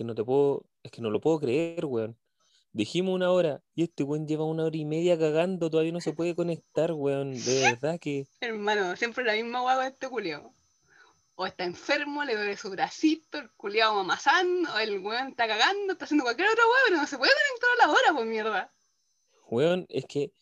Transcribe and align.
que 0.00 0.04
no 0.04 0.14
te 0.14 0.24
puedo, 0.24 0.64
es 0.82 0.90
que 0.90 1.02
no 1.02 1.10
lo 1.10 1.20
puedo 1.20 1.40
creer, 1.40 1.84
weón. 1.84 2.16
Dijimos 2.72 3.14
una 3.14 3.30
hora 3.32 3.60
y 3.74 3.82
este 3.82 4.02
weón 4.02 4.26
lleva 4.26 4.46
una 4.46 4.64
hora 4.64 4.76
y 4.78 4.86
media 4.86 5.18
cagando, 5.18 5.68
todavía 5.68 5.92
no 5.92 6.00
se 6.00 6.14
puede 6.14 6.34
conectar, 6.34 6.92
weón. 6.92 7.32
De 7.32 7.60
verdad 7.60 8.00
que. 8.00 8.26
Hermano, 8.40 8.96
siempre 8.96 9.24
la 9.24 9.34
misma 9.34 9.60
guagua 9.60 9.88
este 9.88 10.08
culiao. 10.08 10.54
O 11.34 11.46
está 11.46 11.64
enfermo, 11.64 12.24
le 12.24 12.34
duele 12.34 12.56
su 12.56 12.70
bracito, 12.70 13.36
el 13.36 13.50
culiao 13.50 13.94
mamazán, 13.94 14.64
o 14.74 14.78
el 14.78 15.00
weón 15.00 15.28
está 15.28 15.46
cagando, 15.46 15.92
está 15.92 16.06
haciendo 16.06 16.24
cualquier 16.24 16.48
otra 16.48 16.64
weón, 16.64 16.82
pero 16.86 16.96
no 16.96 17.06
se 17.06 17.18
puede 17.18 17.32
conectar 17.32 17.70
a 17.70 17.86
la 17.86 17.92
hora, 17.92 18.14
pues 18.14 18.26
mierda. 18.26 18.72
Weón, 19.50 19.84
es 19.90 20.06
que 20.06 20.32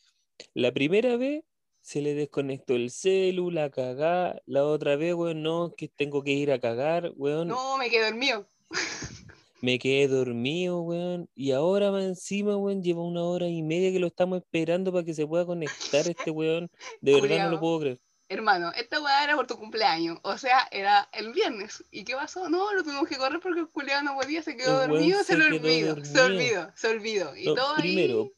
la 0.55 0.71
primera 0.71 1.17
vez 1.17 1.43
se 1.81 2.01
le 2.01 2.15
desconectó 2.15 2.77
el 2.77 2.93
celu, 2.93 3.51
la 3.51 3.71
cagá, 3.71 4.41
la 4.47 4.65
otra 4.65 4.95
vez, 4.95 5.15
weón, 5.15 5.43
no, 5.43 5.75
que 5.77 5.89
tengo 5.89 6.23
que 6.23 6.31
ir 6.31 6.53
a 6.53 6.61
cagar, 6.61 7.11
weón. 7.17 7.49
No, 7.49 7.77
me 7.77 7.91
quedé 7.91 8.05
dormido. 8.05 8.47
Me 9.61 9.79
quedé 9.79 10.07
dormido, 10.09 10.81
weón. 10.83 11.29
Y 11.35 11.51
ahora 11.53 11.91
va 11.91 12.03
encima, 12.05 12.57
weón, 12.57 12.83
lleva 12.83 13.03
una 13.03 13.23
hora 13.25 13.49
y 13.49 13.63
media 13.63 13.91
que 13.91 13.99
lo 13.99 14.07
estamos 14.07 14.39
esperando 14.39 14.93
para 14.93 15.05
que 15.05 15.15
se 15.15 15.27
pueda 15.27 15.45
conectar 15.47 16.09
este 16.09 16.31
weón. 16.31 16.71
De 17.01 17.21
verdad 17.21 17.45
no 17.47 17.51
lo 17.53 17.61
puedo 17.61 17.81
creer. 17.81 17.99
Hermano, 18.31 18.71
esta 18.77 19.01
weá 19.03 19.25
era 19.25 19.37
por 19.37 19.47
tu 19.47 19.57
cumpleaños, 19.57 20.19
o 20.23 20.37
sea, 20.37 20.69
era 20.71 21.09
el 21.15 21.33
viernes. 21.33 21.83
¿Y 21.91 22.05
qué 22.05 22.15
pasó? 22.15 22.51
No, 22.51 22.75
lo 22.75 22.83
tuvimos 22.85 23.09
que 23.09 23.17
correr 23.17 23.41
porque 23.41 23.61
el 23.61 23.69
culiao 23.69 24.03
no 24.03 24.17
podía, 24.17 24.43
se 24.43 24.55
quedó 24.55 24.83
El 24.85 24.91
dormido, 24.91 25.19
se, 25.21 25.25
se 25.33 25.37
lo 25.39 25.45
quedó 25.47 25.57
olvidó, 25.57 26.05
se 26.05 26.21
olvidó, 26.21 26.73
se 26.77 26.89
olvidó. 26.89 27.37
Y 27.37 27.47
No, 27.47 27.75
ahí- 27.75 27.81
primero, 27.81 28.31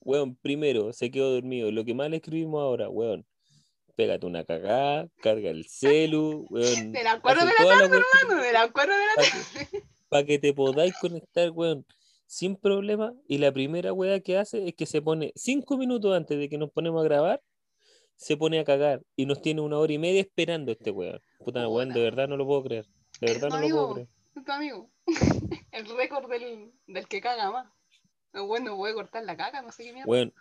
weón, 0.00 0.34
primero 0.42 0.92
se 0.92 1.10
quedó 1.12 1.32
dormido. 1.34 1.70
Lo 1.70 1.84
que 1.84 1.94
más 1.94 2.10
le 2.10 2.16
escribimos 2.16 2.60
ahora, 2.62 2.88
weón, 2.88 3.24
pégate 3.94 4.26
una 4.26 4.44
cagada, 4.44 5.06
carga 5.22 5.50
el 5.50 5.66
celu, 5.68 6.44
weón. 6.50 6.64
De 6.92 7.04
las 7.04 7.20
cuatro 7.20 7.42
hace 7.44 7.52
de 7.52 7.64
la 7.64 7.76
tarde, 7.78 7.96
hermano, 8.24 8.42
de 8.42 8.52
las 8.52 8.70
cuatro 8.72 8.92
de 8.92 9.06
la 9.06 9.14
tarde. 9.14 9.84
que, 10.12 10.24
pa' 10.24 10.26
que 10.26 10.38
te 10.38 10.52
podáis 10.52 10.94
conectar, 11.00 11.50
weón, 11.50 11.86
sin 12.26 12.56
problema. 12.56 13.12
Y 13.28 13.38
la 13.38 13.52
primera 13.52 13.92
weá 13.92 14.20
que 14.20 14.38
hace 14.38 14.68
es 14.68 14.74
que 14.74 14.86
se 14.86 15.02
pone 15.02 15.32
cinco 15.34 15.76
minutos 15.76 16.14
antes 16.16 16.38
de 16.38 16.48
que 16.48 16.58
nos 16.58 16.70
ponemos 16.70 17.00
a 17.00 17.04
grabar, 17.04 17.42
se 18.16 18.36
pone 18.36 18.58
a 18.58 18.64
cagar 18.64 19.02
y 19.16 19.26
nos 19.26 19.42
tiene 19.42 19.60
una 19.60 19.78
hora 19.78 19.92
y 19.92 19.98
media 19.98 20.20
esperando 20.20 20.72
este 20.72 20.90
weón. 20.90 21.20
Puta, 21.38 21.68
weón, 21.68 21.90
de 21.90 22.00
verdad 22.00 22.28
no 22.28 22.36
lo 22.36 22.46
puedo 22.46 22.62
creer. 22.62 22.86
De 23.20 23.32
verdad 23.32 23.48
no 23.48 23.60
lo 23.60 23.68
puedo 23.68 23.94
creer. 23.94 24.08
Tu 24.46 24.52
amigo. 24.52 24.90
El 25.72 25.86
récord 25.96 26.30
del, 26.30 26.72
del 26.86 27.08
que 27.08 27.20
caga 27.20 27.50
más. 27.50 27.66
No, 28.32 28.46
bueno, 28.46 28.76
voy 28.76 28.92
a 28.92 28.94
cortar 28.94 29.24
la 29.24 29.36
caca, 29.36 29.60
no 29.60 29.72
sé 29.72 29.84
qué 29.84 29.92
mierda. 29.92 30.10
Weón, 30.10 30.32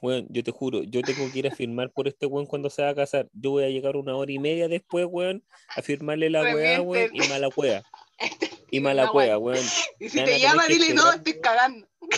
weón, 0.00 0.26
yo 0.30 0.44
te 0.44 0.52
juro, 0.52 0.84
yo 0.84 1.02
tengo 1.02 1.30
que 1.32 1.40
ir 1.40 1.48
a 1.48 1.50
firmar 1.50 1.90
por 1.90 2.06
este 2.06 2.26
weón 2.26 2.46
cuando 2.46 2.70
se 2.70 2.82
va 2.82 2.90
a 2.90 2.94
casar. 2.94 3.28
Yo 3.32 3.50
voy 3.50 3.64
a 3.64 3.68
llegar 3.68 3.96
una 3.96 4.14
hora 4.14 4.30
y 4.30 4.38
media 4.38 4.68
después, 4.68 5.06
weón, 5.10 5.42
a 5.74 5.82
firmarle 5.82 6.30
la 6.30 6.42
weá, 6.42 6.80
weón, 6.80 7.10
y 7.12 7.20
mala 7.28 7.48
weá. 7.56 7.82
Este 8.18 8.61
Y 8.72 8.80
mala 8.80 9.12
weá. 9.12 9.36
weón. 9.38 9.64
Y 10.00 10.08
si 10.08 10.24
te 10.24 10.40
llama, 10.40 10.66
dile, 10.66 10.94
no, 10.94 11.12
estoy 11.12 11.40
cagando. 11.40 11.86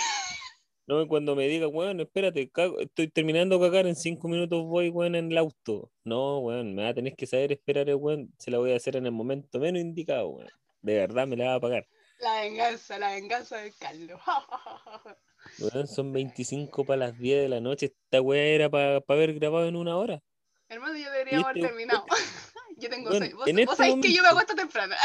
No, 0.87 1.09
cuando 1.09 1.35
me 1.35 1.49
diga, 1.49 1.67
weón, 1.67 1.99
espérate, 2.01 2.51
cago- 2.51 2.79
estoy 2.79 3.09
terminando 3.09 3.59
de 3.59 3.67
cagar, 3.71 3.87
en 3.87 3.97
cinco 3.97 4.29
minutos 4.29 4.65
voy, 4.67 4.91
weón, 4.91 5.15
en 5.15 5.33
el 5.33 5.39
auto. 5.39 5.91
No, 6.05 6.41
weón, 6.41 6.75
me 6.75 6.83
va 6.83 6.91
a 6.91 6.95
tener 6.95 7.17
que 7.17 7.27
saber 7.27 7.53
esperar, 7.53 7.89
el 7.89 7.95
weón, 7.95 8.35
se 8.39 8.51
la 8.51 8.59
voy 8.59 8.73
a 8.73 8.77
hacer 8.77 8.97
en 8.97 9.07
el 9.07 9.13
momento 9.13 9.59
menos 9.59 9.81
indicado, 9.81 10.29
weón. 10.29 10.51
De 10.83 10.95
verdad 10.97 11.27
me 11.27 11.37
la 11.39 11.47
va 11.47 11.55
a 11.55 11.61
pagar. 11.61 11.89
La 12.19 12.43
venganza, 12.43 12.99
la 12.99 13.13
venganza 13.15 13.57
del 13.57 13.75
Carlos. 13.77 14.21
Weón, 15.59 15.87
son 15.87 16.13
25 16.13 16.85
para 16.85 16.99
las 16.99 17.19
10 17.19 17.43
de 17.43 17.49
la 17.49 17.61
noche. 17.61 17.87
Esta 17.87 18.21
weá 18.21 18.43
era 18.43 18.69
para 18.71 19.03
haber 19.09 19.35
grabado 19.35 19.67
en 19.69 19.77
una 19.77 19.97
hora. 19.97 20.23
Hermano, 20.69 20.97
yo 20.99 21.11
deberíamos 21.11 21.47
haber 21.47 21.63
terminado. 21.67 22.05
Yo 22.77 22.91
tengo 22.91 23.13
seis. 23.13 23.33
Vos, 23.35 23.47
este 23.47 23.77
sabés 23.77 23.95
que 24.03 24.13
yo 24.13 24.21
me 24.23 24.29
acuesto 24.31 24.53
temprano. 24.57 24.97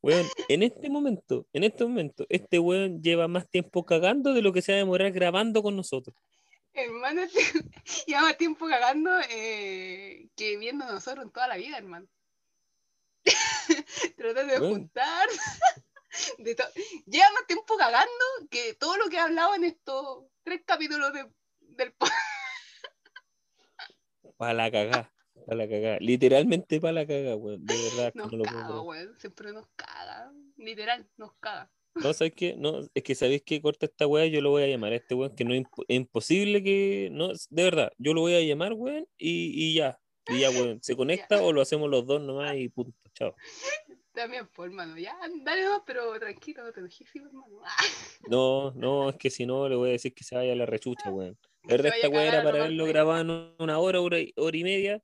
Weón, 0.00 0.26
en 0.48 0.62
este 0.62 0.88
momento, 0.90 1.46
en 1.52 1.64
este 1.64 1.84
momento, 1.84 2.24
este 2.28 2.58
weón 2.58 3.02
lleva 3.02 3.26
más 3.28 3.48
tiempo 3.48 3.84
cagando 3.84 4.32
de 4.32 4.42
lo 4.42 4.52
que 4.52 4.62
se 4.62 4.72
va 4.72 4.76
a 4.76 4.78
demorar 4.78 5.10
grabando 5.10 5.62
con 5.62 5.74
nosotros. 5.76 6.14
hermano, 6.72 7.22
este- 7.34 7.64
lleva 8.06 8.22
más 8.22 8.36
tiempo 8.38 8.68
cagando 8.68 9.10
eh, 9.30 10.28
que 10.36 10.56
viendo 10.56 10.84
nosotros 10.86 11.24
en 11.24 11.32
toda 11.32 11.48
la 11.48 11.56
vida, 11.56 11.78
hermano. 11.78 12.06
Tratar 14.16 14.46
de 14.46 14.58
Bueno. 14.58 14.74
juntar. 14.74 15.28
De 16.38 16.56
lleva 17.06 17.30
más 17.32 17.46
tiempo 17.46 17.76
cagando 17.76 18.24
que 18.50 18.74
todo 18.74 18.96
lo 18.96 19.08
que 19.08 19.16
he 19.16 19.20
hablado 19.20 19.54
en 19.54 19.64
estos 19.64 20.24
tres 20.42 20.62
capítulos 20.64 21.12
de- 21.12 21.30
del 21.60 21.92
podcast. 21.92 22.16
Para 24.36 24.54
la 24.54 24.70
cagá, 24.70 25.12
para 25.46 25.56
la 25.58 25.68
cagá. 25.68 25.98
Literalmente 26.00 26.80
para 26.80 26.92
la 26.92 27.06
cagá, 27.06 27.36
weón. 27.36 27.64
De 27.64 27.74
verdad, 27.74 28.12
Nos 28.14 28.32
no 28.32 28.38
lo 28.38 28.44
puedo 28.44 28.58
caga, 28.60 28.80
weón. 28.82 29.14
Siempre 29.18 29.52
nos 29.52 29.66
caga. 29.76 30.32
Literal, 30.56 31.06
nos 31.16 31.32
caga. 31.40 31.70
No, 31.94 32.12
¿sabes 32.12 32.32
qué? 32.36 32.54
No, 32.56 32.80
es 32.94 33.02
que 33.02 33.14
sabéis 33.14 33.42
que 33.42 33.60
corta 33.60 33.86
esta 33.86 34.06
weá, 34.06 34.26
yo 34.26 34.40
lo 34.40 34.50
voy 34.50 34.62
a 34.62 34.66
llamar 34.68 34.92
a 34.92 34.96
este 34.96 35.14
weón, 35.14 35.34
que 35.34 35.44
no 35.44 35.52
es, 35.54 35.62
impo- 35.62 35.84
es 35.88 35.96
imposible 35.96 36.62
que. 36.62 37.08
No, 37.10 37.28
de 37.28 37.62
verdad, 37.64 37.90
yo 37.98 38.14
lo 38.14 38.20
voy 38.20 38.34
a 38.34 38.40
llamar, 38.40 38.72
weón, 38.74 39.06
y, 39.16 39.52
y 39.54 39.74
ya. 39.74 39.98
Y 40.28 40.40
ya, 40.40 40.50
weón, 40.50 40.78
se 40.82 40.94
conecta 40.96 41.42
o 41.42 41.52
lo 41.52 41.60
hacemos 41.60 41.88
los 41.90 42.06
dos 42.06 42.20
nomás 42.20 42.54
y 42.56 42.68
punto, 42.68 42.96
chao. 43.14 43.34
También, 44.12 44.48
pues, 44.54 44.68
hermano. 44.70 44.98
Ya, 44.98 45.16
dale 45.44 45.62
nomás, 45.64 45.82
pero 45.86 46.18
tranquilo, 46.18 46.64
no 46.64 46.72
te 46.72 46.88
sí, 46.90 47.04
hermano. 47.14 47.44
No, 48.28 48.72
no, 48.72 49.10
es 49.10 49.16
que 49.16 49.30
si 49.30 49.46
no 49.46 49.68
le 49.68 49.76
voy 49.76 49.90
a 49.90 49.92
decir 49.92 50.12
que 50.12 50.24
se 50.24 50.34
vaya 50.34 50.52
a 50.52 50.56
la 50.56 50.66
rechucha, 50.66 51.10
weón. 51.10 51.38
La 51.64 51.68
verdad, 51.76 51.92
esta 51.94 52.08
weá 52.08 52.22
era 52.28 52.42
para 52.42 52.58
lo 52.58 52.64
haberlo 52.64 52.76
norte. 52.84 52.92
grabado 52.92 53.20
en 53.20 53.54
una 53.58 53.78
hora, 53.78 54.00
hora 54.00 54.18
y, 54.20 54.32
hora 54.36 54.56
y 54.56 54.64
media. 54.64 55.02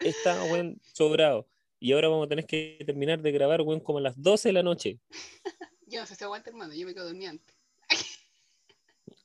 Está, 0.00 0.42
weón, 0.44 0.80
sobrado. 0.82 1.48
Y 1.78 1.92
ahora 1.92 2.08
vamos 2.08 2.26
a 2.26 2.28
tener 2.28 2.46
que 2.46 2.82
terminar 2.86 3.20
de 3.20 3.32
grabar, 3.32 3.62
weón, 3.62 3.80
como 3.80 3.98
a 3.98 4.02
las 4.02 4.20
12 4.20 4.48
de 4.48 4.52
la 4.52 4.62
noche. 4.62 4.98
Yo 5.86 6.00
no 6.00 6.06
sé 6.06 6.14
si 6.14 6.24
aguanta, 6.24 6.50
hermano. 6.50 6.74
Yo 6.74 6.86
me 6.86 6.94
quedo 6.94 7.06
dormida 7.06 7.30
antes. 7.30 7.56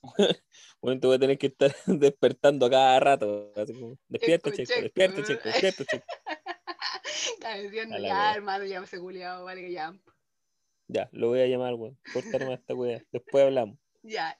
Weón, 0.80 1.00
te 1.00 1.06
voy 1.06 1.16
a 1.16 1.18
tener 1.18 1.38
que 1.38 1.46
estar 1.46 1.74
despertando 1.86 2.66
a 2.66 2.70
cada 2.70 3.00
rato. 3.00 3.52
Así 3.56 3.72
como, 3.72 3.96
despierta, 4.08 4.50
Checo, 4.50 4.64
checo, 4.64 4.82
despierta, 4.82 5.22
checo, 5.24 5.42
despierta, 5.44 5.84
checo. 5.84 6.04
Está 7.34 7.54
diciendo, 7.56 7.96
ya, 7.98 8.02
wea. 8.02 8.34
hermano, 8.34 8.64
ya 8.64 8.80
me 8.80 8.86
se 8.86 8.98
culiado, 8.98 9.44
vale 9.44 9.60
que 9.60 9.72
ya. 9.72 9.94
Ya, 10.88 11.08
lo 11.12 11.28
voy 11.28 11.40
a 11.40 11.46
llamar, 11.46 11.74
weón. 11.74 11.98
Corta 12.12 12.38
nomás 12.38 12.58
esta 12.58 12.74
weá. 12.74 13.02
Después 13.12 13.44
hablamos. 13.44 13.78
Ya. 14.02 14.38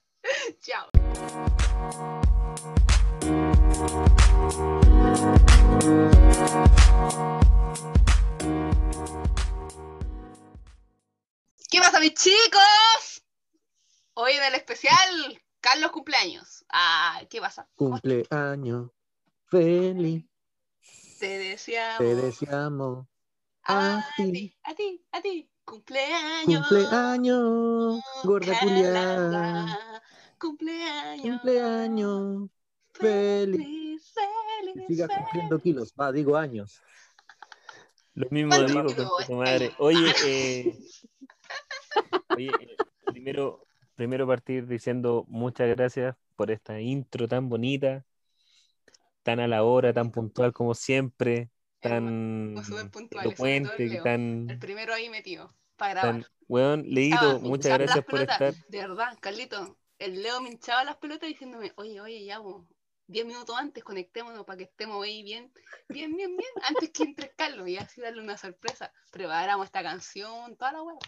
Chao. 0.60 0.90
¿Qué 11.70 11.78
pasa, 11.80 12.00
mis 12.00 12.14
chicos? 12.14 13.22
Hoy 14.14 14.32
en 14.32 14.44
el 14.44 14.54
especial, 14.54 15.40
Carlos 15.60 15.90
cumpleaños. 15.90 16.64
Ah, 16.68 17.22
¿qué 17.30 17.40
pasa? 17.40 17.66
Cumpleaños 17.76 18.90
feliz, 19.46 20.24
Te 21.18 21.38
deseamos. 21.38 21.98
te 21.98 22.14
deseamos 22.14 23.06
a 23.64 23.98
a 23.98 24.06
ti. 24.16 24.54
a 24.64 24.74
ti, 24.74 25.04
a 25.12 25.22
ti. 25.22 25.48
Cumpleaños. 25.64 26.68
Cumpleaños, 26.68 28.02
gorda. 28.24 28.58
Cumpleaños. 30.38 31.22
Cumpleaños 31.22 32.50
feliz. 32.92 33.56
Feliz, 33.56 34.14
Que 34.74 34.80
feliz. 34.86 35.06
cumpliendo 35.08 35.60
kilos, 35.60 35.92
va, 35.98 36.12
digo 36.12 36.36
años. 36.36 36.80
Lo 38.14 38.28
mismo 38.30 38.50
¿Cuánto 38.50 38.72
digo 38.94 39.10
con 39.16 39.26
tu 39.26 39.34
madre. 39.34 39.72
Oye, 39.78 40.12
eh, 40.26 40.78
oye, 42.36 42.50
eh, 42.60 42.76
primero, 43.06 43.66
primero 43.94 44.26
partir 44.26 44.66
diciendo 44.66 45.24
muchas 45.28 45.68
gracias 45.68 46.14
por 46.36 46.50
esta 46.50 46.80
intro 46.80 47.26
tan 47.26 47.48
bonita, 47.48 48.04
tan 49.22 49.40
a 49.40 49.48
la 49.48 49.62
hora, 49.64 49.92
tan 49.92 50.10
puntual 50.10 50.52
como 50.52 50.74
siempre, 50.74 51.50
tan 51.80 52.54
el 52.56 53.18
elocuente, 53.20 54.00
tan, 54.02 54.50
El 54.50 54.58
primero 54.58 54.92
ahí 54.92 55.08
metido, 55.08 55.54
para 55.76 55.92
grabar. 55.94 56.22
tan, 56.22 56.32
weón, 56.48 56.84
Estaba 56.96 57.38
muchas 57.38 57.78
gracias 57.78 58.04
por 58.04 58.14
pelotas. 58.14 58.40
estar. 58.42 58.68
De 58.68 58.78
verdad, 58.78 59.18
Carlito, 59.20 59.78
el 59.98 60.22
Leo 60.22 60.40
me 60.40 60.50
hinchaba 60.50 60.84
las 60.84 60.96
pelotas 60.96 61.28
diciéndome, 61.28 61.72
oye, 61.76 62.00
oye, 62.00 62.24
ya, 62.24 62.38
vos, 62.40 62.66
10 63.06 63.26
minutos 63.26 63.56
antes 63.58 63.84
conectémonos 63.84 64.44
para 64.44 64.58
que 64.58 64.64
estemos 64.64 65.04
ahí 65.04 65.22
bien, 65.22 65.52
bien, 65.88 66.16
bien, 66.16 66.36
bien, 66.36 66.50
antes 66.62 66.90
que 66.90 67.02
entre 67.02 67.30
Carlos 67.34 67.68
y 67.68 67.76
así 67.76 68.00
darle 68.00 68.22
una 68.22 68.36
sorpresa. 68.36 68.92
Preparamos 69.10 69.66
esta 69.66 69.82
canción, 69.82 70.56
toda 70.56 70.72
la 70.72 70.82
hueá. 70.82 70.98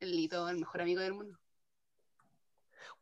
El 0.00 0.12
Lito, 0.12 0.48
el 0.48 0.58
mejor 0.58 0.82
amigo 0.82 1.00
del 1.00 1.14
mundo. 1.14 1.38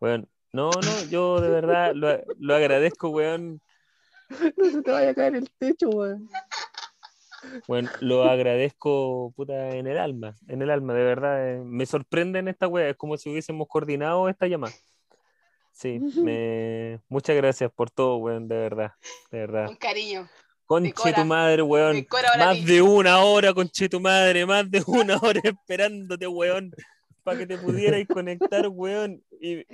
Weón, 0.01 0.29
no, 0.53 0.71
no, 0.71 1.05
yo 1.11 1.41
de 1.41 1.51
verdad 1.51 1.93
lo, 1.95 2.23
lo 2.39 2.55
agradezco, 2.55 3.09
weón. 3.09 3.61
No 4.57 4.71
se 4.71 4.83
te 4.83 4.91
vaya 4.91 5.11
a 5.11 5.15
caer 5.15 5.37
el 5.37 5.51
techo, 5.59 5.89
weón. 5.91 6.29
Bueno, 7.69 7.91
lo 8.01 8.25
agradezco 8.25 9.33
puta, 9.37 9.71
en 9.71 9.87
el 9.87 9.99
alma, 9.99 10.35
en 10.49 10.63
el 10.63 10.71
alma, 10.71 10.95
de 10.95 11.05
verdad. 11.05 11.49
eh, 11.49 11.63
me 11.65 11.87
sorprende 11.87 12.39
en 12.39 12.49
esta 12.49 12.69
wea, 12.69 12.89
es 12.89 12.97
como 12.97 13.17
si 13.17 13.31
hubiésemos 13.31 13.69
coordinado 13.69 14.29
esta 14.29 14.47
llamada. 14.47 14.73
Sí, 15.75 15.99
me... 16.25 17.01
muchas 17.09 17.37
gracias 17.37 17.71
por 17.75 17.91
todo, 17.91 18.17
weón, 18.17 18.49
de 18.49 18.57
verdad, 18.57 18.93
de 19.31 19.39
verdad. 19.39 19.67
Con 19.67 19.77
cariño. 19.77 20.29
Conche 20.67 21.13
tu 21.13 21.25
madre, 21.27 21.61
weón. 21.61 22.07
Más 22.39 22.65
de 22.65 22.81
una 22.81 23.19
hora, 23.23 23.53
conche 23.53 23.89
tu 23.89 24.01
madre, 24.01 24.47
más 24.47 24.71
de 24.71 24.83
una 24.87 25.19
hora 25.19 25.41
esperándote, 25.45 26.27
weón, 26.27 26.73
para 27.23 27.39
que 27.39 27.47
te 27.47 27.59
pudierais 27.59 28.09
conectar, 28.09 28.69
weón. 28.69 29.23
Y, 29.41 29.67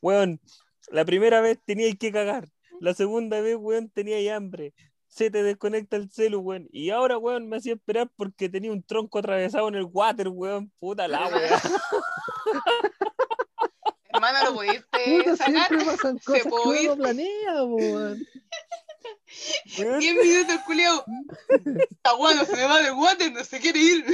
weón, 0.00 0.40
la 0.90 1.04
primera 1.04 1.42
vez 1.42 1.58
teníais 1.66 1.98
que 1.98 2.10
cagar, 2.12 2.48
la 2.80 2.94
segunda 2.94 3.42
vez, 3.42 3.56
weón, 3.58 3.90
teníais 3.90 4.30
hambre. 4.30 4.72
Se 5.06 5.30
te 5.30 5.42
desconecta 5.42 5.98
el 5.98 6.10
celu, 6.10 6.40
weón. 6.40 6.66
Y 6.72 6.88
ahora, 6.88 7.18
weón, 7.18 7.46
me 7.46 7.58
hacía 7.58 7.74
esperar 7.74 8.08
porque 8.16 8.48
tenía 8.48 8.72
un 8.72 8.82
tronco 8.82 9.18
atravesado 9.18 9.68
en 9.68 9.74
el 9.74 9.84
water, 9.84 10.28
weón. 10.28 10.72
Puta 10.78 11.06
la 11.06 11.28
weón. 11.28 11.60
Hermano, 14.12 14.38
¿lo 14.44 14.54
pudiste 14.54 14.82
Puta, 15.24 15.36
sacar? 15.36 15.68
siempre 15.68 15.84
pasan 15.92 16.18
cosas 16.18 16.42
que 16.42 16.48
puede 16.48 16.86
uno 16.88 16.96
planea, 17.02 17.64
weón. 17.64 18.26
Weón, 19.78 19.98
10 19.98 20.14
minutos, 20.14 20.56
culiao. 20.66 21.04
Está 21.90 22.12
bueno, 22.14 22.44
se 22.44 22.54
me 22.54 22.64
va 22.64 22.82
del 22.82 22.92
water, 22.92 23.32
no 23.32 23.42
se 23.42 23.58
quiere 23.60 23.78
ir. 23.78 24.04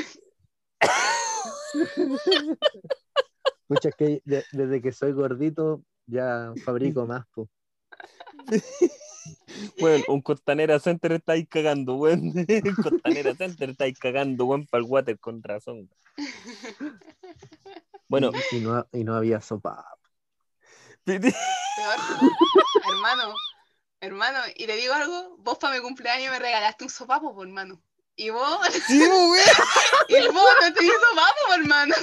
Escucha, 3.63 3.89
es 3.91 3.95
que 3.97 4.23
de- 4.25 4.45
desde 4.53 4.81
que 4.81 4.93
soy 4.93 5.13
gordito 5.13 5.83
ya 6.07 6.53
fabrico 6.65 7.05
más, 7.05 7.27
po. 7.35 7.49
weón, 9.81 10.03
un 10.09 10.23
Costanera 10.23 10.79
Center 10.79 11.13
estáis 11.13 11.47
cagando, 11.49 11.97
weón. 11.97 12.21
Un 12.35 12.75
Costanera 12.83 13.35
Center 13.35 13.71
estáis 13.71 13.99
cagando, 13.99 14.47
weón, 14.47 14.67
para 14.67 14.83
el 14.85 14.89
water, 14.89 15.19
con 15.19 15.43
razón. 15.43 15.91
Bueno, 18.09 18.31
Y, 18.53 18.57
y 18.57 18.61
no, 18.61 18.87
y 18.93 19.05
no 19.05 19.15
había 19.15 19.41
sopa. 19.41 19.85
Peor. 21.05 21.23
hermano, 22.91 23.35
hermano, 24.01 24.39
y 24.57 24.67
te 24.67 24.77
digo 24.77 24.95
algo, 24.95 25.37
vos 25.39 25.59
para 25.59 25.77
mi 25.77 25.83
cumpleaños 25.83 26.31
me 26.33 26.39
regalaste 26.39 26.85
un 26.85 26.91
sopapo, 26.91 27.35
po, 27.35 27.43
hermano. 27.43 27.81
Y 28.17 28.31
vos, 28.31 28.59
sí, 28.87 28.99
weón. 28.99 29.39
y 30.09 30.27
vos 30.29 30.51
no 30.61 30.73
tenías 30.75 30.97
sopapo, 31.11 31.37
po, 31.47 31.55
hermano. 31.55 31.95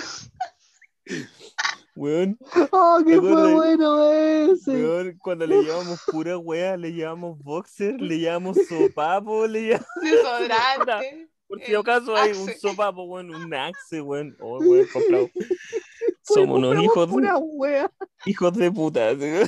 Weón, 1.95 2.37
¡Oh, 2.71 3.01
qué 3.05 3.13
¿Te 3.13 3.21
fue 3.21 3.53
bueno 3.53 4.11
ese! 4.11 4.71
weón, 4.71 5.17
cuando 5.19 5.47
le 5.47 5.63
llevamos 5.63 6.01
pura 6.07 6.37
wea, 6.37 6.77
le 6.77 6.91
llevamos 6.91 7.39
boxer, 7.39 8.01
le 8.01 8.19
llevamos 8.19 8.57
sopapo, 8.67 9.47
le 9.47 9.61
llevamos. 9.61 9.87
Desodorante. 10.01 11.29
Por 11.47 11.61
si 11.61 11.75
acaso 11.75 12.15
hay 12.15 12.31
un 12.31 12.49
sopapo, 12.55 13.03
weón, 13.03 13.33
un 13.33 13.53
axe, 13.53 14.01
weón. 14.01 14.35
Oh, 14.39 14.59
weón, 14.59 14.87
comprado. 14.91 15.29
Somos 16.23 16.57
unos 16.57 16.83
hijos, 16.83 17.07
wea. 17.11 17.91
hijos 18.25 18.53
de 18.57 18.71
puta. 18.71 19.11
Pero 19.17 19.47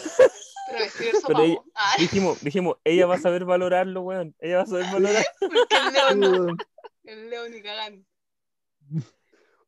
Pero 0.69 0.83
ella- 0.99 1.19
sopapo. 1.19 1.65
Ah, 1.73 1.93
Dijimos, 1.97 2.41
dijimos, 2.43 2.77
ella 2.83 3.07
va 3.07 3.15
a 3.15 3.19
saber 3.19 3.45
valorarlo, 3.45 4.01
weón. 4.01 4.35
Ella 4.39 4.57
va 4.57 4.61
a 4.63 4.65
saber 4.67 4.85
valorar. 4.93 5.25
porque 5.39 5.75
el 6.11 6.19
león. 6.19 6.57
El 7.03 7.29
león 7.31 7.51
ni 7.51 7.61
cagando. 7.61 8.05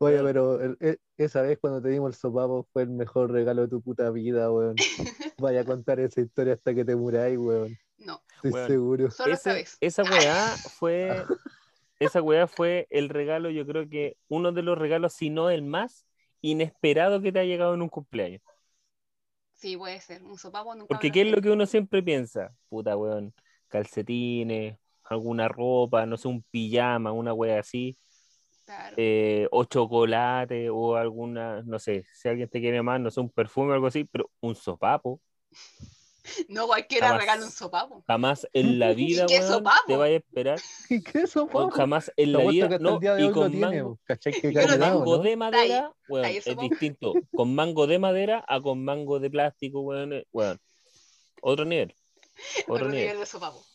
Oye, 0.02 0.22
pero 0.24 0.62
el- 0.62 0.78
e- 0.80 0.98
esa 1.18 1.42
vez 1.42 1.58
cuando 1.60 1.82
te 1.82 1.90
dimos 1.90 2.10
el 2.14 2.16
sopapo 2.20 2.68
fue 2.72 2.84
el 2.84 2.90
mejor 2.90 3.32
regalo 3.32 3.64
de 3.64 3.68
tu 3.68 3.82
puta 3.82 4.10
vida, 4.12 4.50
weón. 4.52 4.76
Vaya 5.40 5.62
a 5.62 5.66
contar 5.66 6.00
esa 6.00 6.22
historia 6.22 6.54
hasta 6.54 6.74
que 6.74 6.86
te 6.86 6.96
muráis, 6.96 7.38
weón. 7.38 7.78
No, 7.98 8.22
Estoy 8.36 8.52
Weón. 8.52 8.68
seguro. 8.68 9.12
solo 9.12 9.34
esta 9.34 9.52
Ese- 9.52 9.60
vez. 9.60 9.78
esa 9.82 10.04
weá 10.04 10.56
fue. 10.80 11.26
Esa 12.00 12.22
weá 12.22 12.48
fue 12.48 12.88
el 12.90 13.10
regalo, 13.10 13.50
yo 13.50 13.66
creo 13.66 13.90
que 13.90 14.16
uno 14.30 14.52
de 14.52 14.62
los 14.62 14.78
regalos, 14.78 15.14
si 15.14 15.30
no 15.30 15.50
el 15.50 15.64
más 15.64 16.06
inesperado 16.42 17.22
que 17.22 17.32
te 17.32 17.40
ha 17.40 17.44
llegado 17.44 17.74
en 17.74 17.82
un 17.82 17.90
cumpleaños. 17.90 18.42
Sí, 19.56 19.76
puede 19.76 20.00
ser. 20.00 20.24
Un 20.24 20.38
sopapo 20.38 20.74
nunca. 20.74 20.88
Porque 20.88 21.12
¿qué 21.12 21.22
es 21.22 21.32
lo 21.32 21.42
que 21.42 21.52
uno 21.52 21.66
siempre 21.66 22.02
piensa? 22.02 22.56
Puta, 22.70 22.96
weón, 22.96 23.34
calcetines, 23.68 24.78
alguna 25.04 25.48
ropa, 25.50 26.06
no 26.06 26.16
sé, 26.18 26.28
un 26.30 26.42
pijama, 26.44 27.12
una 27.12 27.34
wea 27.34 27.60
así, 27.60 27.98
Claro. 28.66 28.96
eh, 28.98 29.48
o 29.52 29.66
chocolate, 29.66 30.70
o 30.70 30.96
alguna, 30.96 31.62
no 31.64 31.80
sé, 31.80 32.06
si 32.14 32.30
alguien 32.30 32.50
te 32.50 32.62
quiere 32.62 32.82
más, 32.82 33.00
no 33.02 33.12
sé, 33.12 33.20
un 33.20 33.30
perfume 33.30 33.72
o 33.72 33.74
algo 33.74 33.88
así, 33.88 34.06
pero 34.06 34.30
un 34.42 34.56
sopapo, 34.56 35.20
No 36.50 36.68
cualquiera 36.68 37.08
jamás. 37.10 37.22
regala 37.22 37.46
un 37.46 37.52
sopapo. 37.52 38.04
jamás 38.08 38.48
en 38.54 38.80
la 38.80 38.94
vida, 38.94 39.26
qué 39.28 39.40
weón, 39.40 39.48
sopapo? 39.54 39.84
te 39.88 39.96
vaya 39.98 40.16
a 40.16 40.18
esperar, 40.18 40.60
¿Y 40.90 41.04
qué 41.04 41.24
o 41.24 41.28
sopapo? 41.28 41.70
jamás 41.72 42.12
en 42.18 42.34
la 42.34 42.44
vida, 42.46 42.78
no, 42.80 42.96
el 42.96 43.00
día 43.00 43.16
de 43.16 43.24
y 43.26 43.32
con 43.32 43.52
tiene, 43.52 43.68
mango, 43.68 43.96
po. 43.96 44.02
¿cachai? 44.06 44.36
Que 44.36 44.52
Yo 44.52 44.62
lo 44.62 44.68
con 44.68 44.80
calidad, 44.80 44.80
tengo. 44.80 45.06
¿o 45.06 45.06
mango 45.06 45.18
¿no? 45.18 45.24
de 45.24 45.36
madera, 45.38 45.94
weón, 46.08 46.26
ahí 46.26 46.38
es 46.38 46.58
distinto, 46.58 47.22
con 47.34 47.54
mango 47.56 47.88
de 47.88 48.00
madera 48.00 48.44
a 48.48 48.62
con 48.62 48.84
mango 48.84 49.20
de 49.20 49.30
plástico, 49.30 49.82
weón, 49.82 50.14
eh, 50.14 50.28
weón, 50.32 50.60
otro 51.42 51.66
nivel, 51.66 51.96
otro 52.68 52.76
Otro 52.76 52.90
nivel. 52.90 53.06
nivel 53.06 53.20
de 53.20 53.26
sopapo. 53.26 53.69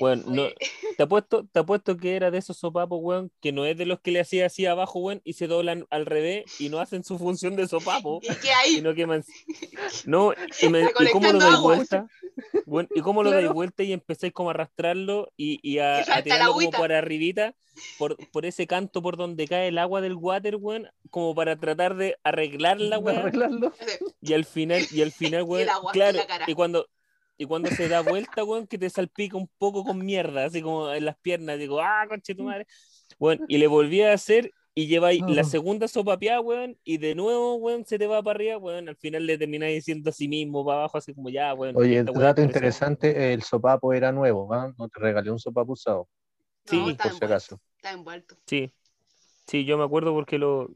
Bueno, 0.00 0.22
no-. 0.26 0.48
Te 0.96 1.04
apuesto, 1.04 1.46
te 1.50 1.60
apuesto 1.60 1.96
que 1.96 2.14
era 2.14 2.30
de 2.30 2.38
esos 2.38 2.58
sopapos, 2.58 2.98
weón, 3.02 3.32
que 3.40 3.52
no 3.52 3.64
es 3.64 3.76
de 3.78 3.86
los 3.86 4.00
que 4.00 4.10
le 4.10 4.20
hacía 4.20 4.46
así 4.46 4.66
abajo, 4.66 4.98
weón, 4.98 5.22
y 5.24 5.32
se 5.32 5.46
doblan 5.46 5.86
al 5.90 6.04
revés 6.04 6.44
y 6.60 6.68
no 6.68 6.78
hacen 6.78 7.04
su 7.04 7.18
función 7.18 7.56
de 7.56 7.66
sopapo, 7.66 8.20
¿Y 8.22 8.34
qué 8.36 8.50
hay? 8.52 8.74
sino 8.74 8.94
que 8.94 9.06
man- 9.06 9.24
No, 10.04 10.32
y, 10.60 10.68
me- 10.68 10.82
y 10.82 11.10
cómo 11.12 11.32
lo 11.32 11.38
dais 11.38 11.54
agua. 11.54 11.74
vuelta, 11.76 12.06
weón, 12.66 12.88
y 12.94 13.00
cómo 13.00 13.22
lo 13.22 13.30
dais 13.30 13.42
Claro. 13.44 13.54
vuelta 13.54 13.82
y 13.82 13.92
empezáis 13.94 14.32
como 14.34 14.50
a 14.50 14.52
arrastrarlo 14.52 15.32
y, 15.38 15.58
y 15.62 15.78
a, 15.78 16.00
a 16.00 16.22
tirarlo 16.22 16.52
como 16.52 16.70
por 16.70 16.92
arribita, 16.92 17.54
por, 17.98 18.16
por 18.30 18.44
ese 18.44 18.66
canto 18.66 19.00
por 19.00 19.16
donde 19.16 19.46
cae 19.48 19.68
el 19.68 19.78
agua 19.78 20.02
del 20.02 20.16
water, 20.16 20.56
weón, 20.56 20.88
como 21.08 21.34
para 21.34 21.56
tratar 21.58 21.96
de 21.96 22.16
arreglar 22.24 22.78
la 22.78 23.00
Para 23.00 23.16
weá. 23.16 23.20
arreglarlo. 23.20 23.72
Y 24.20 24.34
al 24.34 24.44
final, 24.44 24.82
y 24.90 25.00
al 25.00 25.12
final, 25.12 25.42
weón, 25.46 25.66
claro, 25.92 26.18
la 26.18 26.26
cara. 26.26 26.44
y 26.46 26.52
cuando, 26.54 26.86
y 27.40 27.46
cuando 27.46 27.70
se 27.70 27.88
da 27.88 28.02
vuelta, 28.02 28.44
weón, 28.44 28.66
que 28.66 28.76
te 28.76 28.90
salpica 28.90 29.34
un 29.38 29.48
poco 29.56 29.82
con 29.82 30.04
mierda, 30.04 30.44
así 30.44 30.60
como 30.60 30.92
en 30.92 31.06
las 31.06 31.16
piernas, 31.16 31.58
digo, 31.58 31.80
ah, 31.80 32.04
conche 32.06 32.34
tu 32.34 32.42
madre. 32.42 32.66
Weón, 33.18 33.40
y 33.48 33.56
le 33.56 33.66
volví 33.66 34.02
a 34.02 34.12
hacer 34.12 34.52
y 34.74 34.88
lleváis 34.88 35.22
la 35.26 35.40
Oh. 35.40 35.44
segunda 35.44 35.88
sopapeada, 35.88 36.42
weón, 36.42 36.76
y 36.84 36.98
de 36.98 37.14
nuevo, 37.14 37.54
weón, 37.54 37.86
se 37.86 37.98
te 37.98 38.06
va 38.06 38.22
para 38.22 38.36
arriba, 38.36 38.58
weón, 38.58 38.90
al 38.90 38.96
final 38.96 39.24
le 39.24 39.38
termináis 39.38 39.74
diciendo 39.76 40.10
a 40.10 40.12
sí 40.12 40.28
mismo 40.28 40.66
para 40.66 40.80
abajo, 40.80 40.98
así 40.98 41.14
como 41.14 41.30
ya, 41.30 41.54
weón. 41.54 41.74
Oye, 41.78 42.02
weá 42.02 42.26
dato 42.26 42.42
es 42.42 42.46
interesante, 42.46 43.32
el 43.32 43.42
sopapo 43.42 43.94
era 43.94 44.12
nuevo, 44.12 44.52
¿ah? 44.52 44.74
No 44.76 44.88
te 44.90 45.00
regalé 45.00 45.30
un 45.30 45.38
sopapo 45.38 45.72
usado, 45.72 46.06
Sí, 46.66 46.76
No, 46.76 46.90
está 46.90 47.04
por 47.04 47.18
si 47.18 47.24
acaso. 47.24 47.58
Está 47.76 47.92
envuelto. 47.92 48.36
Sí, 48.46 48.70
sí, 49.46 49.64
yo 49.64 49.78
me 49.78 49.84
acuerdo 49.84 50.12
porque 50.12 50.36
lo. 50.36 50.68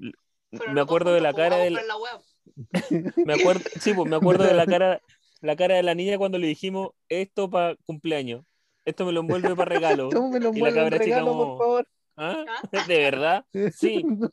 Pero 0.50 0.72
me 0.72 0.80
acuerdo 0.80 1.12
de 1.12 1.20
la 1.20 1.34
cara 1.34 1.58
del, 1.58 1.74
la 1.74 1.96
web. 1.98 2.20
Me 3.26 3.34
acuerdo, 3.34 3.62
sí, 3.80 3.92
pues 3.92 4.08
me 4.08 4.16
acuerdo 4.16 4.44
de 4.44 4.54
la 4.54 4.64
cara, 4.66 5.00
la 5.44 5.56
cara 5.56 5.76
de 5.76 5.82
la 5.82 5.94
niña 5.94 6.18
cuando 6.18 6.38
le 6.38 6.46
dijimos 6.46 6.90
esto 7.08 7.50
para 7.50 7.76
cumpleaños. 7.84 8.44
Esto 8.84 9.06
me 9.06 9.12
lo 9.12 9.20
envuelve 9.20 9.54
para 9.54 9.74
regalo. 9.74 10.08
Tú 10.10 10.28
me 10.28 10.40
lo 10.40 10.48
Y 10.50 10.60
la 10.60 10.68
envuelve 10.68 10.74
cabra 10.80 10.98
chica 10.98 11.04
regalo, 11.04 11.26
como- 11.32 11.44
por 11.56 11.58
favor. 11.58 11.88
¿Ah? 12.16 12.44
¿Ah? 12.48 12.62
¿De 12.88 12.98
verdad? 12.98 13.44
Sí. 13.74 14.02
¿No? 14.04 14.30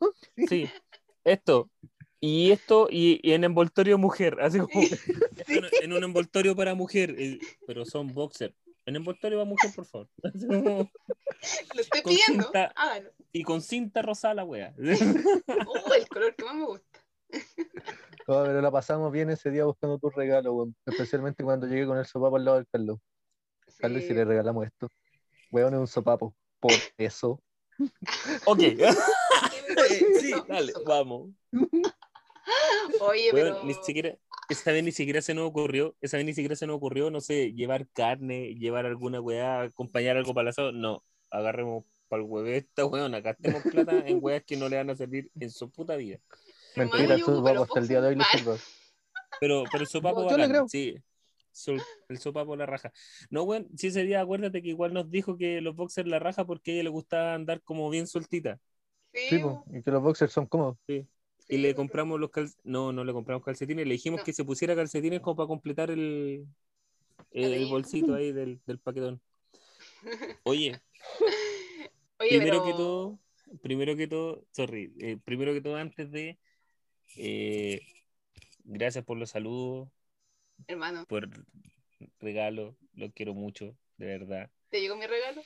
Sí. 0.47 0.69
Esto. 1.23 1.69
Y 2.19 2.51
esto, 2.51 2.87
y, 2.91 3.19
y 3.27 3.33
en 3.33 3.43
envoltorio 3.43 3.97
mujer. 3.97 4.37
Así 4.41 4.59
como 4.59 4.81
en, 4.81 5.65
en 5.81 5.93
un 5.93 6.03
envoltorio 6.03 6.55
para 6.55 6.75
mujer. 6.75 7.15
eh, 7.17 7.39
Pero 7.65 7.83
son 7.85 8.13
boxer. 8.13 8.53
En 8.85 8.95
envoltorio 8.95 9.37
para 9.39 9.49
mujer, 9.49 9.71
por 9.75 9.85
favor. 9.85 10.07
Como- 10.47 10.91
Lo 11.75 11.81
estoy 11.81 12.01
Con 12.03 12.13
pidiendo. 12.13 12.43
cinta. 12.43 12.71
Hágalo. 12.75 13.11
Y 13.33 13.43
con 13.43 13.61
cinta 13.61 14.01
rosada 14.01 14.35
la 14.35 14.43
wea. 14.43 14.73
Uh, 14.77 15.93
el 15.97 16.07
color 16.09 16.35
que 16.35 16.43
más 16.45 16.55
me 16.55 16.65
gusta. 16.65 16.99
Oh, 18.27 18.43
pero 18.45 18.61
la 18.61 18.71
pasamos 18.71 19.11
bien 19.11 19.29
ese 19.29 19.49
día 19.49 19.65
buscando 19.65 19.97
tu 19.97 20.09
regalo, 20.09 20.53
weón. 20.53 20.75
especialmente 20.85 21.43
cuando 21.43 21.67
llegué 21.67 21.85
con 21.85 21.97
el 21.97 22.05
sopapo 22.05 22.35
al 22.37 22.45
lado 22.45 22.57
del 22.57 22.67
Carlos. 22.67 22.99
Carlos, 23.79 24.01
Sí. 24.01 24.09
si 24.09 24.13
le 24.13 24.25
regalamos 24.25 24.65
esto. 24.65 24.87
Weón, 25.51 25.73
es 25.73 25.79
un 25.79 25.87
sopapo. 25.87 26.35
Por 26.59 26.71
eso. 26.97 27.41
ok. 28.45 28.59
Sí, 30.19 30.33
dale, 30.47 30.73
vamos. 30.85 31.29
Oye, 32.99 33.31
Weón, 33.33 33.53
pero. 33.55 33.63
ni 33.63 33.73
siquiera, 33.75 34.15
esa 34.49 34.71
vez 34.71 34.83
ni 34.83 34.91
siquiera 34.91 35.21
se 35.21 35.33
nos 35.33 35.47
ocurrió, 35.47 35.95
esa 36.01 36.17
vez 36.17 36.25
ni 36.25 36.33
siquiera 36.33 36.55
se 36.55 36.67
nos 36.67 36.75
ocurrió, 36.75 37.09
no 37.09 37.21
sé, 37.21 37.53
llevar 37.53 37.87
carne, 37.93 38.55
llevar 38.55 38.85
alguna 38.85 39.21
weá, 39.21 39.61
acompañar 39.61 40.17
algo 40.17 40.33
para 40.33 40.43
el 40.43 40.47
asado. 40.49 40.71
No, 40.73 41.03
agarremos 41.29 41.85
para 42.09 42.21
el 42.21 42.27
hueve 42.29 42.57
esta 42.57 42.85
weón, 42.85 43.13
gastemos 43.23 43.63
plata 43.63 43.97
en 44.05 44.19
weas 44.21 44.43
que 44.43 44.57
no 44.57 44.67
le 44.67 44.77
van 44.77 44.89
a 44.89 44.95
servir 44.95 45.31
en 45.39 45.49
su 45.49 45.69
puta 45.71 45.95
vida. 45.95 46.17
Mentira, 46.75 47.17
yo 47.17 47.25
sopapo 47.25 47.63
hasta 47.63 47.79
el 47.79 47.87
día 47.87 48.01
de 48.01 48.07
hoy 48.09 48.15
le 48.15 48.23
sirve. 48.25 48.55
Pero, 49.39 49.63
pero 49.71 49.81
el 49.81 49.87
sopapo 49.87 50.23
Yo- 50.23 50.29
yo 50.31 50.37
le 50.37 50.43
bacán, 50.43 50.67
creo. 50.67 50.67
sí. 50.67 50.95
El 52.09 52.17
sopapo 52.19 52.55
la 52.55 52.65
raja. 52.65 52.91
No, 53.29 53.43
weón, 53.43 53.67
sí 53.75 53.87
ese 53.87 54.03
día 54.03 54.21
acuérdate 54.21 54.61
que 54.61 54.69
igual 54.69 54.93
nos 54.93 55.09
dijo 55.09 55.35
que 55.37 55.61
los 55.61 55.75
boxers 55.75 56.07
la 56.07 56.19
raja 56.19 56.45
porque 56.45 56.71
a 56.71 56.73
ella 56.75 56.83
le 56.83 56.89
gustaba 56.89 57.33
andar 57.33 57.61
como 57.63 57.89
bien 57.89 58.05
sueltita. 58.07 58.59
Sí, 59.13 59.19
Sí, 59.29 59.39
po, 59.39 59.65
y 59.73 59.81
que 59.81 59.89
los 59.91 60.03
boxers 60.03 60.31
son 60.31 60.45
cómodos. 60.45 60.77
Y 60.87 61.07
sí, 61.39 61.57
le 61.57 61.73
po. 61.73 61.77
compramos 61.77 62.19
los 62.19 62.29
calcetines, 62.29 62.65
no, 62.65 62.91
no 62.93 63.03
le 63.03 63.13
compramos 63.13 63.43
calcetines, 63.43 63.87
le 63.87 63.93
dijimos 63.93 64.19
No. 64.19 64.23
que 64.25 64.33
se 64.33 64.43
pusiera 64.45 64.75
calcetines 64.75 65.21
como 65.21 65.35
para 65.37 65.47
completar 65.47 65.89
el, 65.91 66.45
el 67.31 67.65
bolsito 67.67 68.13
ahí 68.13 68.31
del, 68.33 68.61
del 68.67 68.77
paquetón. 68.79 69.19
Oye, 70.43 70.79
Oye, 72.19 72.29
primero 72.29 72.61
pero... 72.61 72.65
que 72.65 72.71
todo, 72.73 73.19
primero 73.63 73.95
que 73.95 74.07
todo, 74.07 74.45
sorry, 74.51 74.93
eh, 74.99 75.17
primero 75.23 75.51
que 75.53 75.61
todo 75.61 75.75
antes 75.77 76.11
de, 76.11 76.37
eh, 77.17 77.81
gracias 78.63 79.03
por 79.05 79.17
los 79.17 79.29
saludos, 79.31 79.89
Hermano, 80.67 81.05
por 81.07 81.27
regalo, 82.19 82.77
lo 82.93 83.11
quiero 83.11 83.33
mucho, 83.33 83.75
de 83.97 84.05
verdad. 84.05 84.49
¿Te 84.69 84.81
llegó 84.81 84.95
mi 84.95 85.07
regalo? 85.07 85.41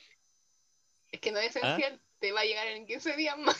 Es 1.12 1.20
que 1.20 1.32
no 1.32 1.38
es 1.38 1.56
¿Ah? 1.56 1.76
esencial. 1.76 2.00
Te 2.18 2.32
va 2.32 2.40
a 2.40 2.44
llegar 2.44 2.66
en 2.68 2.86
15 2.86 3.16
días 3.16 3.36
más. 3.38 3.58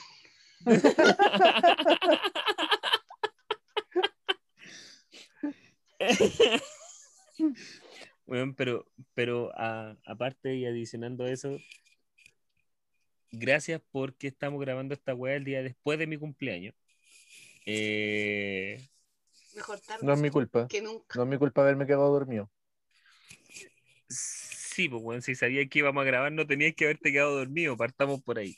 Bueno, 8.26 8.54
pero, 8.56 8.86
pero 9.14 9.52
a- 9.56 9.96
aparte 10.04 10.56
y 10.56 10.66
adicionando 10.66 11.26
eso, 11.26 11.58
gracias 13.30 13.80
porque 13.92 14.26
estamos 14.26 14.60
grabando 14.60 14.94
esta 14.94 15.14
weá 15.14 15.36
el 15.36 15.44
día 15.44 15.62
después 15.62 15.98
de 15.98 16.08
mi 16.08 16.16
cumpleaños. 16.16 16.74
Eh, 17.66 18.80
Mejor 19.54 19.80
tarde 19.80 20.06
No 20.06 20.12
es 20.12 20.20
mi 20.20 20.30
culpa. 20.30 20.66
que 20.68 20.80
nunca. 20.82 21.16
No 21.16 21.22
es 21.24 21.28
mi 21.28 21.38
culpa 21.38 21.62
haberme 21.62 21.86
quedado 21.86 22.10
dormido. 22.12 22.50
sí, 24.08 24.88
pues 24.88 25.02
bueno, 25.02 25.22
si 25.22 25.34
sabía 25.34 25.66
que 25.66 25.78
íbamos 25.78 26.02
a 26.02 26.04
grabar, 26.06 26.32
no 26.32 26.46
tenías 26.46 26.74
que 26.74 26.84
haberte 26.84 27.12
quedado 27.12 27.36
dormido, 27.38 27.76
partamos 27.76 28.22
por 28.22 28.38
ahí. 28.38 28.54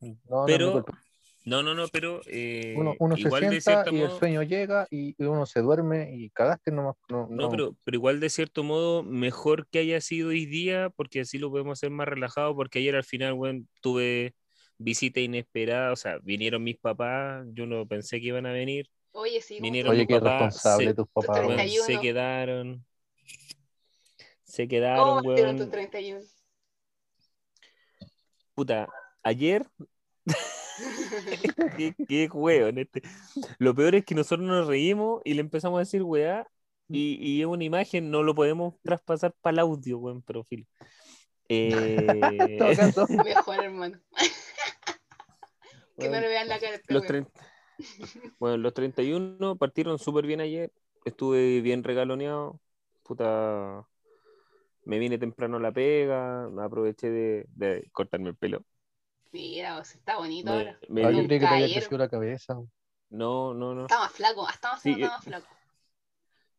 No, 0.00 0.16
no 0.28 0.44
es 0.46 0.50
mi 0.50 0.56
Pero, 0.56 0.72
culpa. 0.72 1.02
no, 1.46 1.62
no, 1.62 1.74
no, 1.74 1.88
pero 1.88 2.20
eh, 2.26 2.74
Uno, 2.76 2.94
uno 2.98 3.16
se 3.16 3.22
igual 3.22 3.42
de 3.42 3.60
sienta 3.60 3.60
cierto 3.60 3.92
y 3.92 4.00
el 4.00 4.08
modo, 4.08 4.18
sueño 4.18 4.42
llega 4.42 4.86
y 4.90 5.14
y 5.16 5.24
uno 5.24 5.46
se 5.46 5.60
duerme 5.60 6.10
y 6.14 6.30
cagaste 6.30 6.70
nomás. 6.72 6.96
No, 7.08 7.26
no, 7.30 7.36
no. 7.36 7.50
pero, 7.50 7.76
pero 7.84 7.96
igual 7.96 8.20
de 8.20 8.30
cierto 8.30 8.64
modo, 8.64 9.02
mejor 9.02 9.66
que 9.68 9.78
haya 9.78 10.00
sido 10.00 10.28
hoy 10.30 10.46
día, 10.46 10.90
porque 10.96 11.20
así 11.20 11.38
lo 11.38 11.50
podemos 11.50 11.78
hacer 11.78 11.90
más 11.90 12.08
relajado, 12.08 12.54
porque 12.56 12.80
ayer 12.80 12.96
al 12.96 13.04
final, 13.04 13.34
bueno, 13.34 13.64
tuve 13.80 14.34
visita 14.78 15.20
inesperada, 15.20 15.92
o 15.92 15.96
sea, 15.96 16.18
vinieron 16.18 16.62
mis 16.62 16.78
papás, 16.78 17.46
yo 17.52 17.66
no 17.66 17.86
pensé 17.86 18.20
que 18.20 18.28
iban 18.28 18.46
a 18.46 18.52
venir, 18.52 18.90
Oye, 19.12 19.40
sí. 19.40 19.54
¿cómo 19.54 19.62
Vinieron 19.64 19.92
Oye, 19.92 20.00
mis 20.00 20.08
qué 20.08 20.14
papás 20.14 20.42
responsable 20.54 20.86
se- 20.86 20.94
tus 20.94 21.08
papás. 21.08 21.36
Se 21.36 21.44
31. 21.54 22.00
quedaron. 22.00 22.86
Se 24.42 24.62
¿Cómo 24.64 24.70
quedaron, 24.70 25.22
tu 25.22 25.28
weón. 25.62 25.70
31? 25.70 26.20
Puta, 28.54 28.88
ayer. 29.22 29.66
qué, 31.76 31.94
qué 32.08 32.28
weón 32.32 32.78
este. 32.78 33.02
Lo 33.58 33.74
peor 33.74 33.94
es 33.94 34.04
que 34.04 34.14
nosotros 34.14 34.46
nos 34.46 34.66
reímos 34.66 35.22
y 35.24 35.34
le 35.34 35.40
empezamos 35.40 35.76
a 35.78 35.80
decir 35.80 36.02
weá. 36.02 36.46
Y, 36.88 37.16
y 37.20 37.40
es 37.40 37.46
una 37.46 37.64
imagen, 37.64 38.10
no 38.10 38.22
lo 38.22 38.34
podemos 38.34 38.74
traspasar 38.82 39.32
para 39.40 39.54
el 39.54 39.58
audio, 39.60 39.98
weón, 39.98 40.22
pero 40.22 40.44
filo. 40.44 40.66
Eh. 41.50 42.58
Mejor, 43.22 43.62
hermano. 43.62 44.00
Que 45.98 46.08
no 46.08 46.20
weón, 46.20 46.20
le 46.20 46.28
vean 46.28 46.48
la 46.48 46.58
cara 46.60 46.80
los, 46.88 47.02
weón. 47.02 47.04
30 47.04 47.42
bueno, 48.38 48.56
los 48.58 48.74
31 48.74 49.56
partieron 49.56 49.98
súper 49.98 50.26
bien 50.26 50.40
ayer. 50.40 50.72
Estuve 51.04 51.60
bien 51.60 51.84
regaloneado. 51.84 52.60
Puta. 53.02 53.86
Me 54.84 54.98
vine 54.98 55.18
temprano 55.18 55.56
a 55.58 55.60
la 55.60 55.72
pega. 55.72 56.46
Aproveché 56.64 57.10
de, 57.10 57.46
de 57.50 57.88
cortarme 57.92 58.30
el 58.30 58.36
pelo. 58.36 58.64
Mira, 59.32 59.78
o 59.78 59.84
sea, 59.84 59.98
está 59.98 60.16
bonito 60.16 60.50
Me- 60.50 60.58
ahora. 60.58 60.78
me 60.88 61.02
Ah, 61.06 61.10
yo 61.10 61.24
creí 61.24 61.40
que 61.40 61.46
te 61.48 61.54
había 61.54 61.70
crecido 61.70 61.98
la 61.98 62.08
cabeza. 62.08 62.54
No, 63.10 63.54
no, 63.54 63.74
no. 63.74 63.84
Está 63.86 63.98
más 64.00 64.12
flaco, 64.12 64.46
hasta 64.48 64.72
más 64.72 64.82
Sí, 64.82 64.90
flaco, 64.90 65.04
está 65.04 65.06
eh, 65.06 65.10
más 65.16 65.24
flaco. 65.24 65.56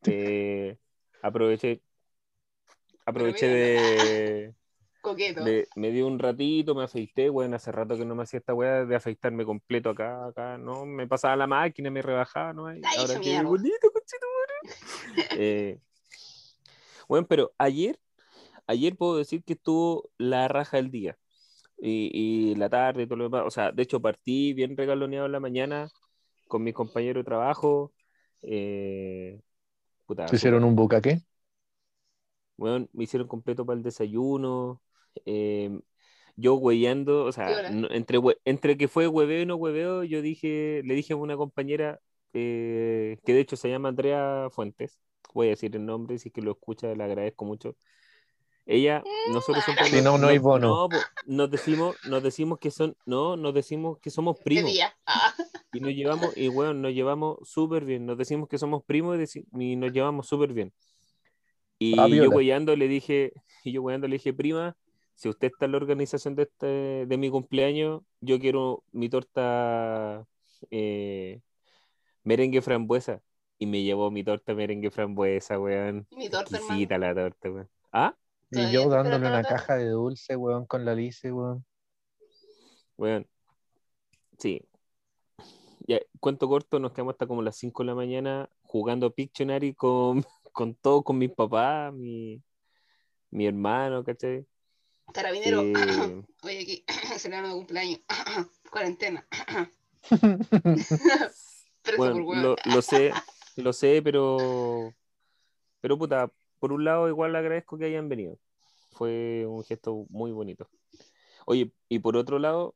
Eh, 0.05 0.77
aproveché. 1.21 1.81
Aproveché 3.05 3.47
de, 3.47 4.55
Coqueto. 5.05 5.43
de- 5.43 5.67
Me 5.75 5.91
di 5.91 6.01
un 6.01 6.17
ratito, 6.17 6.73
me 6.73 6.83
afeité. 6.83 7.29
Bueno, 7.29 7.55
hace 7.55 7.71
rato 7.71 7.95
que 7.95 8.05
no 8.05 8.15
me 8.15 8.23
hacía 8.23 8.39
esta 8.39 8.55
weá 8.55 8.85
de 8.85 8.95
afeitarme 8.95 9.45
completo 9.45 9.91
acá, 9.91 10.25
acá. 10.27 10.57
No, 10.57 10.85
me 10.85 11.07
pasaba 11.07 11.35
la 11.35 11.45
máquina, 11.45 11.91
me 11.91 12.01
rebajaba, 12.01 12.53
¿no? 12.53 12.67
Ahora 12.67 13.19
qué 13.21 13.29
mierda. 13.29 13.43
bonito, 13.49 13.91
conchetumare. 13.91 14.53
Eh, 15.39 15.79
bueno, 17.07 17.27
pero 17.27 17.53
ayer, 17.59 17.99
ayer 18.65 18.97
puedo 18.97 19.17
decir 19.17 19.43
que 19.43 19.53
estuvo 19.53 20.09
la 20.17 20.47
raja 20.47 20.77
del 20.77 20.89
día. 20.89 21.17
Y, 21.77 22.09
y 22.51 22.55
la 22.55 22.67
tarde 22.69 23.03
y 23.03 23.05
todo 23.05 23.17
lo 23.17 23.25
demás. 23.25 23.43
O 23.45 23.51
sea, 23.51 23.71
de 23.71 23.83
hecho 23.83 24.01
partí 24.01 24.53
bien 24.53 24.75
regaloneado 24.75 25.27
en 25.27 25.31
la 25.33 25.39
mañana 25.39 25.87
con 26.47 26.63
mis 26.63 26.73
compañeros 26.73 27.21
de 27.21 27.25
trabajo. 27.25 27.93
Eh, 28.41 29.39
puta, 30.07 30.27
¿Se 30.27 30.37
hicieron 30.37 30.61
súper. 30.61 30.69
un 30.69 30.75
bucaque? 30.75 31.21
Weón, 32.57 32.89
me 32.93 33.03
hicieron 33.03 33.27
completo 33.27 33.65
para 33.65 33.77
el 33.77 33.83
desayuno. 33.83 34.81
Eh, 35.25 35.79
yo 36.35 36.55
hueveando, 36.55 37.25
o 37.25 37.31
sea, 37.31 37.69
no- 37.71 37.89
entre, 37.91 38.19
entre 38.45 38.77
que 38.77 38.87
fue 38.87 39.07
hueveo 39.07 39.41
y 39.41 39.45
no 39.45 39.55
hueveo, 39.55 40.03
yo 40.03 40.21
dije, 40.21 40.81
le 40.83 40.93
dije 40.95 41.13
a 41.13 41.17
una 41.17 41.37
compañera 41.37 41.99
eh, 42.33 43.17
que 43.25 43.33
de 43.33 43.39
hecho 43.39 43.55
se 43.55 43.69
llama 43.69 43.89
Andrea 43.89 44.49
Fuentes, 44.51 44.99
voy 45.33 45.47
a 45.47 45.49
decir 45.51 45.75
el 45.75 45.85
nombre, 45.85 46.17
si 46.17 46.29
es 46.29 46.33
que 46.33 46.41
lo 46.41 46.51
escucha, 46.51 46.93
le 46.93 47.03
agradezco 47.03 47.45
mucho. 47.45 47.75
Ella, 48.65 49.03
nosotros 49.31 49.63
siempre 49.63 49.89
Si 49.89 50.01
no, 50.01 50.17
no 50.17 50.27
hay 50.27 50.39
bono. 50.39 50.89
no, 50.91 50.99
nos 51.25 51.51
decimos, 51.51 51.95
nos 52.07 52.23
decimos 52.23 52.59
que 52.59 52.71
son, 52.71 52.95
no, 53.05 53.37
nos 53.37 53.53
decimos 53.53 53.99
que 53.99 54.09
somos 54.09 54.39
primos. 54.39 54.73
Ah, 55.05 55.33
Y 55.71 55.79
nos 55.79 55.93
llevamos, 55.93 56.35
y 56.35 56.47
bueno, 56.47 56.73
nos 56.73 56.93
llevamos 56.93 57.37
súper 57.43 57.85
bien. 57.85 58.05
Nos 58.05 58.17
decimos 58.17 58.47
que 58.49 58.57
somos 58.57 58.83
primos 58.83 59.17
y, 59.53 59.75
nos 59.75 59.91
llevamos 59.91 60.27
súper 60.27 60.53
bien. 60.53 60.73
Y 61.77 61.99
Ah, 61.99 62.07
yo 62.07 62.29
weyando 62.29 62.75
le 62.75 62.87
dije, 62.87 63.33
y 63.63 63.73
yo 63.73 63.83
weyando 63.83 64.07
le 64.07 64.13
dije, 64.15 64.33
prima, 64.33 64.75
si 65.15 65.29
usted 65.29 65.47
está 65.47 65.65
en 65.65 65.71
la 65.71 65.77
organización 65.77 66.35
de 66.35 66.43
este, 66.43 67.05
de 67.05 67.17
mi 67.17 67.29
cumpleaños, 67.29 68.01
yo 68.19 68.39
quiero 68.39 68.83
mi 68.91 69.09
torta 69.09 70.25
eh, 70.71 71.41
merengue 72.23 72.61
frambuesa. 72.61 73.21
Y 73.57 73.67
me 73.67 73.83
llevó 73.83 74.11
mi 74.11 74.23
torta 74.23 74.53
merengue 74.53 74.91
frambuesa, 74.91 75.57
weón. 75.57 76.05
mi 76.11 76.29
torta, 76.29 76.57
hermano. 76.57 76.65
Exquisita 76.65 76.97
la 76.97 77.15
torta, 77.15 77.49
weón. 77.49 77.69
¿Ah? 77.93 78.15
Y 78.51 78.71
yo 78.71 78.89
dándole 78.89 79.27
una 79.27 79.43
caja 79.43 79.77
de 79.77 79.89
dulce, 79.89 80.35
weón, 80.35 80.65
con 80.65 80.83
la 80.83 80.91
Alice, 80.91 81.31
weón. 81.31 81.65
Weón. 82.97 83.25
Sí. 84.37 84.61
Ya, 85.87 85.99
cuento 86.19 86.49
corto, 86.49 86.79
nos 86.79 86.91
quedamos 86.91 87.13
hasta 87.13 87.27
como 87.27 87.41
las 87.41 87.55
5 87.55 87.83
de 87.83 87.87
la 87.87 87.95
mañana 87.95 88.49
jugando 88.63 89.13
Pictionary 89.13 89.73
con, 89.73 90.25
con 90.51 90.75
todo, 90.75 91.03
con 91.03 91.17
mis 91.17 91.31
papás, 91.31 91.93
mi, 91.93 92.43
mi 93.29 93.45
hermano, 93.47 94.03
¿cachai? 94.03 94.45
Carabinero. 95.13 95.61
Eh, 95.61 96.23
Oye, 96.43 96.59
aquí, 96.61 96.85
celebrando 97.19 97.55
cumpleaños. 97.57 97.99
Cuarentena. 98.71 99.25
Preso 101.81 101.97
por 101.97 102.23
bueno, 102.23 102.41
lo, 102.41 102.55
lo 102.65 102.81
sé, 102.81 103.11
lo 103.55 103.73
sé, 103.73 104.01
pero, 104.03 104.93
pero 105.81 105.97
puta, 105.97 106.31
por 106.59 106.73
un 106.73 106.83
lado 106.83 107.07
igual 107.07 107.31
le 107.31 107.37
agradezco 107.37 107.77
que 107.77 107.85
hayan 107.85 108.09
venido. 108.09 108.37
Fue 108.91 109.45
un 109.47 109.63
gesto 109.63 110.05
muy 110.09 110.31
bonito. 110.31 110.69
Oye, 111.45 111.71
y 111.89 111.99
por 111.99 112.17
otro 112.17 112.39
lado, 112.39 112.75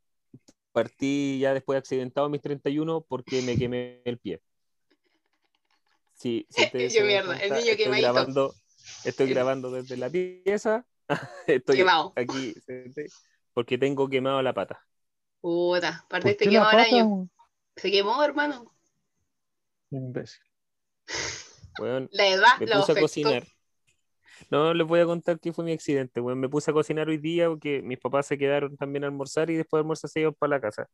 partí 0.72 1.40
ya 1.40 1.54
después 1.54 1.78
accidentado 1.78 2.28
a 2.28 2.30
mis 2.30 2.42
31 2.42 3.02
porque 3.02 3.42
me 3.42 3.58
quemé 3.58 4.02
el 4.06 4.18
pie. 4.20 4.42
Sí, 6.14 6.46
si 6.50 6.62
Yo 6.90 7.06
mierda, 7.06 7.34
el 7.34 7.50
cuenta, 7.50 7.60
niño 7.60 7.72
estoy 7.72 8.02
grabando, 8.02 8.54
estoy 9.06 9.28
El- 9.28 9.34
grabando 9.34 9.72
desde 9.72 9.98
la 9.98 10.10
pieza. 10.10 10.86
Estoy 11.48 11.78
Quemado. 11.78 12.14
aquí 12.16 12.54
porque 13.54 13.78
tengo 13.78 14.08
quemado 14.08 14.42
la 14.42 14.54
pata. 14.54 14.80
Puta, 15.42 16.06
¿Por 16.10 16.22
partiste 16.22 16.48
quemado 16.48 16.72
el 16.72 16.80
año. 16.80 17.30
Se 17.76 17.92
quemó, 17.92 18.24
hermano. 18.24 18.74
Imbécil. 19.90 20.42
Weón, 21.80 22.10
La 22.12 22.28
edad 22.28 22.60
me 22.60 22.68
puse 22.68 22.92
a 22.92 23.00
cocinar. 23.00 23.48
No, 24.50 24.74
les 24.74 24.88
voy 24.88 25.00
a 25.00 25.06
contar 25.06 25.40
qué 25.40 25.52
fue 25.52 25.66
mi 25.66 25.72
accidente. 25.72 26.22
weón. 26.22 26.40
me 26.40 26.50
puse 26.50 26.72
a 26.72 26.74
cocinar 26.74 27.08
hoy 27.08 27.18
día 27.18 27.48
porque 27.48 27.82
mis 27.82 28.00
papás 28.00 28.28
se 28.28 28.38
quedaron 28.38 28.76
también 28.78 29.04
a 29.04 29.08
almorzar 29.08 29.50
y 29.50 29.56
después 29.56 29.80
de 29.80 29.82
almorzar 29.82 30.10
se 30.10 30.22
iban 30.22 30.34
para 30.34 30.52
la 30.52 30.62
casa. 30.62 30.88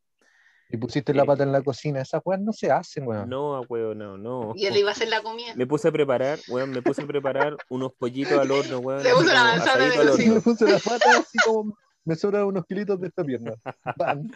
Y 0.68 0.76
pusiste 0.78 1.14
la 1.14 1.22
Eh, 1.22 1.26
pata 1.26 1.44
en 1.44 1.52
la 1.52 1.62
cocina. 1.62 2.00
Esas 2.00 2.20
weas 2.24 2.40
no 2.40 2.52
se 2.52 2.70
hacen, 2.70 3.06
weón. 3.06 3.28
No, 3.28 3.56
a 3.56 3.60
huevo, 3.60 3.94
no, 3.94 4.18
no. 4.18 4.52
Y 4.56 4.66
él 4.66 4.76
iba 4.76 4.88
a 4.90 4.92
hacer 4.92 5.08
la 5.08 5.22
comida. 5.22 5.54
Me 5.54 5.66
puse 5.66 5.88
a 5.88 5.92
preparar, 5.92 6.38
weón, 6.48 6.70
me 6.70 6.82
puse 6.82 7.02
a 7.02 7.06
preparar 7.06 7.56
unos 7.68 7.92
pollitos 7.94 8.38
al 8.38 8.50
horno, 8.50 8.78
weón. 8.78 9.02
Le 9.02 9.12
puso 9.12 9.32
la 9.32 9.44
manzana 9.44 9.84
de 9.88 9.98
horno. 9.98 10.34
Me 10.34 10.40
puse 10.40 10.70
la 10.70 10.78
pata 10.78 11.18
así 11.18 11.38
como 11.44 11.76
me 12.04 12.14
sobran 12.16 12.44
unos 12.44 12.64
kilitos 12.66 13.00
de 13.00 13.08
esta 13.08 13.24
pierna. 13.24 13.52
Bam. 13.96 14.28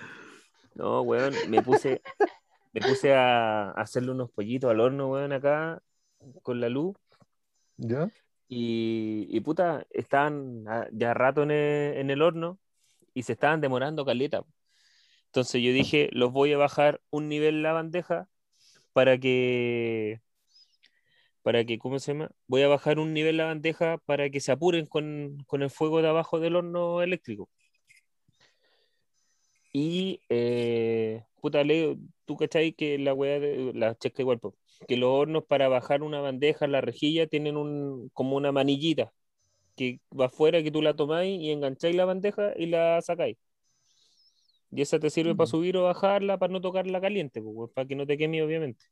No, 0.74 1.02
weón, 1.02 1.34
me 1.48 1.62
puse, 1.62 2.00
me 2.72 2.80
puse 2.80 3.12
a 3.14 3.70
a 3.70 3.80
hacerle 3.82 4.12
unos 4.12 4.30
pollitos 4.30 4.70
al 4.70 4.80
horno, 4.80 5.08
weón, 5.08 5.32
acá, 5.32 5.82
con 6.42 6.60
la 6.60 6.68
luz. 6.68 6.96
¿Ya? 7.76 8.08
Y, 8.48 9.26
y 9.30 9.40
puta, 9.40 9.84
estaban 9.90 10.64
ah, 10.68 10.86
ya 10.92 11.14
rato 11.14 11.42
en 11.42 11.50
el, 11.50 11.96
en 11.98 12.10
el 12.10 12.22
horno 12.22 12.58
y 13.14 13.22
se 13.22 13.32
estaban 13.32 13.60
demorando 13.60 14.04
caleta. 14.04 14.42
Entonces 15.30 15.62
yo 15.62 15.72
dije, 15.72 16.08
los 16.12 16.32
voy 16.32 16.52
a 16.52 16.58
bajar 16.58 17.00
un 17.10 17.28
nivel 17.28 17.62
la 17.62 17.72
bandeja 17.72 18.28
para 18.92 19.18
que, 19.18 20.20
para 21.42 21.64
que, 21.64 21.78
¿cómo 21.78 21.98
se 21.98 22.12
llama? 22.12 22.30
Voy 22.48 22.62
a 22.62 22.68
bajar 22.68 22.98
un 22.98 23.14
nivel 23.14 23.36
la 23.36 23.44
bandeja 23.46 23.98
para 23.98 24.30
que 24.30 24.40
se 24.40 24.52
apuren 24.52 24.86
con, 24.86 25.38
con 25.46 25.62
el 25.62 25.70
fuego 25.70 26.02
de 26.02 26.08
abajo 26.08 26.40
del 26.40 26.56
horno 26.56 27.02
eléctrico. 27.02 27.48
Y, 29.72 30.20
eh, 30.28 31.24
puta, 31.40 31.62
Leo, 31.64 31.96
tú 32.24 32.36
cachai 32.36 32.72
que 32.72 32.98
la 32.98 33.14
weá 33.14 33.38
de 33.38 33.72
la 33.74 33.94
checa 33.96 34.22
igual, 34.22 34.40
que 34.88 34.96
los 34.96 35.10
hornos 35.10 35.44
para 35.44 35.68
bajar 35.68 36.02
una 36.02 36.20
bandeja, 36.20 36.66
la 36.66 36.80
rejilla, 36.80 37.26
tienen 37.28 37.56
un, 37.56 38.10
como 38.14 38.36
una 38.36 38.52
manillita 38.52 39.12
que 39.76 40.00
va 40.18 40.26
afuera, 40.26 40.62
que 40.62 40.70
tú 40.72 40.82
la 40.82 40.96
tomáis 40.96 41.40
y 41.40 41.50
engancháis 41.52 41.96
la 41.96 42.04
bandeja 42.06 42.52
y 42.56 42.66
la 42.66 43.00
sacáis. 43.02 43.36
Y 44.72 44.82
esa 44.82 44.98
te 45.00 45.10
sirve 45.10 45.34
para 45.34 45.46
Mm. 45.46 45.50
subir 45.50 45.76
o 45.76 45.84
bajarla, 45.84 46.38
para 46.38 46.52
no 46.52 46.60
tocarla 46.60 47.00
caliente, 47.00 47.42
pues, 47.42 47.70
para 47.74 47.86
que 47.88 47.96
no 47.96 48.06
te 48.06 48.16
queme, 48.18 48.42
obviamente. 48.42 48.84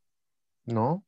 ¿No? 0.67 1.05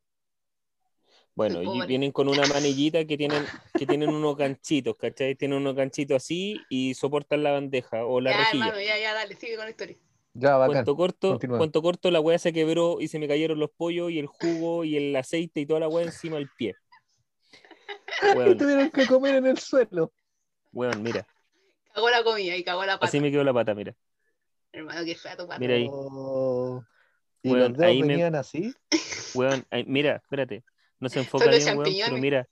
Bueno, 1.35 1.63
y 1.63 1.87
vienen 1.87 2.13
con 2.13 2.29
una 2.29 2.47
manillita 2.47 3.05
que 3.07 3.17
tienen, 3.17 3.45
que 3.77 3.87
tienen 3.87 4.11
unos 4.11 4.37
ganchitos, 4.37 4.97
¿cachai? 4.97 5.35
Tienen 5.37 5.59
unos 5.59 5.75
ganchitos 5.75 6.17
así 6.17 6.61
y 6.69 6.95
soportan 6.95 7.43
la 7.43 7.53
bandeja 7.53 8.05
o 8.05 8.21
la 8.21 8.31
ya, 8.33 8.39
rejilla. 8.39 8.65
hermano, 8.67 8.81
ya, 8.83 8.99
ya, 8.99 9.15
dale, 9.15 9.35
sigue 9.37 9.57
con 9.57 9.65
la 9.65 9.71
historia. 9.71 9.97
Ya, 10.35 10.57
bacán. 10.57 10.75
Cuento 10.75 10.97
corto, 10.97 11.29
continúa. 11.31 11.59
cuento 11.59 11.83
corto, 11.83 12.11
la 12.11 12.21
weá 12.21 12.39
se 12.39 12.53
quebró 12.53 13.01
y 13.01 13.09
se 13.09 13.19
me 13.19 13.27
cayeron 13.27 13.59
los 13.59 13.71
pollos 13.71 14.11
y 14.11 14.19
el 14.19 14.27
jugo 14.27 14.85
y 14.85 14.97
el 14.97 15.17
aceite 15.17 15.61
y 15.61 15.67
toda 15.67 15.81
la 15.81 15.89
weá 15.89 16.05
encima 16.05 16.37
del 16.37 16.49
pie. 16.57 16.77
Y 18.23 18.35
Weón, 18.37 18.59
tuvieron 18.59 18.91
que 18.91 19.07
comer 19.07 19.37
en 19.37 19.47
el 19.47 19.59
suelo. 19.59 20.13
weón, 20.73 21.03
mira, 21.03 21.27
Cagó 21.95 22.11
la 22.11 22.23
comida 22.23 22.57
y 22.57 22.63
cagó 22.65 22.85
la 22.85 22.95
pata. 22.95 23.07
así 23.07 23.21
me 23.21 23.31
quedó 23.31 23.45
la 23.45 23.53
pata, 23.53 23.75
mira. 23.75 23.95
Hermano, 24.73 25.05
qué 25.05 25.15
fea 25.15 25.37
tu 25.37 25.47
pata. 25.47 25.59
Mira 25.59 25.75
ahí. 25.75 25.87
Oh. 25.91 26.83
¿Y 27.43 27.51
Weón, 27.51 27.61
los 27.73 27.79
dedos 27.79 27.91
ahí 27.91 28.01
me- 28.03 28.09
venían 28.09 28.35
así? 28.35 28.75
Weón, 29.35 29.65
ay, 29.71 29.85
mira, 29.87 30.17
espérate. 30.17 30.65
No 30.99 31.09
se 31.09 31.21
enfoca 31.21 31.45
Son 31.45 31.53
los 31.55 31.65
bien, 31.65 31.79
weón, 31.79 31.95
pero 32.11 32.19
mira, 32.19 32.49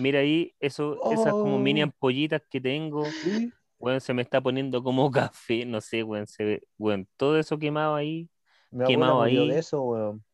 mira 0.00 0.18
ahí, 0.20 0.54
eso, 0.58 0.98
esas 1.12 1.30
como 1.32 1.58
mini 1.60 1.80
Oh. 1.82 1.84
ampollitas 1.84 2.42
que 2.50 2.60
tengo, 2.60 3.04
Sí. 3.04 3.52
weón, 3.78 4.00
se 4.00 4.12
me 4.12 4.22
está 4.22 4.40
poniendo 4.40 4.82
como 4.82 5.08
café, 5.32 5.64
no 5.64 5.80
sé, 5.80 6.02
weón, 6.02 6.26
se 6.26 6.44
ve, 6.44 6.62
weón, 6.76 7.08
todo 7.16 7.38
eso 7.38 7.56
quemado 7.58 7.94
ahí, 7.94 8.28
Mi 8.72 8.80
abuela 8.82 8.88
Quemado 8.88 9.22
ahí. 9.22 9.48
de 9.48 9.58
eso, 9.60 9.80
weón. 9.82 10.24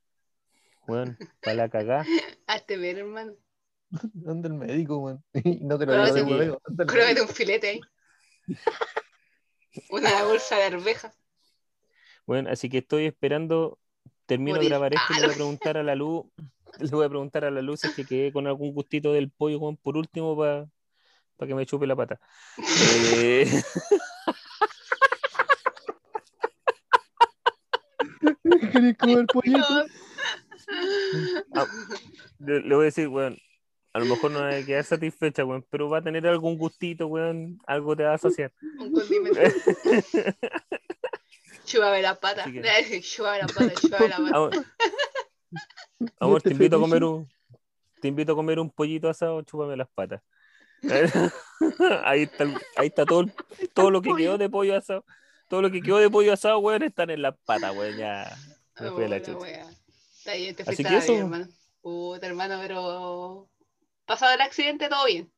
weón, 0.89 1.19
para 1.43 1.55
la 1.55 1.69
cagá. 1.69 2.05
Hazte 2.47 2.79
ver, 2.79 2.99
hermano. 2.99 3.35
Anda 4.27 4.49
el 4.49 4.55
médico, 4.55 4.97
weón. 4.97 5.23
No 5.61 5.79
te 5.79 5.85
lo 5.85 6.03
digo 6.15 7.23
un 7.23 7.29
filete 7.29 7.69
ahí. 7.69 7.81
Una 9.91 10.25
bolsa 10.25 10.57
de 10.57 10.63
arvejas. 10.65 11.20
Bueno, 12.31 12.49
así 12.49 12.69
que 12.69 12.79
estoy 12.79 13.07
esperando, 13.07 13.81
termino 14.27 14.61
de 14.61 14.67
grabar 14.67 14.95
esto 14.95 15.05
y 15.11 15.15
le 15.17 15.27
voy 15.27 15.33
a 15.33 15.35
preguntar 15.35 15.77
a 15.77 15.83
la 15.83 15.97
luz, 15.97 16.27
le 16.79 16.91
voy 16.91 17.05
a 17.05 17.09
preguntar 17.09 17.45
a 17.45 17.51
la 17.51 17.61
luz 17.61 17.81
si 17.81 17.89
es 17.89 17.95
que 17.97 18.05
quedé 18.05 18.33
con 18.33 18.47
algún 18.47 18.73
gustito 18.73 19.13
del 19.13 19.33
pollo, 19.33 19.59
weón, 19.59 19.77
por 19.77 19.97
último, 19.97 20.37
para 20.37 20.69
que 21.45 21.57
me 21.57 21.67
chupe 21.67 21.89
la 21.89 21.97
pata. 21.97 22.21
Eh, 23.17 23.51
ah, 31.57 31.67
le, 32.39 32.61
le 32.61 32.75
voy 32.77 32.83
a 32.83 32.85
decir, 32.85 33.09
weón, 33.09 33.39
a 33.93 33.99
lo 33.99 34.05
mejor 34.05 34.31
no 34.31 34.39
va 34.39 34.51
a 34.51 34.65
quedar 34.65 34.85
satisfecha, 34.85 35.45
weón, 35.45 35.67
pero 35.69 35.91
va 35.91 35.99
a 35.99 36.05
tener 36.05 36.25
algún 36.29 36.57
gustito, 36.57 37.09
weón, 37.09 37.59
algo 37.67 37.97
te 37.97 38.05
va 38.05 38.15
a 38.15 38.19
saciar. 38.19 38.53
Un 38.79 38.93
condimento. 38.93 39.41
Chúpame 41.71 42.03
la 42.03 42.19
pata. 42.19 42.45
Que- 42.45 43.01
Chúpame 43.03 43.39
la 43.39 43.47
pata, 43.47 43.75
chúpame 43.81 44.09
la 44.09 44.17
pata. 44.17 44.37
Amor, 44.37 44.51
amor, 46.19 46.43
te 46.43 46.49
este 46.49 46.55
invito 46.55 46.77
a 46.77 46.81
comer 46.81 47.05
un, 47.05 47.29
te 48.01 48.09
invito 48.09 48.33
a 48.33 48.35
comer 48.35 48.59
un 48.59 48.71
pollito 48.71 49.09
asado, 49.09 49.43
chúpame 49.43 49.77
las 49.77 49.89
patas. 49.89 50.21
Ahí 52.05 52.23
está, 52.23 52.45
ahí 52.77 52.87
está 52.87 53.05
todo, 53.05 53.27
todo 53.75 53.91
lo 53.91 54.01
que 54.01 54.15
quedó 54.17 54.39
de 54.39 54.49
pollo 54.49 54.77
asado. 54.77 55.05
Todo 55.49 55.63
lo 55.63 55.71
que 55.71 55.83
quedó 55.83 55.99
de 55.99 56.09
pollo 56.09 56.33
asado, 56.33 56.59
weón, 56.61 56.83
están 56.85 57.11
en 57.11 57.23
las 57.23 57.37
patas, 57.45 57.77
weón, 57.77 57.97
ya. 57.97 58.35
Me 58.79 58.91
fui 58.91 59.05
a 59.05 59.09
la 59.09 59.21
chucha. 59.21 59.69
Está 60.17 60.35
bien, 60.35 60.55
te 60.55 60.65
fuiste 60.65 60.97
eso. 60.97 61.15
hermano. 61.17 61.49
Puta, 61.83 62.27
hermano, 62.27 62.59
pero. 62.61 63.49
Pasado 64.07 64.35
el 64.35 64.41
accidente, 64.41 64.89
todo 64.89 65.05
bien. 65.07 65.31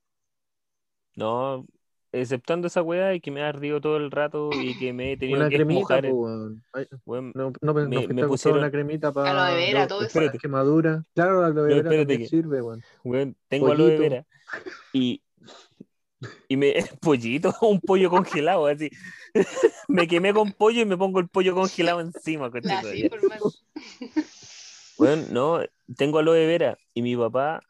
No, 1.14 1.66
exceptando 2.12 2.66
esa 2.66 2.82
weá 2.82 3.14
y 3.14 3.20
que 3.20 3.30
me 3.30 3.42
ha 3.42 3.48
ardido 3.48 3.80
todo 3.80 3.96
el 3.96 4.10
rato 4.10 4.50
y 4.52 4.78
que 4.78 4.92
me 4.92 5.12
he 5.12 5.16
tenido 5.16 5.38
Una 5.40 5.48
que 5.48 5.56
cremita, 5.56 5.80
mojar. 5.80 6.08
po, 6.10 6.14
weón. 6.16 6.62
Ay, 6.72 6.86
weón. 7.06 7.32
No, 7.34 7.52
no, 7.60 7.74
Me- 7.74 8.06
no 8.06 8.14
me 8.14 8.26
pusieron- 8.28 8.58
una 8.58 8.70
cremita 8.70 9.12
para 9.12 9.30
Aloe 9.48 9.56
vera, 9.56 9.86
todo 9.86 10.00
eso. 10.00 10.06
Espérate. 10.08 10.38
quemadura. 10.38 11.04
Claro, 11.14 11.40
la 11.40 11.46
aloe 11.48 11.62
vera 11.64 11.76
espérate 11.78 11.98
también 12.00 12.20
que- 12.20 12.28
sirve, 12.28 12.62
weón. 12.62 12.82
Weón, 13.04 13.36
tengo 13.48 13.66
aloe 13.72 13.96
Pollito. 13.96 14.02
vera 14.02 14.26
y, 14.92 15.22
y 16.48 16.56
me 16.56 16.74
pollito, 17.00 17.54
un 17.62 17.80
pollo 17.80 18.10
congelado, 18.10 18.66
así. 18.66 18.90
me 19.88 20.06
quemé 20.06 20.34
con 20.34 20.52
pollo 20.52 20.82
y 20.82 20.84
me 20.84 20.96
pongo 20.98 21.18
el 21.20 21.28
pollo 21.28 21.54
congelado 21.54 22.00
encima, 22.00 22.50
cochito. 22.50 22.74
sí. 22.92 23.08
Bueno, 24.98 25.22
no, 25.30 25.60
tengo 25.96 26.18
aloe 26.18 26.46
vera 26.46 26.78
y 26.94 27.02
mi 27.02 27.16
papá 27.16 27.60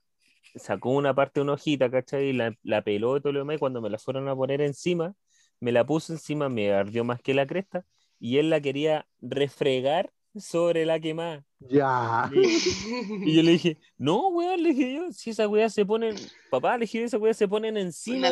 sacó 0.55 0.91
una 0.91 1.15
parte 1.15 1.41
de 1.41 1.45
una 1.45 1.55
hojita, 1.55 1.91
¿cachai? 1.91 2.29
Y 2.29 2.33
la, 2.33 2.55
la 2.63 2.83
peló 2.83 3.19
lo 3.19 3.33
demás 3.33 3.57
y 3.57 3.59
cuando 3.59 3.81
me 3.81 3.91
la 3.91 3.99
fueron 3.99 4.29
a 4.29 4.37
poner 4.37 4.61
encima, 4.61 5.15
me 5.61 5.73
la 5.73 5.87
puso 5.87 6.13
encima, 6.13 6.49
me 6.49 6.73
ardió 6.73 7.05
más 7.05 7.21
que 7.21 7.35
la 7.35 7.47
cresta 7.47 7.85
y 8.19 8.39
él 8.39 8.51
la 8.51 8.61
quería 8.61 9.07
refregar 9.21 10.13
sobre 10.37 10.87
la 10.87 10.99
quemada. 11.01 11.45
Ya. 11.61 12.31
Y 12.33 13.37
yo 13.37 13.43
le 13.43 13.53
dije, 13.53 13.79
no, 13.99 14.29
weón, 14.29 14.63
le 14.63 14.71
dije 14.71 14.95
yo, 14.95 15.13
si 15.13 15.31
esa 15.31 15.47
weá 15.49 15.69
se 15.69 15.85
ponen, 15.85 16.17
papá, 16.51 16.77
le 16.77 16.87
dije, 16.87 17.05
esa 17.05 17.19
weá 17.19 17.35
se 17.35 17.47
ponen 17.49 17.77
encima 17.77 18.31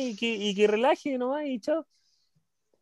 y 0.00 0.16
que, 0.16 0.34
y 0.34 0.54
que 0.54 0.66
relaje 0.66 1.18
nomás 1.18 1.46
y 1.46 1.60
chao. 1.60 1.86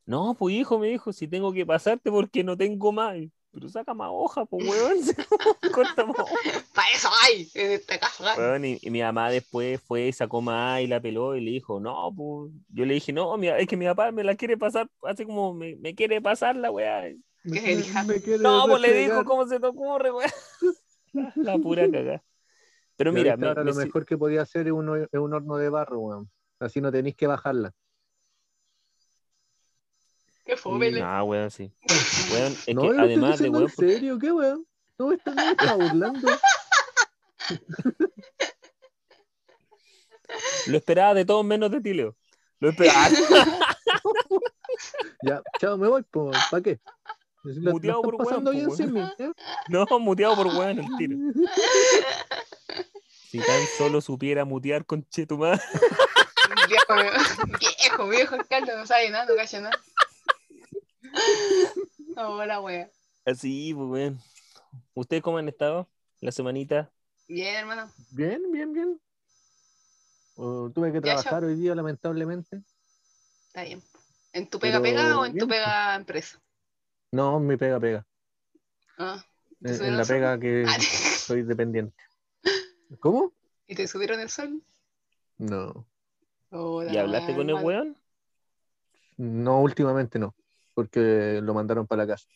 No, 0.07 0.37
pues 0.39 0.55
hijo, 0.55 0.79
me 0.79 0.89
dijo, 0.89 1.13
si 1.13 1.27
tengo 1.27 1.53
que 1.53 1.67
pasarte 1.67 2.11
porque 2.11 2.45
no 2.45 2.57
tengo 2.57 2.93
más. 2.93 3.17
Pero 3.57 3.71
saca 3.71 3.95
más 3.95 4.11
hoja, 4.13 4.45
pues 4.45 4.69
weón, 4.69 4.99
corta 5.73 6.05
más 6.05 6.19
hoja. 6.19 6.35
Para 6.75 6.89
eso 6.95 7.09
hay, 7.25 7.49
en 7.55 7.71
esta 7.73 7.99
casa. 7.99 8.33
hay. 8.33 8.39
Weón, 8.39 8.65
y, 8.67 8.79
y 8.83 8.91
mi 8.91 9.01
mamá 9.01 9.31
después 9.31 9.81
fue, 9.81 10.13
sacó 10.13 10.43
más 10.43 10.83
y 10.83 10.87
la 10.87 11.01
peló 11.01 11.35
y 11.35 11.41
le 11.41 11.53
dijo, 11.53 11.81
no, 11.81 12.13
pues, 12.15 12.53
yo 12.69 12.85
le 12.85 12.93
dije, 12.93 13.15
no, 13.15 13.35
mi- 13.39 13.49
es 13.49 13.67
que 13.67 13.79
mi 13.79 13.87
papá 13.87 14.13
me 14.13 14.25
la 14.25 14.35
quiere 14.35 14.59
pasar, 14.59 14.91
así 15.05 15.25
como 15.25 15.55
me, 15.55 15.75
me 15.77 15.95
quiere 15.95 16.21
pasar 16.21 16.55
la 16.55 16.71
weá. 16.71 17.05
Me, 17.45 17.59
¿Qué 17.59 17.73
elija? 17.73 18.05
me 18.05 18.21
quiere 18.21 18.43
No, 18.43 18.67
pues 18.69 18.83
le 18.83 18.93
dijo, 18.93 19.25
¿cómo 19.25 19.47
se 19.47 19.59
te 19.59 19.67
ocurre, 19.67 20.13
weá? 20.13 20.31
La 21.37 21.57
pura 21.57 21.91
cagada. 21.91 22.23
Pero 22.97 23.11
mira, 23.15 23.39
me- 23.39 23.47
ahora 23.47 23.65
me 23.65 23.71
lo 23.71 23.77
mejor 23.77 24.05
que 24.05 24.19
podía 24.19 24.43
hacer 24.43 24.67
es 24.67 24.73
un, 24.75 25.03
es 25.11 25.19
un 25.19 25.33
horno 25.33 25.57
de 25.57 25.71
barro, 25.71 26.01
weón. 26.01 26.31
Así 26.61 26.83
no 26.83 26.93
tenéis 26.93 27.17
que 27.17 27.27
bajarla. 27.27 27.73
Qué 30.47 30.57
fome. 30.57 30.93
No, 30.93 31.25
weón, 31.25 31.51
sí. 31.51 31.73
Weón, 32.33 32.57
es 32.67 32.75
no, 32.75 32.83
que 32.83 32.89
además 33.01 33.39
de 33.39 33.47
diciendo 33.49 33.59
weón, 33.59 33.71
en 33.71 33.77
serio, 33.77 34.19
¿qué 34.19 34.33
weón? 34.33 34.67
No, 34.99 35.13
esta 35.13 35.35
no 35.35 35.51
está 35.51 35.75
burlando. 35.75 36.29
lo 40.67 40.77
esperaba 40.77 41.15
de 41.15 41.25
todos 41.25 41.45
menos 41.45 41.71
de 41.71 41.81
ti, 41.81 41.95
Leo. 41.95 42.17
Lo 42.61 42.71
esperaba. 42.71 43.09
ya, 45.23 45.43
chao, 45.61 45.77
me 45.77 45.89
voy, 45.89 46.03
pues, 46.11 46.37
¿para 46.51 46.63
qué? 46.63 46.79
Lo- 47.43 47.73
Muteado 47.73 48.03
por 48.03 48.15
weón, 48.15 48.25
pasando 48.25 48.51
bien 48.53 48.67
weón. 48.67 48.77
sin 48.77 48.93
mí. 48.93 49.01
¿eh? 49.19 49.33
No, 49.69 49.85
muteado 49.99 50.37
por 50.37 50.47
weón 50.47 50.79
el 50.79 50.87
tiro. 50.97 51.17
Si 53.31 53.39
tan 53.39 53.67
solo 53.77 54.01
supiera 54.01 54.45
mutear 54.45 54.87
con 54.87 55.05
Chetumá. 55.09 55.61
Viejo, 56.69 56.95
viejo, 57.59 58.09
viejo, 58.09 58.37
Carlos, 58.49 58.77
no 58.77 58.87
sabe 58.87 59.11
nada, 59.11 59.27
no 59.27 59.37
cacha 59.37 59.61
nada. 59.61 59.79
Hola, 62.17 62.61
wea. 62.61 62.91
Así, 63.25 63.75
pues, 63.75 63.89
weón. 63.89 64.19
¿Ustedes 64.95 65.23
cómo 65.23 65.39
han 65.39 65.49
estado 65.49 65.89
la 66.21 66.33
semanita? 66.33 66.91
Bien, 67.29 67.57
hermano. 67.57 67.91
Bien, 68.11 68.43
bien, 68.51 68.73
bien. 68.73 69.01
Tuve 70.37 70.93
que 70.93 71.01
trabajar 71.01 71.45
hoy 71.45 71.57
día, 71.57 71.75
lamentablemente. 71.75 72.63
Está 73.49 73.63
bien. 73.65 73.83
¿En 74.33 74.49
tu 74.49 74.59
pega 74.59 74.81
Pero 74.81 74.95
pega 74.95 75.19
o 75.19 75.25
en 75.25 75.33
tu 75.33 75.47
bien, 75.47 75.49
pega 75.49 75.95
empresa? 75.95 76.41
No, 77.13 77.41
mi 77.41 77.57
pega, 77.57 77.81
pega. 77.81 78.07
Ah, 78.99 79.25
¿te 79.63 79.75
En, 79.75 79.85
en 79.85 79.97
la 79.97 80.05
pega 80.05 80.39
que 80.39 80.65
Ah, 80.67 80.77
soy 81.27 81.43
dependiente. 81.43 81.97
¿Cómo? 83.01 83.33
¿Y 83.67 83.75
te 83.75 83.89
subieron 83.89 84.21
el 84.21 84.29
sol? 84.29 84.63
No. 85.39 85.87
¿Y 86.91 86.97
hablaste 86.97 87.35
con 87.35 87.49
el 87.49 87.57
weón? 87.57 87.97
No, 89.17 89.63
últimamente 89.63 90.19
no. 90.19 90.35
Porque 90.77 91.41
lo 91.43 91.55
mandaron 91.55 91.87
para 91.87 92.05
la 92.05 92.13
casa. 92.13 92.29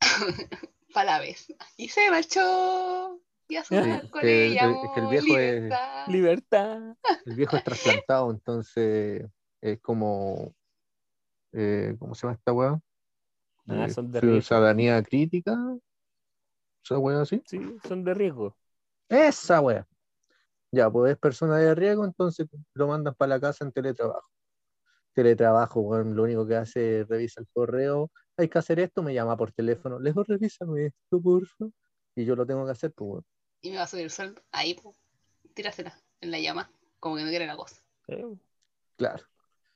Para 0.94 1.12
la 1.12 1.18
vez. 1.20 1.46
Y 1.76 1.88
se 1.90 2.10
marchó. 2.10 3.20
Y 3.46 3.56
a 3.56 3.62
Sí, 3.64 3.74
sonar 3.76 4.08
con 4.10 4.22
que 4.22 4.46
el- 4.46 4.52
ella. 4.52 4.70
es 4.70 4.90
que 4.94 5.00
el 5.00 5.06
viejo 5.08 5.38
es- 5.38 5.54
libertad. 5.62 6.06
Libertad. 6.08 6.96
El 7.26 7.34
viejo 7.34 7.56
es 7.56 7.64
trasplantado, 7.64 8.30
entonces 8.30 9.26
es 9.60 9.80
como. 9.80 10.54
eh, 11.52 11.94
¿Cómo 11.98 12.14
se 12.14 12.22
llama 12.22 12.34
esta 12.38 12.52
weá? 12.54 12.80
Ah, 13.68 13.84
Eh, 13.86 13.90
son 13.90 14.10
de 14.10 14.20
riesgo. 14.22 14.40
ciudadanía 14.40 15.02
crítica. 15.02 15.54
Esa 16.82 16.98
weá 16.98 17.20
así. 17.20 17.42
Sí, 17.44 17.60
son 17.86 18.02
de 18.02 18.14
riesgo. 18.14 18.56
Esa 19.10 19.60
weá. 19.60 19.86
Ya, 20.72 20.88
pues 20.90 21.12
es 21.12 21.18
persona 21.18 21.56
de 21.58 21.74
riesgo, 21.74 22.04
entonces 22.06 22.46
lo 22.74 22.88
mandan 22.88 23.14
para 23.14 23.30
la 23.36 23.40
casa 23.40 23.64
en 23.64 23.72
teletrabajo. 23.72 24.26
Teletrabajo, 25.14 25.80
weón, 25.80 26.14
lo 26.14 26.22
único 26.22 26.46
que 26.46 26.56
hace 26.56 27.00
es 27.00 27.08
revisa 27.08 27.40
el 27.40 27.48
correo. 27.52 28.10
Hay 28.36 28.48
que 28.48 28.58
hacer 28.58 28.78
esto, 28.80 29.02
me 29.02 29.14
llama 29.14 29.36
por 29.36 29.52
teléfono. 29.52 29.98
Lejos, 29.98 30.26
revísame 30.26 30.86
esto, 30.86 31.20
por 31.20 31.46
favor. 31.46 31.72
Y 32.14 32.24
yo 32.24 32.36
lo 32.36 32.46
tengo 32.46 32.64
que 32.64 32.72
hacer, 32.72 32.92
pues, 32.92 33.10
weón. 33.10 33.24
Y 33.60 33.70
me 33.70 33.76
va 33.76 33.82
a 33.82 33.86
subir 33.86 34.04
el 34.04 34.10
sol. 34.10 34.40
Ahí, 34.52 34.74
po. 34.74 34.94
Tírasela 35.54 36.00
en 36.20 36.30
la 36.30 36.38
llama. 36.38 36.70
Como 37.00 37.16
que 37.16 37.24
no 37.24 37.30
quiere 37.30 37.46
la 37.46 37.56
cosa. 37.56 37.76
Eh, 38.08 38.24
Claro. 38.96 39.24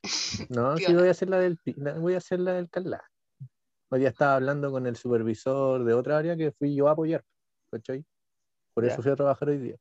No, 0.49 0.77
sí 0.77 0.93
voy 0.93 1.07
a 1.07 1.11
hacer 1.11 1.29
la 1.29 1.39
del 1.39 1.57
voy 1.97 2.15
a 2.15 2.17
hacer 2.17 2.39
la 2.39 2.53
del 2.53 2.69
Carla. 2.69 3.01
Hoy 3.89 3.99
día 3.99 4.09
estaba 4.09 4.35
hablando 4.35 4.69
con 4.69 4.85
el 4.85 4.97
supervisor 4.97 5.85
de 5.85 5.93
otra 5.93 6.17
área 6.17 6.35
que 6.35 6.51
fui 6.51 6.75
yo 6.75 6.89
a 6.89 6.91
apoyar, 6.91 7.23
¿cachai? 7.71 8.03
Por 8.73 8.85
eso 8.85 9.01
fui 9.01 9.11
a 9.11 9.15
trabajar 9.15 9.49
hoy 9.49 9.59
día. 9.59 9.77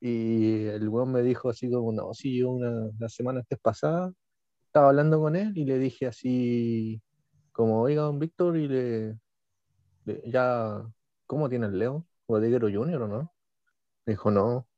Y 0.00 0.66
el 0.66 0.88
weón 0.88 1.12
me 1.12 1.22
dijo 1.22 1.50
así 1.50 1.70
como, 1.70 1.92
no, 1.92 2.14
sí, 2.14 2.38
yo 2.38 2.50
una, 2.50 2.90
la 2.98 3.08
semana 3.08 3.40
antes 3.40 3.58
pasada 3.58 4.12
estaba 4.72 4.88
hablando 4.88 5.20
con 5.20 5.36
él 5.36 5.52
y 5.56 5.64
le 5.66 5.78
dije 5.78 6.06
así, 6.06 7.02
como, 7.52 7.82
oiga, 7.82 8.02
don 8.02 8.18
Víctor, 8.18 8.56
y 8.56 8.68
le, 8.68 9.18
le- 10.06 10.22
ya, 10.30 10.82
¿cómo 11.26 11.48
tiene 11.50 11.66
el 11.66 11.78
Leo? 11.78 12.06
¿Bodeguero 12.28 12.68
Junior 12.72 13.02
o 13.02 13.08
no? 13.08 13.34
Me 14.06 14.12
dijo, 14.14 14.30
no. 14.30 14.68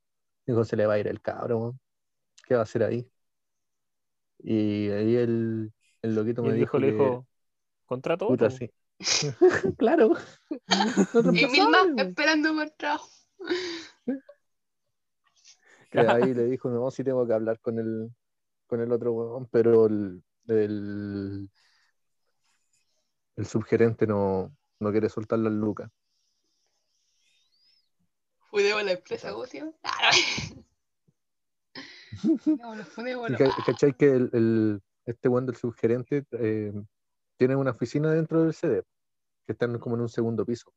Dijo, 0.47 0.65
se 0.65 0.77
le 0.77 0.87
va 0.87 0.95
a 0.95 0.99
ir 1.01 1.09
el 1.09 1.23
cabro, 1.23 1.59
weón. 1.59 1.81
¿Qué 2.47 2.55
va 2.55 2.61
a 2.63 2.65
hacer 2.65 2.85
ahí? 2.85 3.09
Y 4.39 4.91
ahí 4.91 5.17
el, 5.17 5.73
el 6.03 6.15
loquito 6.15 6.43
me 6.43 6.53
el 6.53 6.55
dijo, 6.55 6.79
le 6.79 6.87
dijo, 6.89 7.27
contrato 7.87 8.27
puta, 8.27 8.51
otro. 8.51 8.51
sí. 8.51 8.71
claro. 9.77 10.15
Nosotros 10.69 11.35
Y 11.41 11.47
mil 11.47 11.69
más 11.69 11.89
pasamos, 11.89 12.09
esperando 12.09 12.55
por 12.55 12.71
trabajo. 12.71 13.09
ahí 16.09 16.35
le 16.35 16.45
dijo, 16.47 16.69
no, 16.71 16.91
sí 16.91 17.05
tengo 17.05 17.27
que 17.27 17.33
hablar 17.35 17.59
con 17.61 17.79
el, 17.79 18.11
con 18.75 18.81
el 18.83 18.91
otro 18.91 19.13
weón, 19.13 19.47
pero 19.53 19.87
el, 19.87 20.21
el, 20.49 21.49
el 23.37 23.47
subgerente 23.47 24.05
no, 24.05 24.53
no 24.81 24.91
quiere 24.91 25.09
soltar 25.09 25.39
las 25.39 25.53
lucas. 25.53 25.89
Fundemos 28.51 28.83
la 28.83 28.93
empresa, 28.93 29.31
¿cómo 29.31 29.47
se 29.47 29.59
llama? 29.59 29.73
Ah, 29.85 30.11
no. 32.47 33.39
¿Cachai 33.65 33.93
que 33.97 34.11
el, 34.11 34.31
el- 34.33 34.83
este 35.07 35.29
weón 35.29 35.47
del 35.47 35.55
subgerente 35.55 36.25
eh, 36.33 36.73
tiene 37.37 37.55
una 37.55 37.71
oficina 37.71 38.11
dentro 38.11 38.43
del 38.43 38.55
CD, 38.55 38.83
que 39.47 39.53
están 39.53 39.79
como 39.79 39.95
en 39.95 40.03
un 40.03 40.09
segundo 40.09 40.45
piso? 40.45 40.73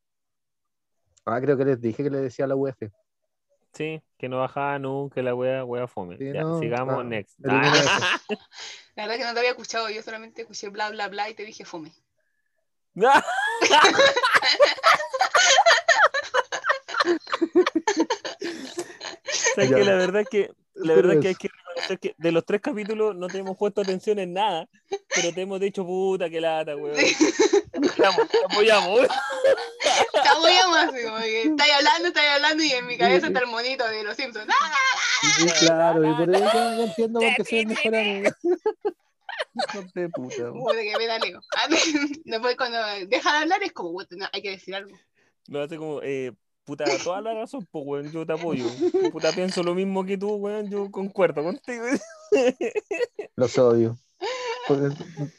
Ah, 1.25 1.41
creo 1.41 1.57
que 1.57 1.65
les 1.65 1.81
dije 1.81 2.03
que 2.03 2.11
le 2.11 2.19
decía 2.19 2.45
a 2.45 2.47
la 2.49 2.55
UF. 2.55 2.77
Sí, 3.73 4.01
que 4.17 4.27
no 4.29 4.39
bajaba 4.39 4.79
nunca 4.79 5.21
la 5.21 5.35
wea, 5.35 5.63
wea 5.63 5.87
fome. 5.87 6.17
Sí, 6.17 6.31
ya, 6.33 6.41
no, 6.41 6.59
sigamos 6.59 7.05
next. 7.05 7.37
Ah. 7.47 8.19
La 8.95 9.03
verdad 9.05 9.17
que 9.19 9.25
no 9.25 9.33
te 9.33 9.39
había 9.39 9.51
escuchado, 9.51 9.89
yo 9.89 10.01
solamente 10.01 10.41
escuché 10.41 10.69
bla 10.69 10.89
bla 10.89 11.07
bla 11.07 11.29
y 11.29 11.35
te 11.35 11.43
dije 11.43 11.63
fome. 11.65 11.91
¿Sabes 19.55 19.69
Ya. 19.69 19.75
que 19.77 19.83
la 19.83 19.93
verdad 19.95 20.21
es 20.21 20.29
que 20.29 20.51
la 20.75 20.93
verdad 20.95 21.13
es 21.13 21.19
que 21.21 21.27
hay 21.29 21.33
eso. 21.33 21.49
Que 21.99 22.15
de 22.17 22.31
los 22.31 22.45
tres 22.45 22.61
capítulos 22.61 23.15
no 23.15 23.27
te 23.27 23.37
hemos 23.39 23.57
puesto 23.57 23.81
atención 23.81 24.19
en 24.19 24.33
nada, 24.33 24.67
pero 25.15 25.33
te 25.33 25.41
hemos 25.41 25.59
dicho 25.59 25.85
puta 25.85 26.29
que 26.29 26.41
lata, 26.41 26.75
weón. 26.75 26.95
Te 26.95 28.05
amo- 28.05 28.25
te 28.27 28.37
apoyamos. 28.51 29.01
Te 30.13 30.29
apoyamos 30.29 30.77
así, 30.77 31.03
como 31.03 31.17
que 31.19 31.41
estáis 31.43 31.73
hablando, 31.73 32.07
estáis 32.07 32.29
hablando 32.31 32.63
y 32.63 32.71
en 32.71 32.85
mi 32.87 32.97
cabeza 32.97 33.27
está 33.27 33.39
el 33.39 33.47
monito 33.47 33.87
de 33.87 34.03
los 34.03 34.15
Simpsons. 34.15 34.47
Claro, 35.59 36.03
y 36.09 36.13
por 36.15 36.35
eso 36.35 36.53
no 36.71 36.83
entiendo 36.83 37.19
por 37.19 37.35
qué 37.35 37.43
soy 37.45 37.59
el 37.59 37.67
mejor 37.67 37.95
amigo. 37.95 38.29
De 39.93 40.09
puta, 40.09 40.35
que. 40.35 40.93
Ah, 41.55 41.67
Después 42.25 42.55
cuando 42.55 42.77
deja 43.07 43.31
de 43.33 43.37
hablar 43.39 43.63
es 43.63 43.71
como, 43.71 44.01
no, 44.11 44.25
hay 44.31 44.41
que 44.41 44.51
decir 44.51 44.75
algo. 44.75 44.95
Lo 45.47 45.61
hace 45.63 45.77
como, 45.77 46.01
eh, 46.03 46.33
puta, 46.67 46.83
toda 47.03 47.21
la 47.21 47.33
razón, 47.33 47.65
pues, 47.71 47.83
weón, 47.87 48.11
yo 48.11 48.25
te 48.25 48.33
apoyo. 48.33 48.65
Puta, 49.11 49.31
pienso 49.31 49.63
lo 49.63 49.73
mismo 49.73 50.05
que 50.05 50.17
tú, 50.17 50.35
weón, 50.35 50.69
yo 50.69 50.91
concuerdo 50.91 51.41
contigo. 51.43 51.85
Los 53.35 53.57
odio. 53.57 53.97
¿Por, 54.67 54.93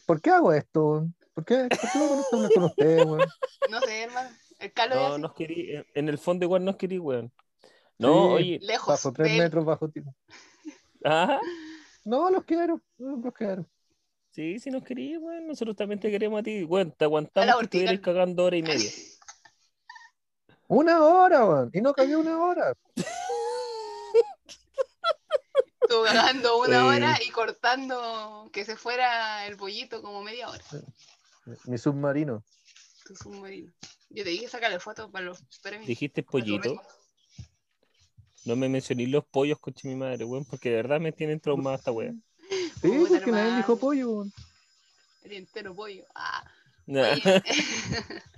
por 0.07 0.21
qué 0.21 0.31
hago 0.31 0.53
esto? 0.53 1.07
¿Por 1.35 1.45
qué, 1.45 1.69
por 1.69 1.79
qué 1.79 1.99
a 1.99 2.03
hablar 2.03 2.51
con 2.55 2.65
ustedes, 2.65 3.05
weón? 3.05 3.29
No 3.71 3.81
sé, 3.81 4.03
hermano. 4.03 4.31
El 4.59 4.73
Carlos 4.73 4.97
es 4.99 5.03
No, 5.05 5.13
así. 5.13 5.23
nos 5.23 5.35
querí, 5.35 5.85
en- 5.95 6.09
el 6.09 6.19
fondo 6.19 6.45
igual 6.45 6.65
nos 6.65 6.77
querí, 6.77 6.99
weón. 6.99 7.31
No, 7.99 8.29
Sí. 8.29 8.35
oye, 8.35 8.59
lejos. 8.63 8.89
Bajo 8.89 9.13
tres 9.13 9.39
metros 9.39 9.65
bajo 9.65 9.89
ti. 9.89 10.01
ajá. 11.05 11.41
No, 12.05 12.31
los 12.31 12.45
quiero, 12.45 12.81
los 12.99 13.35
quiero. 13.35 13.67
Sí, 14.31 14.59
si 14.59 14.71
nos 14.71 14.83
querí, 14.83 15.17
weón, 15.19 15.47
nosotros 15.47 15.77
también 15.77 16.01
te 16.01 16.11
queremos 16.11 16.41
a 16.41 16.43
ti. 16.43 16.65
Weón, 16.65 16.91
te 16.93 17.05
aguantamos 17.05 17.57
que 17.59 17.65
estuvieras 17.65 18.01
cagando 18.01 18.45
hora 18.45 18.57
y 18.57 18.63
media. 18.63 18.91
Una 20.69 21.03
hora, 21.03 21.45
weón. 21.47 21.71
Y 21.73 21.81
no 21.81 21.93
cagué 21.95 22.17
una 22.17 22.39
hora. 22.39 22.75
Estuvo 25.83 26.05
cagando 26.05 26.59
una 26.59 26.79
Eh. 26.79 26.83
hora 26.83 27.19
y 27.27 27.31
cortando 27.31 28.51
que 28.53 28.65
se 28.65 28.77
fuera 28.77 29.47
el 29.47 29.57
pollito 29.57 30.03
como 30.03 30.23
media 30.23 30.49
hora. 30.51 30.63
Mi 31.65 31.79
submarino. 31.79 32.45
Tu 33.07 33.17
submarino. 33.17 33.73
Yo 34.11 34.25
te 34.25 34.31
dije 34.31 34.49
sacarle 34.49 34.79
fotos 34.81 35.11
para 35.11 35.25
los 35.25 35.43
premios. 35.63 35.87
Dijiste 35.87 36.23
pollito. 36.23 36.81
No 38.45 38.57
me 38.57 38.69
mencioné 38.69 39.07
los 39.07 39.25
pollos, 39.27 39.59
coche 39.59 39.89
mi 39.89 39.95
madre, 39.95 40.25
weón, 40.25 40.45
porque 40.45 40.71
de 40.71 40.77
verdad 40.77 41.01
me 41.01 41.13
tienen 41.13 41.41
traumado 41.41 41.77
esta 41.77 41.91
wea. 41.93 42.13
Sí, 42.83 43.07
porque 43.09 43.31
nadie 43.33 43.57
dijo 43.57 43.77
pollo, 43.77 44.11
weón. 44.11 44.33
El 45.23 45.33
entero 45.33 45.75
pollo. 45.75 46.05
Ah. 46.15 46.45
Nah. 46.87 47.09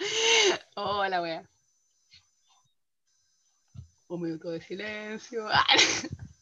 Oye. 0.00 0.60
oh, 0.76 1.00
wea. 1.22 1.48
Un 4.08 4.22
minuto 4.22 4.50
de 4.50 4.60
silencio. 4.60 5.46
Ah. 5.48 5.64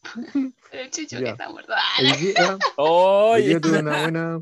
El 0.71 0.89
chucho 0.89 1.19
que 1.19 1.29
está 1.29 1.49
muerto. 1.49 1.73
Ah, 1.75 1.97
Hoy 1.99 2.11
día, 2.17 2.57
hoy 2.77 3.41
Oye, 3.41 3.47
día 3.49 3.59
tuve 3.61 3.79
una 3.79 4.01
buena, 4.01 4.41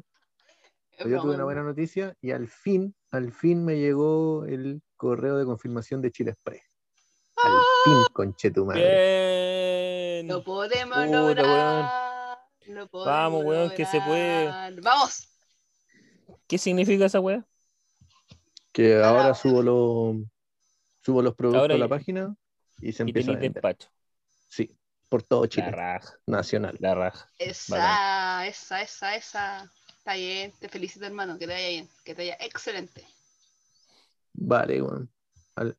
es 0.92 1.06
hoy 1.06 1.12
día 1.12 1.20
tuve 1.20 1.20
broma. 1.20 1.34
una 1.36 1.44
buena 1.44 1.64
noticia 1.64 2.16
y 2.22 2.32
al 2.32 2.48
fin, 2.48 2.96
al 3.12 3.34
fin 3.34 3.66
me 3.66 3.78
llegó 3.78 4.46
el 4.46 4.82
correo 4.96 5.38
de 5.38 5.46
confirmación 5.46 6.02
de 6.02 6.12
Chile 6.12 6.32
Express. 6.32 6.62
Al 7.44 7.52
fin, 7.84 8.14
conche 8.14 8.52
tu 8.52 8.66
madre. 8.66 8.82
bien. 10.24 10.28
Lo 10.28 10.44
podemos 10.44 10.98
Puta, 10.98 11.18
lograr. 11.20 12.38
Lo 12.68 12.88
podemos 12.88 13.06
Vamos, 13.14 13.44
weón, 13.46 13.70
que 13.72 13.86
se 13.86 14.00
puede. 14.02 14.46
Vamos. 14.82 15.28
¿Qué 16.48 16.58
significa 16.58 17.06
esa 17.06 17.20
wea? 17.20 17.46
Que 18.78 18.94
Ahora- 19.04 19.22
ahora 19.24 19.34
subo 19.34 19.64
los 19.64 20.28
subo 21.04 21.22
los 21.24 21.34
productos 21.34 21.62
Ahora 21.62 21.74
a 21.74 21.78
la 21.80 21.88
página 21.88 22.36
y 22.80 22.92
se 22.92 23.02
Y 23.04 23.08
empieza 23.08 23.32
a 23.32 23.34
vender. 23.34 23.54
despacho. 23.54 23.90
Sí, 24.50 24.78
por 25.10 25.24
todo 25.24 25.42
La 25.44 25.50
Chile, 25.50 25.72
raja, 25.72 26.14
nacional. 26.28 26.78
la 26.80 26.94
raja. 26.94 27.28
Esa, 27.40 28.46
esa, 28.46 28.82
esa, 28.84 29.16
esa. 29.16 29.72
Está 29.98 30.14
bien. 30.14 30.54
Te 30.60 30.70
felicito, 30.70 31.08
hermano. 31.08 31.40
Que 31.40 31.48
te 31.48 31.54
vaya 31.54 31.70
bien. 31.70 31.90
Que 32.06 32.14
te 32.14 32.22
vaya 32.22 32.38
excelente. 32.40 33.04
Vale, 34.34 34.80
weón. 34.84 35.10
Al- 35.56 35.76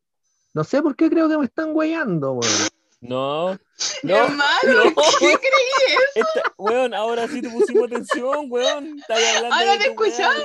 No 0.52 0.64
sé 0.64 0.82
por 0.82 0.96
qué 0.96 1.08
creo 1.08 1.28
que 1.28 1.38
me 1.38 1.44
están 1.44 1.72
guayando, 1.72 2.32
weón. 2.32 2.68
No, 3.00 3.56
no, 4.02 4.16
hermano, 4.16 4.84
no. 4.86 5.02
¿qué 5.20 5.36
creí? 5.36 5.96
Esta- 6.16 6.52
weón, 6.58 6.94
ahora 6.94 7.28
sí 7.28 7.40
te 7.40 7.48
pusimos 7.48 7.84
atención, 7.84 8.46
weón. 8.48 8.96
Hablando 9.08 9.54
Ahora 9.54 9.72
de 9.72 9.78
te 9.78 9.84
escuchamos, 9.90 10.42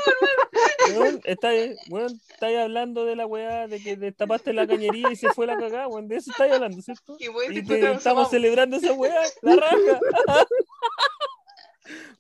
Weón, 0.92 1.20
estáis, 1.24 1.76
weón, 1.90 2.20
estáis 2.30 2.60
hablando 2.60 3.06
de 3.06 3.16
la 3.16 3.26
weá 3.26 3.68
de 3.68 3.82
que 3.82 3.96
destapaste 3.96 4.54
la 4.54 4.68
cañería 4.68 5.12
y 5.12 5.16
se 5.16 5.30
fue 5.34 5.48
la 5.48 5.58
cagada, 5.58 5.88
weón. 5.88 6.08
De 6.08 6.18
eso 6.18 6.30
estáis 6.30 6.54
hablando, 6.54 6.80
¿cierto? 6.84 7.18
Y 7.20 7.26
a 7.26 7.30
Y 7.60 7.64
te- 7.66 7.80
estamos 7.92 8.04
vamos. 8.04 8.30
celebrando 8.30 8.78
esa 8.78 8.94
weá, 8.94 9.20
la 9.42 9.56
raja. 9.56 9.76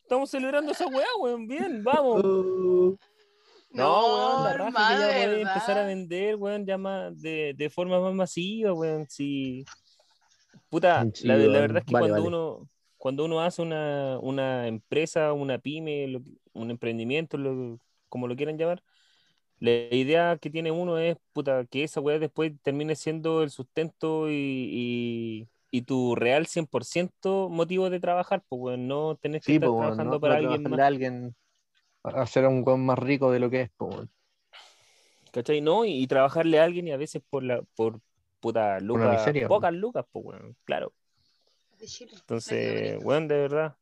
Estamos 0.02 0.30
celebrando 0.30 0.72
esa 0.72 0.88
weá, 0.88 1.08
weón. 1.20 1.48
Bien, 1.48 1.84
vamos. 1.84 2.22
Oh, 2.24 2.98
No, 3.72 4.06
weón, 4.06 4.44
la 4.44 4.54
raja 4.54 4.68
hermano, 4.68 4.96
que 4.96 5.02
ya 5.02 5.08
de 5.08 5.14
puede 5.28 5.42
empezar 5.42 5.78
a 5.78 5.86
vender, 5.86 6.36
weón, 6.36 6.66
ya 6.66 6.78
más 6.78 7.20
de, 7.22 7.54
de 7.56 7.70
forma 7.70 8.00
más 8.00 8.14
masiva, 8.14 8.74
weón. 8.74 9.08
Si. 9.10 9.64
Puta, 10.74 11.12
Sí, 11.14 11.30
la, 11.48 11.60
verdad 11.62 11.80
es 11.80 11.86
que 11.86 11.96
vale, 11.96 11.98
cuando 11.98 12.24
vale. 12.24 12.24
uno 12.24 12.68
cuando 12.98 13.26
uno 13.26 13.42
hace 13.42 13.62
una, 13.62 14.18
una 14.20 14.68
empresa, 14.68 15.34
una 15.34 15.60
pyme, 15.60 16.08
lo- 16.08 16.22
un 16.54 16.72
emprendimiento, 16.72 17.38
lo- 17.38 17.78
como 18.10 18.28
lo 18.28 18.36
quieran 18.38 18.58
llamar, 18.58 18.82
la 19.60 19.72
idea 19.96 20.38
que 20.40 20.50
tiene 20.52 20.72
uno 20.72 20.98
es 21.00 21.18
puta, 21.34 21.66
que 21.66 21.84
esa 21.84 22.02
weá 22.02 22.20
después 22.20 22.54
termine 22.64 22.96
siendo 22.96 23.44
el 23.44 23.52
sustento 23.52 24.30
y, 24.30 24.34
y, 24.36 25.50
y 25.72 25.82
tu 25.84 26.16
real 26.16 26.48
100% 26.48 27.50
motivo 27.50 27.90
de 27.90 28.00
trabajar, 28.02 28.44
pues 28.50 28.78
no 28.80 29.16
tener 29.18 29.44
que 29.44 29.52
Sí, 29.52 29.54
estar 29.54 29.70
po, 29.70 29.72
weón, 29.74 30.02
trabajando 30.02 30.20
no, 30.22 30.22
para 30.22 30.38
no 30.38 30.38
alguien 30.38 30.70
más. 30.70 30.82
alguien 30.82 31.36
hacer 32.04 32.46
a 32.46 32.50
un 32.50 32.64
weón 32.66 32.86
más 32.86 33.00
rico 33.00 33.32
de 33.32 33.40
lo 33.40 33.50
que 33.52 33.62
es, 33.64 33.72
weón. 33.80 34.12
¿Cachai? 35.32 35.62
No, 35.62 35.86
y, 35.86 35.92
y 36.04 36.08
trabajarle 36.08 36.60
a 36.60 36.64
alguien 36.64 36.88
y 36.88 36.92
a 36.92 36.98
veces 36.98 37.22
por 37.30 37.44
la, 37.44 37.64
por 37.76 38.00
puta 38.44 38.80
lucas, 38.82 39.32
pocas 39.48 39.74
lucas, 39.74 40.06
pues 40.12 40.26
weón, 40.26 40.56
claro. 40.66 40.94
Entonces, 41.80 42.98
weón, 43.02 43.28
de 43.30 43.38
verdad, 43.38 43.78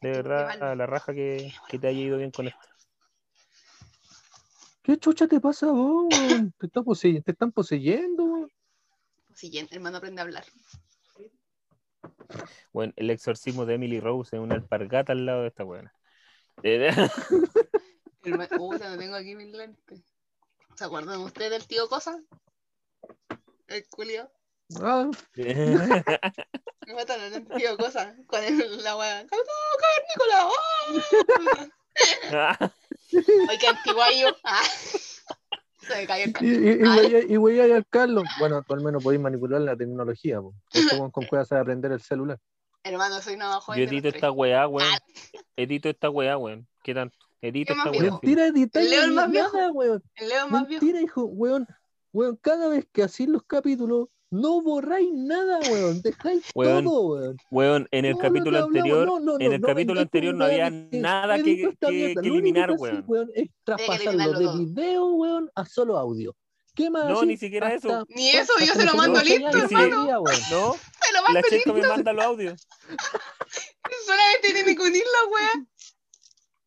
de 0.00 0.10
Qué 0.12 0.16
verdad, 0.16 0.58
mal. 0.60 0.78
la 0.78 0.86
raja 0.86 1.12
que, 1.12 1.52
que 1.68 1.78
te 1.80 1.88
haya 1.88 2.00
ido 2.00 2.18
bien 2.18 2.30
con 2.30 2.46
esto. 2.46 2.60
¿Qué 4.82 4.96
chucha 4.98 5.26
te 5.26 5.40
pasa 5.40 5.66
a 5.66 5.72
vos, 5.72 6.06
weón? 6.14 6.52
Te, 6.58 6.66
están 6.66 6.84
posey- 6.84 7.24
te 7.24 7.32
están 7.32 7.50
poseyendo, 7.50 8.24
weón. 8.24 8.50
Siguiente, 9.34 9.74
hermano, 9.74 9.98
aprende 9.98 10.20
a 10.20 10.24
hablar. 10.24 10.44
Bueno, 12.72 12.92
el 12.96 13.10
exorcismo 13.10 13.66
de 13.66 13.74
Emily 13.74 13.98
Rose 13.98 14.36
en 14.36 14.42
una 14.42 14.54
alpargata 14.54 15.12
al 15.12 15.26
lado 15.26 15.42
de 15.42 15.48
esta 15.48 15.64
buena. 15.64 15.92
Eh, 16.62 16.90
Puta, 18.56 18.88
no 18.90 18.96
tengo 18.98 19.16
aquí 19.16 19.34
mis 19.34 19.52
lentes. 19.52 20.02
¿Se 20.76 20.84
acuerdan 20.84 21.20
ustedes 21.20 21.50
del 21.50 21.66
tío 21.66 21.88
Cosa? 21.88 22.20
El 23.68 23.86
culio. 23.88 24.30
Ah, 24.80 25.10
Me 25.36 26.94
mataron 26.94 27.34
el 27.34 27.46
tío 27.48 27.76
Cosa 27.76 28.16
con 28.26 28.42
el, 28.42 28.82
la 28.82 28.96
weá. 28.96 29.26
¡Cavernícola! 29.26 30.46
¡Oh! 30.46 32.60
Ay, 33.50 33.58
qué 33.58 33.66
antiguayo. 33.68 34.36
Ah. 34.44 34.62
Se 35.86 35.96
me 35.96 36.06
cayó 36.06 36.24
el 36.24 36.30
y, 36.30 36.32
carro. 36.32 37.18
y, 37.18 37.36
güey- 37.36 37.72
al 37.74 37.86
Carlos. 37.88 38.24
Bueno, 38.38 38.62
tú 38.66 38.74
al 38.74 38.80
menos 38.80 39.02
podéis 39.02 39.20
manipular 39.20 39.60
la 39.60 39.76
tecnología. 39.76 40.40
po. 40.40 40.54
Weón 40.92 41.10
con 41.10 41.26
cueva 41.26 41.44
sabe 41.44 41.60
aprender 41.60 41.92
el 41.92 42.00
celular. 42.00 42.38
Hermano, 42.82 43.20
soy 43.20 43.34
una 43.34 43.52
Yo 43.52 43.60
joven. 43.60 43.80
de 43.80 43.84
los 43.86 43.92
edito 43.92 44.08
esta 44.08 44.30
weá, 44.30 44.66
weón. 44.66 44.88
Ah. 44.92 44.98
Edito 45.56 45.88
esta 45.88 46.10
weá, 46.10 46.36
weón. 46.38 46.66
¿Qué 46.82 46.94
tanto? 46.94 47.16
Edito 47.42 47.74
Yo 47.74 47.78
esta 47.78 47.90
weá. 47.90 48.02
Mentira, 48.10 48.46
editar 48.46 48.82
El 48.82 48.90
León 48.90 49.10
ni 49.10 49.14
más 49.16 49.30
viejo. 49.30 49.56
nada, 49.56 49.72
weón. 49.72 50.02
El 50.16 50.28
Leo 50.28 50.48
más 50.48 50.66
viejo. 50.66 50.84
Mentira, 50.84 51.02
hijo, 51.04 51.24
weón. 51.24 51.66
Weón, 52.14 52.36
cada 52.40 52.68
vez 52.68 52.86
que 52.92 53.02
hacéis 53.02 53.28
los 53.28 53.42
capítulos, 53.42 54.06
no 54.30 54.62
borráis 54.62 55.10
nada, 55.12 55.58
weón. 55.70 56.00
Dejáis 56.00 56.44
Weón, 56.54 56.84
todo, 56.84 57.02
weón. 57.08 57.36
Weón, 57.50 57.88
en 57.90 58.04
el 58.04 58.12
No, 58.12 58.18
capítulo 58.18 58.58
no 58.60 58.64
anterior, 58.66 59.06
no, 59.06 59.20
no, 59.20 59.34
en 59.40 59.52
el 59.52 59.60
no 59.60 59.66
capítulo 59.66 60.00
anterior 60.00 60.34
no 60.34 60.44
había 60.44 60.70
que 60.70 60.88
nada 60.98 61.36
que, 61.42 61.56
que- 61.56 61.76
que 61.80 62.12
eliminar, 62.20 62.70
hacéis, 62.70 62.80
weón. 62.80 63.04
weón, 63.08 63.30
es 63.34 63.48
traspasarlo 63.64 64.38
de 64.38 64.64
video, 64.64 65.06
weón, 65.14 65.50
a 65.56 65.66
solo 65.66 65.98
audio. 65.98 66.34
¿Qué 66.76 66.88
más? 66.90 67.04
No, 67.06 67.14
hacéis? 67.14 67.28
ni 67.28 67.36
siquiera 67.36 67.72
eso. 67.74 67.88
Hasta- 67.92 68.14
Ni 68.14 68.30
eso, 68.30 68.52
yo 68.60 68.72
se 68.74 68.84
lo 68.84 68.92
que 68.92 68.96
mando 68.96 69.20
listo, 69.22 69.46
hermano. 69.58 70.04
día, 70.04 70.20
weón. 70.20 70.40
¿No? 70.50 70.72
Se 70.74 71.12
lo 71.12 71.20
La 71.20 71.22
mando 71.22 71.40
me 71.50 71.56
listo. 71.56 71.74
manda 71.88 72.12
los 72.12 72.24
audios. 72.24 72.68
Solamente 74.06 74.52
tiene 74.52 74.74
que 74.76 74.82
unir 74.82 75.02
la 75.04 75.30
weá. 75.32 75.66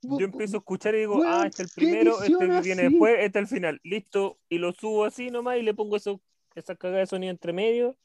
Yo 0.10 0.26
empiezo 0.26 0.58
a 0.58 0.60
escuchar 0.60 0.96
y 0.96 1.00
digo, 1.00 1.18
Weón, 1.18 1.28
ah, 1.28 1.48
este 1.48 1.64
es 1.64 1.70
el 1.70 1.76
¿qué 1.76 1.82
primero, 1.82 2.22
este 2.22 2.38
que 2.38 2.62
viene 2.62 2.82
así? 2.84 2.92
después, 2.92 3.16
este 3.20 3.40
es 3.40 3.44
el 3.44 3.48
final. 3.48 3.80
Listo. 3.84 4.40
Y 4.50 4.58
lo 4.58 4.72
subo 4.74 5.06
así 5.06 5.30
nomás 5.30 5.58
y 5.58 5.64
le 5.64 5.74
pongo 5.74 5.98
eso, 5.98 6.22
esa 6.56 6.76
cagada 6.76 7.00
de 7.00 7.08
sonido 7.08 7.32
entre 7.32 7.54
medio. 7.54 7.98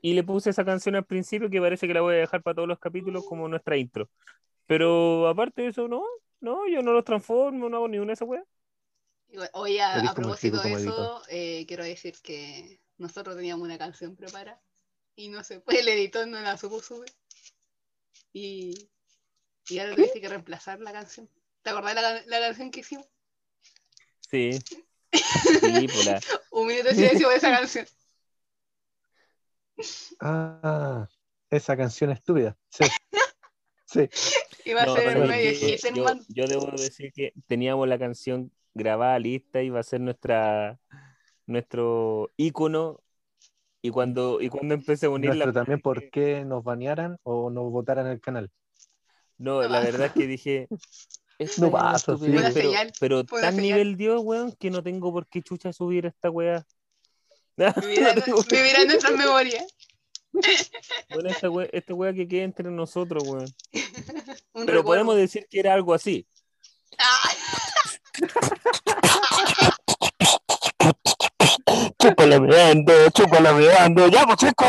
Y 0.00 0.14
le 0.14 0.22
puse 0.22 0.50
esa 0.50 0.64
canción 0.64 0.94
al 0.96 1.04
principio 1.04 1.50
que 1.50 1.60
parece 1.60 1.86
que 1.86 1.94
la 1.94 2.00
voy 2.00 2.14
a 2.14 2.18
dejar 2.18 2.42
para 2.42 2.54
todos 2.54 2.68
los 2.68 2.78
capítulos 2.78 3.24
como 3.26 3.48
nuestra 3.48 3.76
intro. 3.76 4.08
Pero 4.66 5.26
aparte 5.28 5.62
de 5.62 5.68
eso, 5.68 5.88
no, 5.88 6.04
no, 6.40 6.68
yo 6.68 6.82
no 6.82 6.92
los 6.92 7.04
transformo, 7.04 7.68
no 7.68 7.76
hago 7.76 7.88
ni 7.88 7.98
una 7.98 8.08
de 8.08 8.12
esas 8.14 8.28
weas. 8.28 8.44
Bueno, 9.32 9.50
Oye, 9.54 9.80
a, 9.82 10.10
a 10.10 10.14
propósito 10.14 10.60
de 10.62 10.72
eso, 10.72 11.22
eh, 11.28 11.64
quiero 11.66 11.84
decir 11.84 12.14
que 12.22 12.80
nosotros 12.96 13.36
teníamos 13.36 13.64
una 13.64 13.78
canción 13.78 14.16
preparada 14.16 14.60
y 15.16 15.28
no 15.28 15.42
se 15.42 15.60
puede, 15.60 15.80
el 15.80 15.88
editor 15.88 16.26
no 16.26 16.40
la 16.40 16.56
supo 16.56 16.80
subir. 16.80 17.10
Y, 18.32 18.88
y 19.68 19.78
ahora 19.78 19.94
tuviste 19.94 20.20
que 20.20 20.28
reemplazar 20.28 20.80
la 20.80 20.92
canción. 20.92 21.28
¿Te 21.62 21.70
acordás 21.70 21.94
de 21.94 22.02
la, 22.02 22.22
la 22.26 22.40
canción 22.46 22.70
que 22.70 22.80
hicimos? 22.80 23.06
Sí. 24.30 24.52
Sí, 25.12 25.12
pues 25.92 26.06
la- 26.06 26.20
Un 26.50 26.66
minuto 26.66 26.88
de 26.88 26.94
silencio 26.94 27.28
de 27.28 27.36
esa 27.36 27.50
canción. 27.50 27.86
Ah, 30.20 31.08
esa 31.50 31.76
canción 31.76 32.10
estúpida. 32.10 32.56
Sí. 32.70 32.84
Sí. 33.86 34.08
Iba 34.66 34.82
a 34.82 34.86
No, 34.86 34.94
ser 34.96 35.26
medio 35.26 35.52
yo, 35.94 36.04
yo 36.28 36.46
debo 36.46 36.66
decir 36.72 37.10
que 37.12 37.32
teníamos 37.46 37.88
la 37.88 37.98
canción 37.98 38.52
grabada 38.74 39.18
lista 39.18 39.62
y 39.62 39.70
va 39.70 39.80
a 39.80 39.82
ser 39.84 40.00
nuestra 40.00 40.78
nuestro 41.46 42.30
ícono 42.36 43.00
y 43.80 43.88
cuando 43.90 44.42
y 44.42 44.50
cuando 44.50 44.74
empecé 44.74 45.06
a 45.06 45.10
unir 45.10 45.30
Nuestro 45.30 45.54
también 45.54 45.80
por 45.80 46.10
qué 46.10 46.44
nos 46.44 46.62
banearan 46.62 47.16
o 47.22 47.48
nos 47.48 47.70
votaran 47.72 48.06
el 48.08 48.20
canal. 48.20 48.50
No 49.38 49.62
la 49.62 49.80
verdad 49.80 50.06
es 50.08 50.12
que 50.12 50.26
dije 50.26 50.68
No 51.58 51.70
pasa, 51.70 52.16
sí. 52.16 52.24
Pero, 52.32 52.52
señal, 52.52 52.92
tan 53.26 53.54
señal. 53.54 53.56
nivel 53.62 53.96
Dios 53.96 54.20
weón 54.24 54.50
que 54.58 54.70
no 54.70 54.82
tengo 54.82 55.12
por 55.12 55.26
qué 55.28 55.40
chucha 55.40 55.72
subir 55.72 56.06
esta 56.06 56.30
weá 56.30 56.66
Vivirá, 57.56 58.14
No 58.14 58.82
en 58.82 58.86
nuestras 58.88 59.12
memorias. 59.16 59.64
bueno, 61.10 61.30
esta 61.30 61.48
weá, 61.48 61.68
esta 61.72 61.94
weá 61.94 62.12
que 62.12 62.26
quede 62.26 62.42
entre 62.42 62.70
nosotros 62.70 63.22
weón 63.26 63.46
pero 63.72 64.66
recuerdo. 64.66 64.82
podemos 64.84 65.16
decir 65.16 65.46
que 65.48 65.60
era 65.60 65.74
algo 65.74 65.94
así 65.94 66.26
Ah, 66.98 67.30
chúpala 71.98 72.40
mirando 72.40 72.92
chúpala 73.10 73.52
mirando 73.52 74.08
ya 74.08 74.24
pues 74.26 74.38
chico 74.38 74.64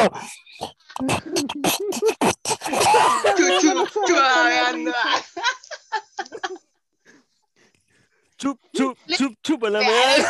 chup 8.37 8.59
chup 8.73 8.97
chup 9.07 9.33
chúpala 9.43 9.79
mirando 9.79 10.27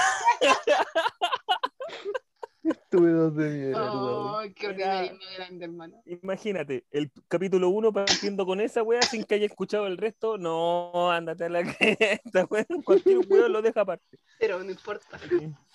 Estúpidos 2.61 3.35
de 3.35 3.49
mierda. 3.49 3.91
Oh, 3.93 4.41
qué 4.55 4.67
ordinarismo 4.67 5.17
grande, 5.35 5.65
hermano. 5.65 6.03
Imagínate, 6.05 6.85
el 6.91 7.11
capítulo 7.27 7.69
1 7.69 7.91
partiendo 7.93 8.45
con 8.45 8.61
esa 8.61 8.83
wea 8.83 9.01
sin 9.01 9.23
que 9.23 9.35
haya 9.35 9.45
escuchado 9.47 9.87
el 9.87 9.97
resto. 9.97 10.37
No, 10.37 11.09
ándate 11.11 11.45
a 11.45 11.49
la 11.49 11.63
cresta, 11.63 12.45
weón. 12.49 12.83
Cualquier 12.83 13.19
weón 13.27 13.53
lo 13.53 13.61
deja 13.63 13.81
aparte. 13.81 14.19
Pero 14.39 14.63
no 14.63 14.69
importa. 14.69 15.19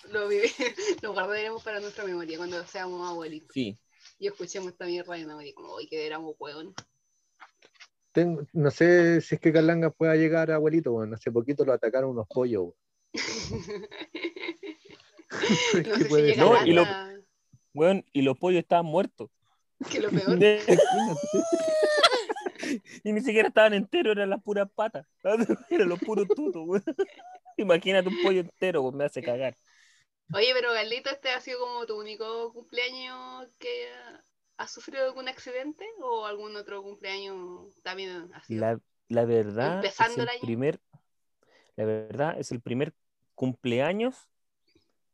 Lo, 0.09 0.29
vivi- 0.29 0.53
lo 1.01 1.11
guardaremos 1.13 1.61
para 1.63 1.79
nuestra 1.81 2.05
memoria 2.05 2.37
cuando 2.37 2.63
seamos 2.65 3.09
abuelitos. 3.09 3.49
Sí. 3.53 3.77
Y 4.17 4.27
escuchemos 4.27 4.69
esta 4.69 4.85
mierda 4.85 5.17
y 5.17 5.25
me 5.25 5.53
como, 5.53 5.73
hoy 5.73 5.87
que 5.87 6.05
éramos 6.05 6.35
hueón. 6.39 6.73
Tengo- 8.11 8.45
no 8.53 8.71
sé 8.71 9.19
si 9.21 9.35
es 9.35 9.41
que 9.41 9.51
Carlanga 9.51 9.89
pueda 9.89 10.15
llegar 10.15 10.51
abuelito, 10.51 10.93
bueno, 10.93 11.15
hace 11.15 11.31
poquito 11.31 11.65
lo 11.65 11.73
atacaron 11.73 12.11
unos 12.11 12.27
pollos. 12.27 12.73
No 15.85 15.95
sé 15.95 16.05
puede 16.05 16.31
y 16.31 16.35
lo- 16.71 16.85
los 18.21 18.37
pollos 18.37 18.59
estaban 18.59 18.85
muertos. 18.85 19.29
Que 19.91 19.99
lo 19.99 20.09
peor. 20.11 20.39
y 23.03 23.11
ni 23.11 23.19
siquiera 23.21 23.49
estaban 23.49 23.73
enteros, 23.73 24.15
eran 24.15 24.29
las 24.29 24.41
puras 24.41 24.69
patas. 24.73 25.05
Eran 25.69 25.89
los 25.89 25.99
puros 25.99 26.25
tutos, 26.29 26.63
weón. 26.65 26.83
Imagínate 27.57 28.07
un 28.07 28.15
pollo 28.23 28.39
entero, 28.39 28.81
weón, 28.81 28.95
me 28.95 29.03
hace 29.05 29.21
cagar. 29.21 29.55
Oye, 30.33 30.53
pero 30.53 30.69
Carlito, 30.73 31.09
¿este 31.09 31.29
ha 31.31 31.41
sido 31.41 31.59
como 31.59 31.85
tu 31.87 31.97
único 31.99 32.51
cumpleaños 32.53 33.47
que 33.57 33.89
has 34.57 34.71
sufrido 34.71 35.05
algún 35.05 35.27
accidente? 35.27 35.85
¿O 36.01 36.25
algún 36.25 36.55
otro 36.55 36.83
cumpleaños 36.83 37.81
también 37.83 38.31
ha 38.33 38.43
sido? 38.43 38.65
La, 38.65 38.79
la 39.09 39.25
verdad 39.25 39.87
Empezando 39.87 39.97
es 39.97 40.17
el 40.17 40.27
el 40.27 40.29
año. 40.29 40.39
primer, 40.39 40.79
la 41.75 41.85
verdad 41.85 42.39
es 42.39 42.51
el 42.53 42.61
primer 42.61 42.95
cumpleaños 43.35 44.29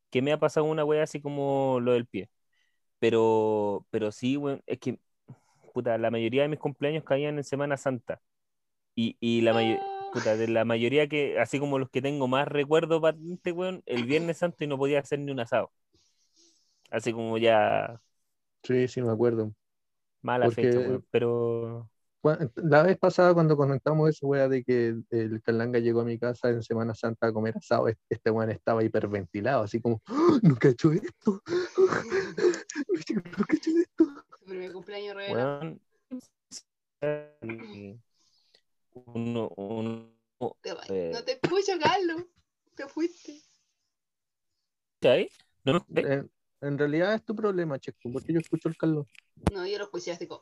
que 0.09 0.21
me 0.21 0.31
ha 0.33 0.39
pasado 0.39 0.65
una 0.67 0.85
wea 0.85 1.03
así 1.03 1.21
como 1.21 1.79
lo 1.81 1.93
del 1.93 2.07
pie. 2.07 2.29
Pero, 2.99 3.87
pero 3.91 4.11
sí, 4.11 4.37
weón, 4.37 4.63
es 4.67 4.79
que 4.79 4.99
puta, 5.73 5.97
la 5.97 6.11
mayoría 6.11 6.43
de 6.43 6.49
mis 6.49 6.59
cumpleaños 6.59 7.03
caían 7.05 7.37
en 7.37 7.43
Semana 7.45 7.77
Santa. 7.77 8.21
Y, 8.95 9.17
y 9.21 9.41
la 9.41 9.53
mayoría, 9.53 9.83
Oh, 9.83 9.90
puta, 10.13 10.35
de 10.37 10.47
la 10.47 10.65
mayoría 10.65 11.07
que, 11.07 11.39
así 11.39 11.59
como 11.59 11.79
los 11.79 11.89
que 11.89 12.01
tengo 12.01 12.27
más 12.27 12.47
recuerdo 12.47 12.99
patente, 13.01 13.51
weón, 13.51 13.81
el 13.85 14.05
Viernes 14.05 14.37
Santo 14.37 14.63
y 14.63 14.67
no 14.67 14.77
podía 14.77 14.99
hacer 14.99 15.19
ni 15.19 15.31
un 15.31 15.39
asado. 15.39 15.71
Así 16.89 17.13
como 17.13 17.37
ya 17.37 18.01
Sí, 18.63 18.87
sí, 18.87 19.01
me 19.01 19.11
acuerdo. 19.11 19.53
mala 20.21 20.45
Porque- 20.45 20.63
fecha, 20.63 20.79
weón. 20.79 21.05
Pero 21.11 21.89
La 22.55 22.83
vez 22.83 22.99
pasada 22.99 23.33
cuando 23.33 23.57
comentamos 23.57 24.07
eso, 24.09 24.27
wea, 24.27 24.47
de 24.47 24.63
que 24.63 24.95
el 25.09 25.41
Carlanga 25.41 25.79
llegó 25.79 26.01
a 26.01 26.05
mi 26.05 26.19
casa 26.19 26.49
en 26.49 26.61
Semana 26.61 26.93
Santa 26.93 27.25
a 27.27 27.33
comer 27.33 27.57
asado, 27.57 27.87
este- 28.09 28.29
weón 28.29 28.51
estaba 28.51 28.83
hiperventilado, 28.83 29.63
así 29.63 29.81
como, 29.81 30.01
¡Ah! 30.05 30.37
nunca 30.43 30.67
he 30.67 30.71
hecho 30.71 30.91
esto. 30.91 31.41
Nunca 32.87 33.53
he 33.53 33.55
hecho 33.55 33.71
esto. 33.81 34.05
su 34.37 34.45
primer 34.45 34.71
cumpleaños 34.71 35.15
revelado. 35.15 35.61
weón. 35.61 35.81
Uno, 38.93 39.49
uno, 39.57 40.09
Te 40.61 40.73
va- 40.73 40.83
eh. 40.89 41.11
No 41.13 41.23
te 41.23 41.33
escucho, 41.41 41.73
Carlos. 41.79 42.23
Te 42.75 42.87
fuiste. 42.87 43.41
¿cachai? 44.99 45.29
¿No 45.63 45.85
me? 45.89 46.01
En, 46.01 46.31
en 46.61 46.77
realidad 46.77 47.13
es 47.15 47.23
tu 47.25 47.35
problema, 47.35 47.79
Checo, 47.79 48.11
porque 48.11 48.33
yo 48.33 48.39
escucho 48.39 48.69
el 48.69 48.77
Carlos. 48.77 49.07
No, 49.51 49.65
yo 49.65 49.77
lo 49.77 49.85
escuché 49.85 50.11
así 50.11 50.27
como. 50.27 50.41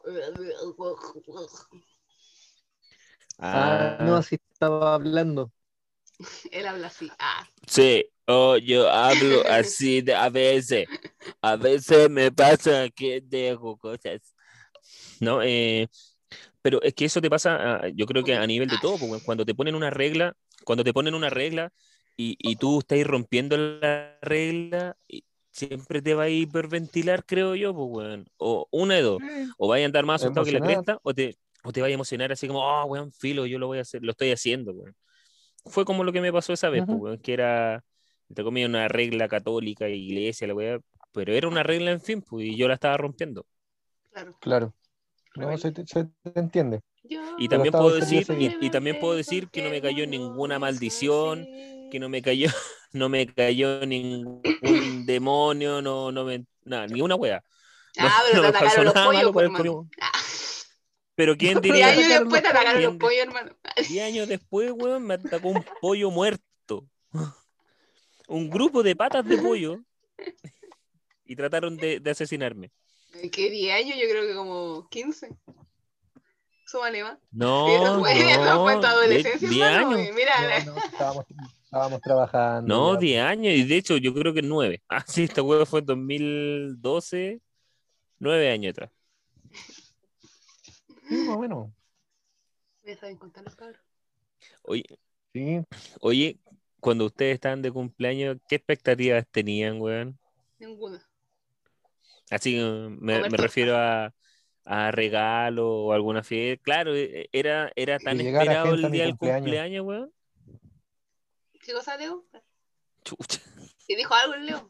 Ah, 3.37 3.97
no, 4.01 4.15
así 4.15 4.37
estaba 4.51 4.95
hablando. 4.95 5.51
Él 6.51 6.67
habla 6.67 6.87
así. 6.87 7.09
Ah, 7.19 7.47
Sí, 7.67 8.05
oh, 8.27 8.57
yo 8.57 8.89
hablo 8.89 9.43
así 9.49 10.01
de, 10.01 10.15
a 10.15 10.29
veces. 10.29 10.87
A 11.41 11.55
veces 11.55 12.09
me 12.09 12.31
pasa 12.31 12.89
que 12.89 13.21
dejo 13.23 13.77
cosas. 13.77 14.21
No, 15.19 15.41
eh, 15.41 15.87
pero 16.61 16.81
es 16.81 16.93
que 16.93 17.05
eso 17.05 17.21
te 17.21 17.29
pasa, 17.29 17.57
ah, 17.59 17.87
yo 17.93 18.05
creo 18.05 18.23
que 18.23 18.35
a 18.35 18.45
nivel 18.45 18.69
de 18.69 18.77
todo, 18.81 18.97
pues, 18.97 19.23
cuando 19.23 19.45
te 19.45 19.55
ponen 19.55 19.75
una 19.75 19.89
regla, 19.89 20.35
cuando 20.63 20.83
te 20.83 20.93
ponen 20.93 21.13
una 21.15 21.29
regla 21.29 21.71
y, 22.17 22.35
y 22.39 22.57
tú 22.57 22.79
estás 22.79 23.01
rompiendo 23.05 23.57
la 23.57 24.17
regla, 24.21 24.97
y 25.07 25.23
siempre 25.51 26.01
te 26.01 26.13
va 26.13 26.23
a 26.23 26.29
hiperventilar, 26.29 27.25
creo 27.25 27.55
yo, 27.55 27.73
pues, 27.73 27.87
weón. 27.89 28.29
O 28.37 28.67
una 28.71 28.95
de 28.95 29.01
dos. 29.01 29.21
O 29.57 29.67
vaya 29.67 29.85
a 29.85 29.87
andar 29.87 30.05
más 30.05 30.21
asustado 30.21 30.45
que 30.45 30.51
la 30.51 30.61
cresta, 30.61 30.99
o 31.03 31.13
te, 31.13 31.35
o 31.63 31.71
te 31.71 31.81
vaya 31.81 31.93
a 31.93 31.95
emocionar 31.95 32.31
así 32.31 32.47
como, 32.47 32.59
oh, 32.59 32.85
weón, 32.85 33.11
filo, 33.11 33.45
yo 33.45 33.59
lo 33.59 33.67
voy 33.67 33.79
a 33.79 33.81
hacer, 33.81 34.03
lo 34.03 34.11
estoy 34.11 34.31
haciendo, 34.31 34.73
weón. 34.73 34.95
Fue 35.65 35.85
como 35.85 36.03
lo 36.03 36.11
que 36.13 36.21
me 36.21 36.31
pasó 36.31 36.53
esa 36.53 36.69
vez, 36.69 36.83
pues, 36.85 36.97
weón, 36.97 37.17
que 37.19 37.33
era, 37.33 37.83
entre 38.29 38.43
comillas, 38.43 38.69
una 38.69 38.87
regla 38.87 39.27
católica, 39.27 39.87
iglesia, 39.87 40.47
la 40.47 40.53
weá, 40.53 40.79
pero 41.11 41.33
era 41.33 41.47
una 41.47 41.63
regla, 41.63 41.91
en 41.91 42.01
fin, 42.01 42.21
pues, 42.21 42.45
y 42.45 42.55
yo 42.55 42.67
la 42.67 42.75
estaba 42.75 42.97
rompiendo. 42.97 43.45
Claro. 44.11 44.37
Claro. 44.39 44.73
No, 45.39 45.57
se 45.57 45.71
te, 45.71 45.85
se 45.87 46.05
te 46.05 46.39
entiende. 46.39 46.81
Y 47.35 47.47
también 47.49 47.75
puedo 47.75 47.95
decir, 47.95 48.27
de 48.27 48.35
y, 48.35 48.55
y 48.59 48.69
también 48.69 48.97
puedo 48.97 49.15
decir 49.15 49.49
que 49.49 49.61
no 49.61 49.69
me 49.69 49.81
cayó 49.81 50.05
ninguna 50.07 50.59
maldición, 50.59 51.49
que 51.89 51.99
no 51.99 52.09
me 52.09 52.21
cayó, 52.21 52.49
no 52.93 53.09
me 53.09 53.27
cayó 53.27 53.85
ningún 53.85 54.41
demonio, 55.05 55.81
no, 55.81 56.11
no 56.11 56.25
me, 56.25 56.45
nada, 56.65 56.87
ni 56.87 57.01
una 57.01 57.15
wea. 57.15 57.43
No, 57.97 58.09
Ah, 58.09 58.21
pero 58.25 58.41
no 58.41 58.41
te 58.41 58.47
me 58.47 58.53
pasó 58.57 58.83
atacaron 58.83 58.85
los 58.85 58.95
nada 58.95 59.07
pollos, 59.07 59.13
malo 59.13 59.33
por 59.33 59.43
hermano. 59.43 59.75
Ah, 60.01 60.11
Pero 61.15 61.35
quién 61.37 61.61
Diez 61.61 61.61
diría, 61.61 61.89
años 61.89 62.07
atacaron 62.07 62.07
después 62.07 62.41
te 62.41 62.47
atacaron 62.49 62.83
los 62.83 62.95
pollos. 62.95 62.99
pollos, 62.99 63.23
hermano. 63.23 63.55
10 63.87 64.03
años 64.05 64.27
después, 64.27 64.71
weón, 64.73 65.03
me 65.05 65.15
atacó 65.15 65.49
un 65.49 65.65
pollo 65.81 66.11
muerto. 66.11 66.87
Un 68.37 68.49
grupo 68.49 68.81
de 68.81 68.95
patas 68.95 69.25
de 69.27 69.37
pollo. 69.37 69.81
Y 71.25 71.35
trataron 71.35 71.79
de, 71.79 71.99
de 71.99 72.11
asesinarme. 72.11 72.71
¿Qué 73.31 73.49
10 73.49 73.73
años? 73.75 73.97
Yo 73.97 74.07
creo 74.09 74.27
que 74.27 74.35
como 74.35 74.87
15. 74.89 75.29
Súmale 76.65 77.03
más. 77.03 77.17
No, 77.31 78.05
en 78.07 78.35
tu 78.35 78.41
no, 78.45 78.67
adolescencia, 78.87 79.49
10 79.49 79.61
hermano. 79.61 79.97
años. 79.97 80.15
Mira, 80.15 80.63
No, 80.65 80.73
no, 80.73 80.77
estábamos, 80.77 81.25
estábamos 81.63 82.01
trabajando. 82.01 82.67
No, 82.75 82.93
ya. 82.93 82.99
10 82.99 83.23
años, 83.23 83.53
y 83.55 83.63
de 83.63 83.75
hecho 83.77 83.97
yo 83.97 84.13
creo 84.13 84.33
que 84.33 84.41
9. 84.41 84.81
Ah, 84.89 85.03
sí, 85.07 85.23
esta 85.23 85.41
hueá 85.41 85.65
fue 85.65 85.79
en 85.79 85.85
2012, 85.87 87.41
9 88.19 88.51
años 88.51 88.71
atrás. 88.71 88.91
Sí, 91.07 91.15
más 91.15 91.37
o 91.37 91.39
menos. 91.39 91.69
me 92.83 92.95
saben 92.95 93.17
contar 93.17 93.43
los 93.43 93.55
cabros. 93.55 93.81
Oye, 94.63 94.83
Sí, 95.33 95.59
oye, 96.01 96.39
cuando 96.79 97.05
ustedes 97.05 97.35
estaban 97.35 97.61
de 97.61 97.71
cumpleaños, 97.71 98.37
¿qué 98.47 98.55
expectativas 98.55 99.27
tenían, 99.31 99.79
weón? 99.79 100.17
Ninguna. 100.57 101.07
Así 102.29 102.55
que 102.55 102.61
me, 102.99 103.29
me 103.29 103.37
refiero 103.37 103.77
a, 103.77 104.13
a 104.65 104.91
regalo 104.91 105.69
o 105.69 105.93
alguna 105.93 106.23
fiesta. 106.23 106.63
Claro, 106.63 106.95
e- 106.95 107.29
era, 107.31 107.71
era 107.75 107.99
tan 107.99 108.19
esperado 108.19 108.73
el 108.73 108.91
día 108.91 109.03
del 109.03 109.17
cumpleaños. 109.17 109.41
cumpleaños, 109.41 109.85
weón. 109.85 110.13
¿Qué 111.59 111.73
cosa, 111.73 111.97
Leo? 111.97 112.25
Chucha. 113.03 113.39
¿Y 113.87 113.95
dijo 113.95 114.13
algo 114.13 114.35
el 114.35 114.45
Leo? 114.45 114.67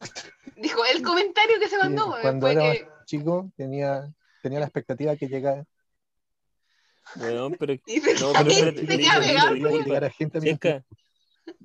Dijo 0.56 0.82
el 0.86 1.02
comentario 1.02 1.60
que 1.60 1.68
se 1.68 1.78
mandó, 1.78 2.04
Sí, 2.04 2.10
weón, 2.10 2.22
cuando 2.22 2.48
era 2.48 2.72
que 2.72 2.88
chico 3.06 3.52
tenía, 3.56 4.14
tenía 4.42 4.60
la 4.60 4.66
expectativa 4.66 5.16
que 5.16 5.28
llegara, 5.28 5.66
Weón, 7.16 7.56
pero 7.60 7.74
No, 8.22 8.34
pero 8.34 8.52
espérate, 8.52 8.86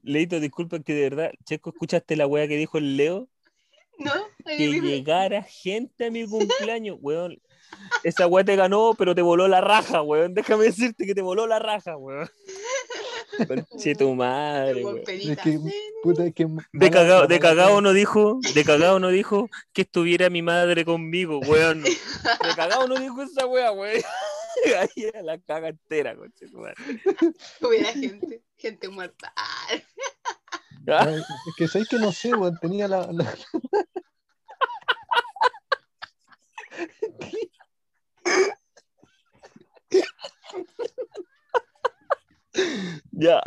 Leito, 0.02 0.40
disculpa 0.40 0.80
que 0.80 0.94
de 0.94 1.10
verdad, 1.10 1.32
Checo, 1.44 1.70
¿escuchaste 1.70 2.16
la 2.16 2.26
weá 2.26 2.48
que 2.48 2.56
dijo 2.56 2.78
el 2.78 2.96
Leo? 2.96 3.28
Que 4.44 4.80
llegara 4.80 5.42
gente 5.42 6.06
a 6.06 6.10
mi 6.10 6.26
cumpleaños, 6.26 6.98
weón. 7.00 7.40
Esa 8.02 8.26
weá 8.26 8.44
te 8.44 8.56
ganó, 8.56 8.94
pero 8.96 9.14
te 9.14 9.22
voló 9.22 9.48
la 9.48 9.60
raja, 9.60 10.02
weón. 10.02 10.34
Déjame 10.34 10.64
decirte 10.64 11.06
que 11.06 11.14
te 11.14 11.22
voló 11.22 11.46
la 11.46 11.58
raja, 11.58 11.96
weón. 11.96 12.28
Conche 13.48 13.94
tu 13.98 14.14
madre, 14.14 14.84
weón, 14.84 14.94
weón. 14.94 15.04
pelita. 15.04 15.32
Es 15.32 15.38
que, 15.40 15.60
puta, 16.02 16.26
es 16.26 16.34
que 16.34 16.46
De 16.72 16.90
cagado, 16.90 17.26
de 17.26 17.40
cagado 17.40 17.80
no 17.80 17.92
dijo, 17.92 18.38
de 18.54 18.64
cagado 18.64 19.00
no 19.00 19.08
dijo 19.08 19.48
que 19.72 19.82
estuviera 19.82 20.30
mi 20.30 20.42
madre 20.42 20.84
conmigo, 20.84 21.40
weón. 21.40 21.82
De 21.82 22.54
cagado 22.54 22.86
no 22.86 22.96
dijo 22.96 23.22
esa 23.22 23.46
weá, 23.46 23.72
weón. 23.72 24.02
Ahí 24.78 25.04
era 25.04 25.22
la 25.22 25.38
caga 25.38 25.68
entera, 25.68 26.14
conche 26.16 26.46
tu 26.48 26.58
madre. 26.58 26.76
Hubiera 27.60 27.92
gente, 27.92 28.42
gente 28.56 28.88
muerta. 28.88 29.32
Ah, 30.88 31.08
Es 31.10 31.54
que 31.56 31.68
sabéis 31.68 31.88
que 31.88 31.98
no 31.98 32.12
sé, 32.12 32.34
weón, 32.34 32.58
tenía 32.60 32.86
la, 32.88 33.06
la- 33.12 33.34
Ya. 43.12 43.40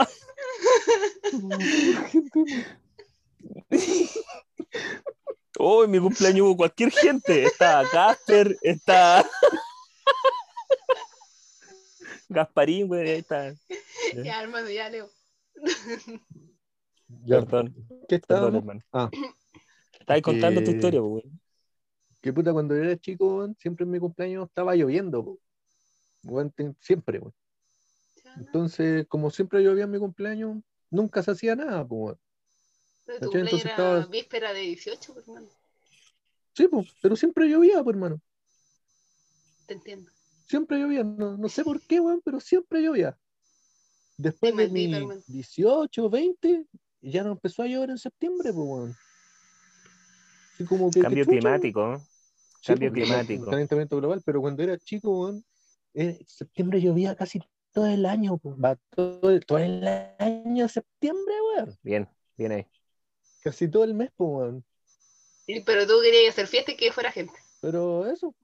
Oh, 5.60 5.84
en 5.84 5.91
mi 5.91 6.00
cumpleaños 6.00 6.41
hubo 6.41 6.58
cualquier 6.58 6.91
gente. 6.91 7.45
Está 7.45 7.84
Casper, 7.91 8.56
está. 8.62 9.26
Gasparín, 12.30 12.88
güey, 12.88 13.10
ahí 13.10 13.19
está. 13.19 13.54
ya, 14.23 14.41
hermano, 14.43 14.69
ya, 14.69 14.89
Leo. 14.89 15.10
Ya, 17.26 17.41
Perdón, 17.41 17.74
¿Qué 18.08 18.20
perdón, 18.20 18.56
estábamos? 18.56 18.56
hermano. 18.60 18.82
Ah. 18.91 19.10
Estabas 20.00 20.22
contando 20.22 20.63
tu 20.63 20.72
historia, 20.72 21.00
pues, 21.00 21.10
güey. 21.12 21.24
Que 22.22 22.34
puta, 22.34 22.52
cuando 22.54 22.76
era 22.76 22.98
chico, 22.98 23.38
weón, 23.38 23.56
siempre 23.60 23.86
en 23.86 23.91
mi 23.91 24.00
cumpleaños 24.00 24.48
estaba 24.48 24.76
lloviendo, 24.76 25.38
te- 26.56 26.74
siempre, 26.82 27.20
weón. 27.20 27.34
Entonces, 28.38 29.06
como 29.08 29.30
siempre 29.32 29.63
llovía 29.63 29.86
en 29.86 29.91
mi 29.91 30.00
cumpleaños, 30.00 30.58
nunca 30.89 31.24
se 31.24 31.32
hacía 31.32 31.56
nada, 31.56 31.84
weón. 31.84 32.17
Pero 33.06 33.20
tu 33.20 33.26
¿cachai? 33.32 33.41
cumpleaños 33.41 33.54
Entonces 33.54 33.65
era 33.65 33.72
estaba- 34.00 34.06
víspera 34.08 34.54
de 34.54 34.60
18, 34.62 35.13
pues, 35.13 35.28
hermano. 35.28 35.48
Sí, 36.56 36.67
po, 36.67 36.84
pero 37.02 37.15
siempre 37.15 37.48
llovía, 37.48 37.84
pues, 37.84 37.93
hermano. 37.96 38.20
Te 39.65 39.74
entiendo. 39.76 40.12
Siempre 40.48 40.80
llovía, 40.80 41.04
no, 41.04 41.38
no 41.38 41.50
sé 41.50 41.63
por 41.63 41.80
qué, 41.82 42.00
weón, 42.00 42.22
pero 42.24 42.39
siempre 42.39 42.82
llovía. 42.82 43.17
Después 44.17 44.56
de 44.56 44.67
mis 44.70 44.93
hermano. 44.93 45.22
18, 45.28 46.10
20, 46.10 46.65
ya 47.12 47.24
no 47.24 47.32
empezó 47.32 47.63
a 47.63 47.67
llover 47.67 47.89
en 47.91 47.98
septiembre, 47.98 48.52
pues, 48.54 48.65
weón. 48.67 48.96
Así 50.54 50.65
como 50.65 50.89
que, 50.91 51.02
Cambio 51.02 51.24
que 51.26 51.32
chucha, 51.32 51.39
climático. 51.39 51.93
¿eh? 51.93 52.00
Sí, 52.62 52.67
Cambio 52.74 52.91
climático. 52.91 53.46
Calentamiento 53.46 53.98
global, 53.98 54.22
pero 54.26 54.41
cuando 54.41 54.63
era 54.63 54.78
chico, 54.78 55.22
weón, 55.22 55.46
en 55.93 56.20
septiembre 56.28 56.82
llovía 56.82 57.15
casi 57.15 57.41
todo 57.72 57.86
el 57.88 58.06
año, 58.06 58.38
po. 58.38 58.58
va 58.60 58.76
todo, 58.96 59.30
el- 59.30 59.46
todo 59.46 59.60
el 59.60 59.88
año 60.20 60.67
septiembre, 60.67 61.34
weón. 61.56 61.78
Bien, 61.84 62.10
bien 62.36 62.52
ahí. 62.52 62.67
Casi 63.41 63.67
todo 63.70 63.84
el 63.84 63.93
mes, 63.93 64.10
pues, 64.15 64.30
weón. 64.30 64.65
Y- 65.46 65.62
Pero 65.62 65.86
tú 65.88 65.93
querías 66.02 66.34
hacer 66.34 66.48
fiesta 66.48 66.72
y 66.72 66.76
que 66.78 66.91
fuera 66.91 67.12
gente. 67.12 67.34
Pero 67.62 68.06
eso. 68.08 68.36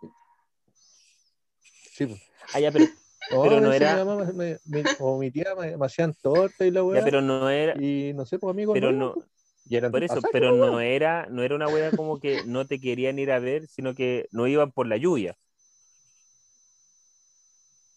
Sí, 1.91 2.05
pues. 2.07 2.21
Ah, 2.53 2.59
ya, 2.59 2.71
pero, 2.71 2.85
Pero 3.29 3.61
no 3.61 3.73
era- 3.73 3.95
mi 3.95 4.03
mamá 4.05 4.25
me- 4.25 4.33
me- 4.33 4.57
me- 4.65 4.83
o 4.99 5.17
mi 5.17 5.31
tía 5.31 5.55
me, 5.55 5.77
me 5.77 5.85
hacían 5.85 6.13
torta 6.21 6.65
y 6.65 6.71
la 6.71 6.81
ya, 6.81 6.83
weá. 6.83 7.03
pero 7.03 7.21
no 7.21 7.49
era. 7.49 7.73
Y 7.81 8.13
no 8.13 8.25
sé, 8.25 8.39
pues 8.39 8.51
amigos. 8.51 8.73
Pero 8.73 8.91
no, 8.91 9.13
pues. 9.13 9.25
Y 9.65 9.77
eran 9.77 9.91
por 9.91 10.03
eso, 10.03 10.15
pasaje, 10.15 10.31
pero 10.33 10.49
pues, 10.49 10.71
no 10.71 10.79
era, 10.81 11.25
no 11.29 11.41
era 11.41 11.55
una 11.55 11.67
wea 11.69 11.91
como 11.91 12.19
que 12.19 12.43
no 12.45 12.67
te 12.67 12.79
querían 12.81 13.17
ir 13.17 13.31
a 13.31 13.39
ver, 13.39 13.67
sino 13.67 13.95
que 13.95 14.27
no 14.31 14.45
iban 14.47 14.71
por 14.71 14.87
la 14.87 14.97
lluvia. 14.97 15.37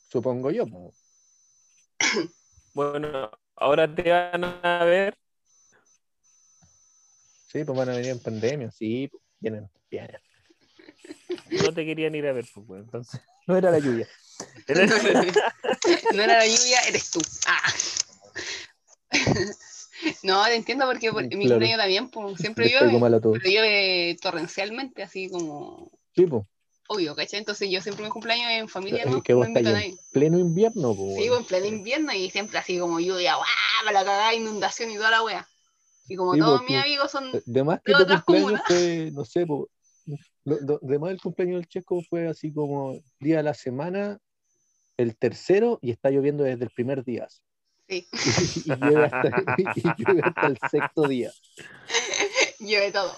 Supongo 0.08 0.50
yo, 0.52 0.64
pues. 0.66 0.94
Bueno, 2.72 3.30
ahora 3.56 3.92
te 3.92 4.10
van 4.10 4.44
a 4.62 4.84
ver. 4.84 5.16
Sí, 7.46 7.64
pues 7.64 7.76
van 7.78 7.88
a 7.88 7.94
venir 7.94 8.10
en 8.10 8.20
pandemia, 8.20 8.70
sí, 8.70 9.10
vienen, 9.40 9.68
vienen. 9.90 10.20
No 11.62 11.72
te 11.72 11.84
querían 11.84 12.14
ir 12.14 12.26
a 12.26 12.32
ver, 12.32 12.46
pues, 12.54 12.82
entonces 12.84 13.20
no 13.46 13.56
era 13.56 13.70
la 13.70 13.78
lluvia. 13.78 14.08
Era- 14.66 14.86
No 16.12 16.22
era 16.22 16.38
la 16.38 16.46
lluvia, 16.46 16.80
eres 16.88 17.10
tú. 17.10 17.20
Ah. 17.46 17.62
No, 20.22 20.44
te 20.44 20.54
entiendo 20.54 20.86
porque 20.86 21.10
por- 21.10 21.22
mi 21.22 21.48
cumpleaños 21.48 21.78
también 21.78 22.08
pues, 22.10 22.38
siempre 22.38 22.68
llueve, 22.68 22.98
pero 23.00 23.32
llueve 23.44 24.16
torrencialmente, 24.20 25.02
así 25.02 25.30
como 25.30 25.90
Sí, 26.14 26.26
pues. 26.26 26.44
obvio, 26.88 27.16
¿cachai? 27.16 27.38
Entonces 27.38 27.70
yo 27.70 27.80
siempre 27.80 28.04
mi 28.04 28.10
cumpleaños 28.10 28.50
en 28.50 28.68
familia 28.68 29.04
no, 29.06 29.22
que 29.22 29.32
vos 29.34 29.46
en 29.46 29.54
pleno 30.12 30.38
invierno, 30.38 30.94
pues. 30.94 31.16
Sí, 31.16 31.28
pues, 31.28 31.40
en 31.40 31.44
pleno 31.46 31.66
invierno 31.66 32.12
y 32.12 32.30
siempre 32.30 32.58
así 32.58 32.78
como 32.78 33.00
lluvia, 33.00 33.36
¡guau! 33.36 33.46
Para 33.84 34.00
la 34.00 34.04
cagada, 34.04 34.34
inundación 34.34 34.90
y 34.90 34.96
toda 34.96 35.10
la 35.10 35.22
wea. 35.22 35.48
Y 36.08 36.14
como 36.16 36.34
Sí, 36.34 36.40
todos 36.40 36.60
pues, 36.60 36.70
mis 36.70 36.80
amigos 36.82 37.10
son 37.10 37.42
De 37.46 37.64
más 37.64 37.80
que 37.82 37.92
de 37.92 37.96
tu 37.98 38.02
otras 38.04 38.22
cumpleaños 38.24 38.60
comunas. 38.60 38.62
fue, 38.66 39.10
no 39.12 39.24
sé, 39.24 39.46
po, 39.46 39.68
lo- 40.46 40.60
lo- 40.60 40.78
de 40.80 40.98
más 40.98 41.10
el 41.10 41.20
cumpleaños 41.20 41.56
del 41.60 41.68
Checo 41.68 42.00
fue 42.08 42.26
así 42.28 42.52
como 42.52 42.98
día 43.20 43.36
de 43.38 43.42
la 43.42 43.54
semana, 43.54 44.18
el 44.96 45.16
tercero, 45.16 45.78
y 45.82 45.90
está 45.90 46.08
lloviendo 46.10 46.42
desde 46.44 46.64
el 46.64 46.70
primer 46.70 47.04
día. 47.04 47.28
Sí. 47.88 48.08
Y, 48.64 48.74
llueve 48.80 49.04
hasta, 49.04 49.44
y 49.76 49.82
llueve 50.02 50.22
hasta 50.24 50.46
el 50.46 50.58
sexto 50.70 51.06
día. 51.06 51.30
llueve 52.58 52.90
todo. 52.92 53.14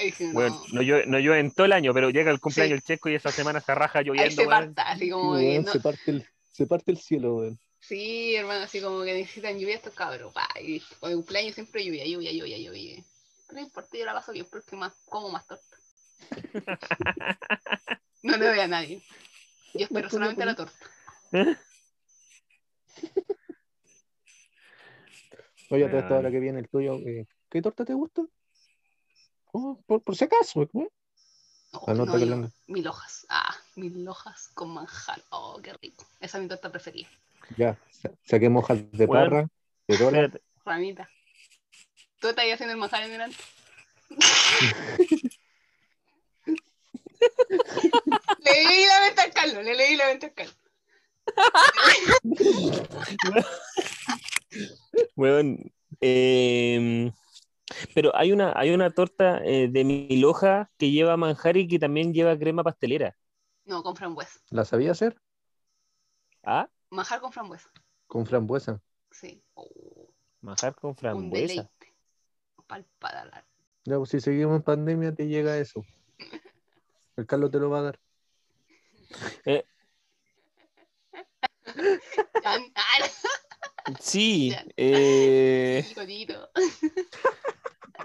Y 0.00 0.04
dije, 0.06 0.24
no, 0.26 0.32
Bueno, 0.32 0.62
no 0.72 0.82
llueve, 0.82 1.06
no 1.06 1.18
llueve 1.18 1.40
en 1.40 1.50
todo 1.52 1.66
el 1.66 1.72
año, 1.72 1.94
pero 1.94 2.10
llega 2.10 2.30
el 2.30 2.40
cumpleaños 2.40 2.72
del 2.80 2.82
Checo 2.82 3.08
y 3.08 3.14
esa 3.14 3.30
semana 3.30 3.60
se 3.60 3.74
raja 3.74 4.00
ahí 4.00 4.04
lloviendo. 4.06 4.42
se 4.42 4.46
parta, 4.48 4.82
así 4.90 5.04
Sí, 5.04 5.10
como 5.10 5.34
no- 5.38 5.72
se, 5.72 5.80
parte 5.80 6.10
el, 6.10 6.26
se 6.52 6.66
parte 6.66 6.90
el 6.90 6.98
cielo, 6.98 7.36
weón. 7.36 7.58
Sí, 7.80 8.34
hermano, 8.34 8.64
así 8.64 8.80
como 8.80 9.02
que 9.04 9.14
necesitan 9.14 9.58
lluvia 9.58 9.76
estos 9.76 9.94
cabros. 9.94 10.32
pa, 10.32 10.48
y 10.60 10.80
con 11.00 11.10
el 11.10 11.16
cumpleaños 11.18 11.54
siempre 11.54 11.84
lluvia, 11.84 12.04
lluvia, 12.04 12.32
lluvia, 12.32 12.58
lluvia. 12.58 13.04
No 13.52 13.60
importa, 13.60 13.96
yo 13.96 14.04
la 14.04 14.12
paso 14.14 14.32
bien 14.32 14.46
porque 14.50 14.74
más, 14.76 14.92
como 15.04 15.28
más 15.30 15.46
torta. 15.46 15.76
No 18.22 18.36
le 18.36 18.46
doy 18.46 18.58
a 18.60 18.68
nadie. 18.68 19.02
Yo 19.74 19.84
espero 19.84 20.08
solamente 20.10 20.44
la 20.44 20.54
torta. 20.54 20.76
Oye, 25.70 25.88
todo 25.88 25.98
esto 25.98 26.14
Ah. 26.14 26.16
ahora 26.18 26.30
que 26.30 26.38
viene 26.40 26.60
el 26.60 26.68
tuyo, 26.68 26.94
eh, 27.06 27.26
¿qué 27.50 27.60
torta 27.62 27.84
te 27.84 27.92
gusta? 27.94 28.22
Oh, 29.52 29.80
por, 29.86 30.02
por 30.02 30.14
si 30.16 30.24
acaso, 30.24 30.62
¿eh? 30.62 30.68
No, 30.74 30.88
Anota 31.86 32.12
no, 32.12 32.18
que 32.18 32.26
yo- 32.26 32.36
la- 32.36 32.50
mil 32.68 32.86
hojas. 32.86 33.26
Ah, 33.28 33.54
mil 33.74 34.06
hojas 34.08 34.48
con 34.54 34.70
manjar. 34.72 35.20
Oh, 35.30 35.60
qué 35.62 35.72
rico. 35.74 36.04
Esa 36.20 36.38
es 36.38 36.42
mi 36.42 36.48
torta 36.48 36.70
preferida. 36.70 37.08
Ya, 37.56 37.76
sa- 37.90 38.12
saquemos 38.24 38.62
hojas 38.64 38.78
de 38.92 39.06
Bueno. 39.06 39.24
parra, 39.30 39.48
de 39.88 39.96
dólar. 39.96 40.40
Ramita. 40.64 41.08
¿Tú 42.20 42.28
estás 42.28 42.44
ahí 42.44 42.50
haciendo 42.52 42.72
el 42.74 42.78
manjar 42.80 43.02
en 43.04 43.10
delante? 43.10 43.36
le 47.48 48.64
leí 48.64 48.86
la 48.86 49.00
venta 49.00 49.22
al 49.22 49.32
Carlos, 49.32 49.64
le 49.64 49.74
leí 49.74 49.96
la 49.96 50.06
venta 50.06 50.26
al 50.26 50.34
Carlos. 50.34 50.56
Weón, 55.16 55.72
em, 56.00 57.12
pero 57.94 58.14
hay 58.16 58.32
una, 58.32 58.52
hay 58.56 58.70
una 58.70 58.90
torta 58.90 59.40
eh, 59.44 59.68
de 59.68 59.84
mil 59.84 60.24
hojas 60.24 60.68
que 60.78 60.90
lleva 60.90 61.16
manjar 61.16 61.56
y 61.56 61.68
que 61.68 61.78
también 61.78 62.12
lleva 62.12 62.38
crema 62.38 62.62
pastelera. 62.62 63.16
No, 63.64 63.82
con 63.82 63.96
frambuesa. 63.96 64.40
¿La 64.50 64.64
sabía 64.64 64.92
hacer? 64.92 65.20
¿Ah? 66.44 66.68
Manjar 66.90 67.20
con 67.20 67.32
frambuesa. 67.32 67.68
Con 68.06 68.24
frambuesa. 68.26 68.80
Sí. 69.10 69.42
Oh, 69.54 70.10
Manjar 70.40 70.74
con 70.74 70.90
un 70.90 70.96
frambuesa. 70.96 71.46
deleite. 71.54 71.94
Pal 72.66 72.84
paladar. 72.98 73.44
Ya, 73.84 73.96
pues 73.98 74.10
si 74.10 74.20
seguimos 74.20 74.56
en 74.56 74.62
pandemia, 74.62 75.14
te 75.14 75.26
llega 75.26 75.58
eso. 75.58 75.84
El 77.16 77.26
Carlos 77.26 77.50
te 77.50 77.58
lo 77.58 77.70
va 77.70 77.78
a 77.78 77.82
dar. 77.82 78.00
Eh, 79.44 79.64
ah, 82.44 82.58
sí, 84.00 84.54
eh, 84.76 85.84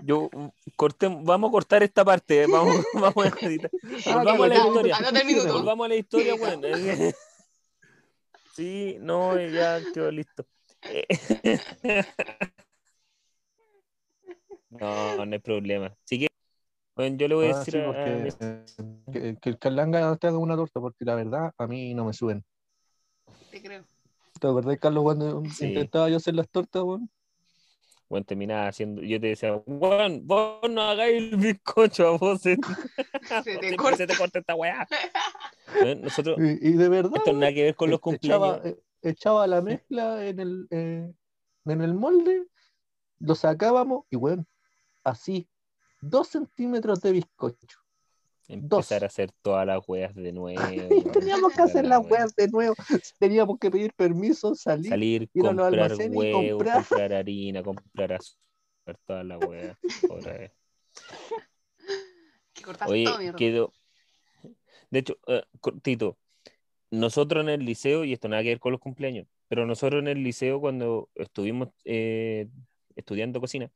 yo 0.03 0.29
corté, 0.75 1.07
vamos 1.09 1.49
a 1.49 1.51
cortar 1.51 1.83
esta 1.83 2.05
parte. 2.05 2.45
Vamos, 2.47 2.85
vamos 2.93 3.25
a 3.25 3.45
editar. 3.45 3.71
Volvamos 4.05 4.45
a 4.45 4.47
la 4.47 4.55
historia. 4.55 4.97
Volvamos 5.51 5.85
a 5.85 5.89
la 5.89 5.95
historia, 5.95 6.35
Sí, 8.55 8.97
no, 8.99 9.39
ya 9.39 9.81
quedó 9.93 10.11
listo. 10.11 10.45
Eh, 10.83 11.05
No, 14.71 15.25
no 15.25 15.33
hay 15.33 15.39
problema. 15.39 15.95
Así 16.05 16.19
que, 16.19 16.27
bueno, 17.01 17.17
yo 17.17 17.27
le 17.27 17.35
voy 17.35 17.47
a 17.47 17.49
Ah, 17.51 17.57
decir 17.59 17.73
sí, 17.73 17.79
a- 17.79 17.83
a 17.83 17.85
porque, 17.87 18.09
mis- 18.17 18.37
que, 19.11 19.37
que 19.41 19.49
el 19.49 19.57
Carlanga 19.59 20.15
te 20.17 20.27
haga 20.27 20.37
una 20.37 20.55
torta, 20.55 20.79
porque 20.79 21.03
la 21.05 21.15
verdad 21.15 21.51
a 21.57 21.67
mí 21.67 21.93
no 21.93 22.05
me 22.05 22.13
suben. 22.13 22.43
Te 23.49 23.61
creo. 23.61 23.83
¿Te 24.39 24.47
acordás, 24.47 24.77
Carlos, 24.79 25.03
cuando 25.03 25.43
Sí. 25.51 25.65
intentaba 25.65 26.09
yo 26.09 26.17
hacer 26.17 26.35
las 26.35 26.47
tortas, 26.49 26.83
weón? 26.83 27.09
Bueno, 28.09 28.25
terminaba 28.25 28.67
haciendo, 28.67 29.01
yo 29.01 29.19
te 29.19 29.27
decía, 29.27 29.55
weón, 29.65 30.27
vos 30.27 30.59
no 30.69 30.81
hagáis 30.81 31.17
el 31.31 31.37
bizcocho, 31.37 32.07
a 32.07 32.17
vos 32.17 32.41
se, 32.41 32.57
Se 33.43 33.57
te 33.57 33.75
corta. 33.77 33.97
se 33.97 34.07
te 34.07 34.17
corta 34.17 34.39
esta 34.39 34.55
weá. 34.55 34.87
Weón, 35.81 36.01
Nosotros, 36.01 36.37
Y, 36.39 36.69
y 36.69 36.71
de 36.73 36.89
verdad, 36.89 37.17
esto 37.17 37.33
nada 37.33 37.53
que 37.53 37.63
ver 37.63 37.75
con 37.75 37.89
los 37.89 37.99
e- 38.05 38.15
echaba, 38.15 38.59
cumpleaños. 38.61 38.65
e- 39.03 39.09
echaba 39.09 39.47
la 39.47 39.61
mezcla 39.61 40.25
en 40.27 40.39
el, 40.39 40.67
eh, 40.69 41.11
en 41.65 41.81
el 41.81 41.93
molde, 41.93 42.45
lo 43.19 43.35
sacábamos 43.35 44.05
y, 44.09 44.17
bueno, 44.17 44.45
así, 45.03 45.47
dos 46.01 46.27
centímetros 46.27 47.01
de 47.01 47.11
bizcocho. 47.13 47.79
Empezar 48.47 48.99
dos. 48.99 49.03
a 49.03 49.05
hacer 49.05 49.31
todas 49.41 49.65
las 49.65 49.79
weas 49.87 50.13
de 50.13 50.33
nuevo. 50.33 50.61
Y 50.89 51.03
teníamos 51.13 51.53
que 51.53 51.61
hacer 51.61 51.85
la 51.85 51.99
las 51.99 52.11
weas 52.11 52.35
de 52.35 52.49
nuevo. 52.49 52.75
Teníamos 53.17 53.57
que 53.59 53.71
pedir 53.71 53.93
permiso, 53.93 54.55
salir. 54.55 54.89
Salir, 54.89 55.29
ir 55.33 55.47
a 55.47 55.53
los 55.53 55.67
comprar 55.67 55.91
y 55.93 56.31
comprar. 56.31 56.85
comprar 56.85 57.13
harina, 57.13 57.63
comprar 57.63 58.13
azúcar, 58.13 58.97
todas 59.05 59.25
las 59.25 59.39
weas. 59.45 59.77
Que 62.53 62.63
Oye, 62.87 63.05
todo, 63.05 63.17
mierda. 63.19 63.37
quedó. 63.37 63.73
De 64.89 64.99
hecho, 64.99 65.17
eh, 65.27 65.43
cortito, 65.61 66.17
nosotros 66.89 67.43
en 67.43 67.49
el 67.49 67.65
liceo, 67.65 68.03
y 68.03 68.11
esto 68.11 68.27
nada 68.27 68.43
que 68.43 68.49
ver 68.49 68.59
con 68.59 68.73
los 68.73 68.81
cumpleaños, 68.81 69.27
pero 69.47 69.65
nosotros 69.65 70.01
en 70.01 70.09
el 70.09 70.21
liceo, 70.23 70.59
cuando 70.59 71.09
estuvimos 71.15 71.69
eh, 71.85 72.49
estudiando 72.95 73.39
cocina, 73.39 73.71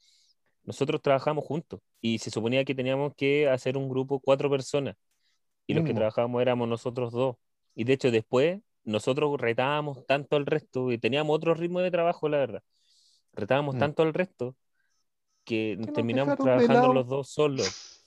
nosotros 0.65 1.01
trabajamos 1.01 1.45
juntos 1.45 1.79
y 2.01 2.19
se 2.19 2.31
suponía 2.31 2.65
que 2.65 2.75
teníamos 2.75 3.13
que 3.15 3.49
hacer 3.49 3.77
un 3.77 3.89
grupo 3.89 4.19
cuatro 4.19 4.49
personas 4.49 4.95
y 5.67 5.73
los 5.73 5.83
que 5.85 5.93
trabajábamos 5.93 6.41
éramos 6.41 6.67
nosotros 6.67 7.11
dos. 7.11 7.37
Y 7.75 7.83
de 7.85 7.93
hecho, 7.93 8.11
después 8.11 8.61
nosotros 8.83 9.39
retábamos 9.39 10.05
tanto 10.05 10.35
al 10.35 10.45
resto 10.45 10.91
y 10.91 10.97
teníamos 10.97 11.35
otro 11.35 11.53
ritmo 11.55 11.79
de 11.81 11.91
trabajo, 11.91 12.29
la 12.29 12.37
verdad. 12.37 12.63
Retábamos 13.33 13.75
Mm. 13.75 13.79
tanto 13.79 14.03
al 14.03 14.13
resto 14.13 14.55
que 15.43 15.75
nos 15.77 15.93
terminamos 15.93 16.37
trabajando 16.37 16.93
los 16.93 17.07
dos 17.07 17.29
solos. 17.29 18.01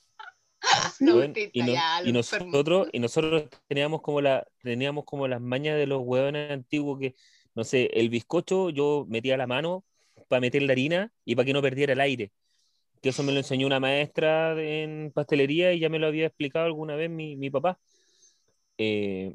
No, 1.00 1.12
Weón, 1.16 1.20
mentira, 1.32 1.50
y, 1.52 1.62
no- 1.62 2.08
y 2.08 2.12
nosotros 2.12 2.88
y 2.92 2.98
nosotros 2.98 3.44
teníamos 3.68 4.02
como 4.02 4.20
la 4.20 4.46
teníamos 4.62 5.04
como 5.04 5.28
las 5.28 5.40
mañas 5.40 5.76
de 5.76 5.86
los 5.86 6.02
huevones 6.04 6.50
antiguos 6.50 6.98
que 6.98 7.14
no 7.54 7.64
sé 7.64 7.90
el 7.94 8.08
bizcocho 8.08 8.70
yo 8.70 9.06
metía 9.08 9.36
la 9.36 9.46
mano 9.46 9.84
para 10.28 10.40
meter 10.40 10.62
la 10.62 10.72
harina 10.72 11.12
y 11.24 11.36
para 11.36 11.46
que 11.46 11.52
no 11.52 11.62
perdiera 11.62 11.92
el 11.92 12.00
aire 12.00 12.32
que 13.02 13.10
eso 13.10 13.22
me 13.22 13.32
lo 13.32 13.38
enseñó 13.38 13.66
una 13.66 13.80
maestra 13.80 14.60
en 14.60 15.12
pastelería 15.14 15.72
y 15.72 15.80
ya 15.80 15.88
me 15.88 15.98
lo 15.98 16.06
había 16.08 16.26
explicado 16.26 16.66
alguna 16.66 16.96
vez 16.96 17.10
mi, 17.10 17.36
mi 17.36 17.50
papá 17.50 17.78
Eh, 18.78 19.34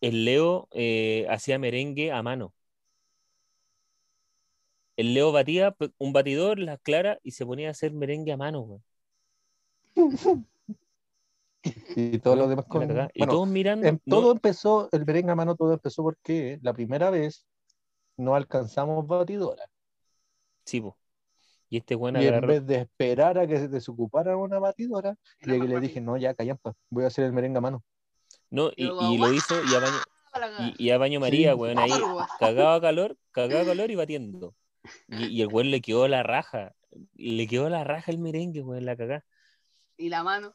el 0.00 0.24
Leo 0.26 0.68
eh, 0.72 1.26
hacía 1.30 1.58
merengue 1.58 2.12
a 2.12 2.22
mano 2.22 2.54
el 4.98 5.14
Leo 5.14 5.32
batía 5.32 5.74
un 5.96 6.12
batidor 6.12 6.58
las 6.58 6.78
claras 6.80 7.18
y 7.22 7.30
se 7.30 7.46
ponía 7.46 7.68
a 7.68 7.70
hacer 7.70 7.92
merengue 7.94 8.32
a 8.32 8.36
mano. 8.36 8.82
Y 11.94 12.18
todo 12.20 12.36
lo 12.36 12.48
Weón, 12.48 12.48
demás 12.48 12.66
con. 12.66 12.86
cagá. 12.86 13.10
y 13.14 13.26
bueno, 13.26 13.38
todos 13.38 13.48
mirando 13.48 13.98
no, 14.04 14.06
todo 14.08 14.32
empezó, 14.32 14.88
el 14.92 15.04
merengue 15.06 15.32
a 15.32 15.34
mano 15.34 15.54
todo 15.56 15.72
empezó 15.74 16.02
porque 16.02 16.58
la 16.62 16.72
primera 16.74 17.10
vez 17.10 17.46
no 18.18 18.34
alcanzamos 18.36 19.06
batidora. 19.06 19.64
Sí, 20.64 20.80
po. 20.80 20.96
Y 21.68 21.78
este 21.78 21.94
buen 21.94 22.20
Y 22.20 22.26
en 22.26 22.46
vez 22.46 22.64
de 22.66 22.76
esperar 22.76 23.38
a 23.38 23.46
que 23.46 23.58
se 23.58 23.68
desocupara 23.68 24.36
una 24.36 24.58
batidora, 24.58 25.16
le 25.40 25.80
dije, 25.80 26.00
no, 26.00 26.16
ya 26.16 26.34
callampa, 26.34 26.74
voy 26.90 27.04
a 27.04 27.08
hacer 27.08 27.24
el 27.24 27.32
merengue 27.32 27.58
a 27.58 27.60
mano. 27.60 27.82
No, 28.50 28.70
y, 28.76 28.86
lo 28.86 29.32
hizo 29.32 29.54
y 29.64 29.74
a 29.74 29.80
baño, 29.80 29.96
y, 30.78 30.86
y 30.86 30.90
a 30.90 30.98
baño 30.98 31.20
María, 31.20 31.52
Sí. 31.52 31.58
weón, 31.58 31.78
ahí 31.78 31.90
cagaba 32.38 32.80
calor, 32.80 33.16
cagaba 33.32 33.64
calor 33.64 33.90
y 33.90 33.96
batiendo. 33.96 34.54
Y, 35.08 35.26
y 35.26 35.42
el 35.42 35.48
weón 35.48 35.70
le 35.70 35.80
quedó 35.80 36.06
la 36.06 36.22
raja. 36.22 36.74
Le 37.14 37.46
quedó 37.46 37.68
la 37.68 37.84
raja 37.84 38.10
el 38.12 38.18
merengue, 38.18 38.62
weón, 38.62 38.84
la 38.84 38.96
cagá. 38.96 39.24
Y 39.96 40.08
la 40.08 40.22
mano. 40.22 40.54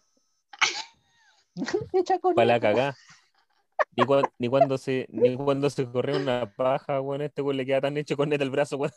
Para 2.36 2.46
la 2.46 2.60
cagá. 2.60 2.96
Ni, 3.98 4.06
ni 4.40 4.48
cuando 4.48 4.78
se, 4.78 5.08
ni 5.10 5.36
cuando 5.36 5.70
se 5.70 5.86
corrió 5.86 6.16
una 6.16 6.54
paja, 6.56 7.02
weón, 7.02 7.22
este 7.24 7.42
weón 7.42 7.58
le 7.58 7.66
queda 7.66 7.82
tan 7.82 7.98
hecho 7.98 8.16
con 8.16 8.30
neta 8.30 8.44
el 8.44 8.50
brazo, 8.52 8.78
weón. 8.78 8.94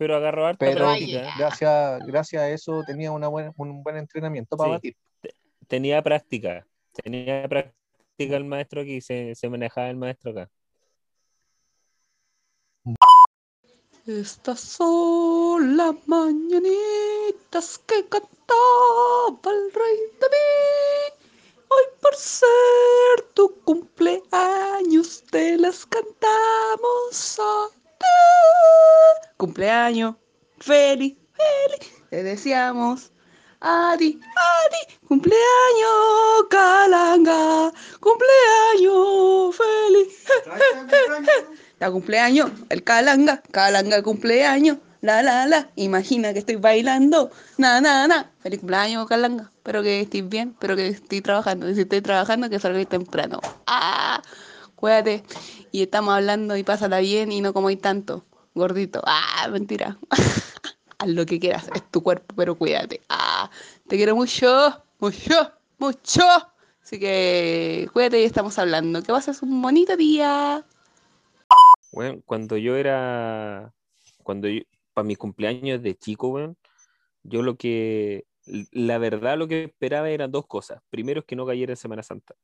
Pero 0.00 0.16
agarró 0.16 0.46
harta 0.46 0.64
Pero 0.64 0.86
práctica. 0.86 1.34
gracias, 1.36 2.06
gracias 2.06 2.42
a 2.42 2.48
eso 2.48 2.82
tenía 2.86 3.12
una 3.12 3.28
buena, 3.28 3.52
un 3.58 3.82
buen 3.82 3.98
entrenamiento 3.98 4.56
para 4.56 4.68
Sí. 4.68 4.72
batir. 4.72 4.96
Tenía 5.68 6.00
práctica. 6.02 6.66
Tenía 6.94 7.46
práctica 7.46 7.74
el 8.38 8.44
maestro 8.46 8.80
aquí, 8.80 9.02
se, 9.02 9.34
se 9.34 9.50
manejaba 9.50 9.90
el 9.90 9.98
maestro 9.98 10.30
acá. 10.30 10.48
Estas 14.06 14.58
son 14.60 15.76
las 15.76 15.94
mañanitas 16.06 17.76
que 17.86 18.02
cantaba 18.08 19.50
el 19.52 19.70
rey 19.70 19.98
David. 20.18 21.12
Hoy 21.68 21.84
por 22.00 22.14
ser 22.14 23.22
tu 23.34 23.54
cumpleaños 23.64 25.22
te 25.30 25.58
las 25.58 25.84
cantamos 25.84 27.38
a. 27.38 27.79
Cumpleaños. 29.36 30.16
Feliz, 30.58 31.16
feliz. 31.32 31.92
Te 32.10 32.22
deseamos. 32.22 33.10
Adi, 33.62 34.18
Adi, 34.18 34.98
cumpleaños 35.06 36.46
Calanga, 36.48 37.72
cumpleaños 38.00 39.56
feliz. 39.56 40.24
La 41.78 41.90
cumpleaños, 41.90 42.50
el 42.68 42.84
calanga, 42.84 43.42
calanga 43.50 44.02
cumpleaños, 44.02 44.78
la 45.00 45.22
la 45.22 45.46
la, 45.46 45.70
imagina 45.76 46.32
que 46.34 46.40
estoy 46.40 46.56
bailando, 46.56 47.30
na 47.56 47.80
na 47.80 48.06
na, 48.06 48.30
feliz 48.40 48.60
cumpleaños 48.60 49.06
calanga, 49.08 49.50
espero 49.56 49.82
que 49.82 50.02
estés 50.02 50.28
bien, 50.28 50.50
espero 50.50 50.76
que 50.76 50.88
estés 50.88 51.22
trabajando, 51.22 51.72
si 51.74 51.80
estoy 51.80 52.02
trabajando 52.02 52.50
que 52.50 52.58
salgáis 52.58 52.88
temprano, 52.88 53.40
ah, 53.66 54.22
cuídate, 54.80 55.22
y 55.70 55.82
estamos 55.82 56.14
hablando 56.14 56.56
y 56.56 56.64
pásala 56.64 56.98
bien 57.00 57.30
y 57.30 57.40
no 57.40 57.52
comáis 57.52 57.80
tanto, 57.80 58.24
gordito, 58.54 59.02
ah, 59.04 59.48
mentira. 59.52 59.98
haz 61.00 61.08
lo 61.08 61.24
que 61.26 61.40
quieras, 61.40 61.68
es 61.74 61.90
tu 61.90 62.02
cuerpo, 62.02 62.34
pero 62.36 62.56
cuídate. 62.56 63.00
Ah, 63.08 63.50
te 63.88 63.96
quiero 63.96 64.14
mucho, 64.14 64.84
mucho, 64.98 65.52
mucho. 65.78 66.22
Así 66.82 66.98
que 66.98 67.88
cuídate 67.92 68.20
y 68.20 68.24
estamos 68.24 68.58
hablando. 68.58 69.02
Que 69.02 69.12
pases 69.12 69.42
un 69.42 69.60
bonito 69.62 69.96
día. 69.96 70.64
Bueno, 71.92 72.20
cuando 72.24 72.56
yo 72.56 72.76
era, 72.76 73.72
cuando 74.22 74.48
yo, 74.48 74.60
para 74.92 75.06
mis 75.06 75.18
cumpleaños 75.18 75.82
de 75.82 75.96
chico, 75.96 76.28
weón, 76.28 76.56
yo 77.22 77.42
lo 77.42 77.56
que, 77.56 78.26
la 78.70 78.98
verdad 78.98 79.38
lo 79.38 79.48
que 79.48 79.64
esperaba 79.64 80.10
eran 80.10 80.30
dos 80.30 80.46
cosas. 80.46 80.82
Primero 80.90 81.20
es 81.20 81.26
que 81.26 81.36
no 81.36 81.46
cayera 81.46 81.72
en 81.72 81.76
Semana 81.76 82.02
Santa. 82.02 82.34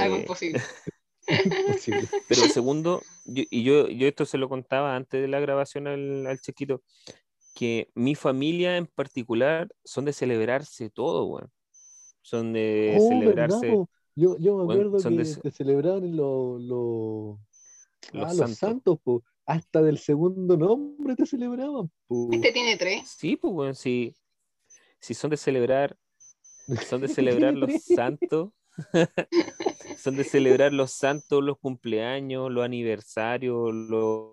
Algo 0.00 0.16
Eh, 0.16 0.20
imposible. 0.20 0.60
Imposible. 1.44 2.08
pero 2.28 2.48
segundo, 2.48 3.02
yo- 3.24 3.44
y 3.50 3.62
yo, 3.64 3.88
yo 3.88 4.06
esto 4.06 4.26
se 4.26 4.38
lo 4.38 4.48
contaba 4.48 4.94
antes 4.96 5.20
de 5.22 5.28
la 5.28 5.40
grabación 5.40 5.86
al, 5.86 6.26
al 6.26 6.38
chiquito, 6.40 6.82
que 7.54 7.88
mi 7.94 8.14
familia 8.14 8.76
en 8.76 8.86
particular 8.86 9.68
son 9.84 10.04
de 10.04 10.12
celebrarse 10.12 10.90
todo, 10.90 11.24
weón. 11.26 11.50
Son 12.22 12.52
de 12.52 12.96
Oh, 12.98 13.08
¿verdad, 13.08 13.08
celebrarse? 13.08 13.68
Yo, 14.16 14.36
yo 14.38 14.56
me 14.56 14.64
Bueno, 14.64 14.80
acuerdo 14.88 15.10
que 15.10 15.16
de- 15.24 15.36
te 15.36 15.50
celebraban 15.50 16.16
los, 16.16 16.60
los, 16.62 17.38
los 18.12 18.24
ah, 18.26 18.34
los 18.34 18.50
santos. 18.52 18.98
po. 19.02 19.22
Hasta 19.46 19.82
del 19.82 19.98
segundo 19.98 20.56
nombre 20.56 21.16
te 21.16 21.26
celebraban, 21.26 21.90
po. 22.06 22.28
Este 22.32 22.52
tiene 22.52 22.76
tres. 22.76 23.08
Sí, 23.18 23.36
pues, 23.36 23.78
sí. 23.78 24.14
Si 25.00 25.12
son 25.14 25.30
de 25.30 25.36
celebrar, 25.36 25.96
son 26.88 27.00
de 27.02 27.08
celebrar 27.14 27.54
los 27.54 27.72
santos, 27.74 28.50
son 29.98 30.16
de 30.16 30.24
celebrar 30.24 30.72
los 30.72 30.92
santos, 30.92 31.42
los 31.42 31.58
cumpleaños, 31.58 32.50
los 32.50 32.64
aniversarios, 32.64 33.72
los... 33.74 34.32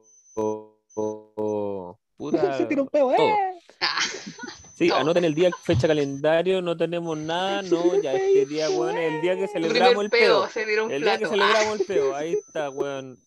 puta, 2.17 2.53
Se 2.57 2.65
tira 2.65 2.81
un 2.81 2.87
peo. 2.89 3.11
¡eh! 3.13 3.35
Sí, 4.75 4.87
No. 4.87 4.95
anoten 4.95 5.23
el 5.25 5.35
día, 5.35 5.51
fecha, 5.63 5.87
calendario, 5.87 6.59
no 6.59 6.75
tenemos 6.75 7.15
nada, 7.15 7.61
no, 7.61 8.01
ya 8.01 8.13
este 8.13 8.47
día, 8.47 8.67
weón, 8.71 8.97
es 8.97 9.13
el 9.13 9.21
día 9.21 9.35
que 9.35 9.47
celebramos 9.47 10.03
el 10.05 10.09
peo. 10.09 10.49
se 10.49 10.65
tiró 10.65 10.85
un 10.85 10.91
El 10.91 11.03
día 11.03 11.19
que 11.19 11.27
celebramos 11.27 11.79
el 11.81 11.85
peo, 11.85 12.15
ahí 12.15 12.33
está, 12.33 12.71
weón. 12.71 13.19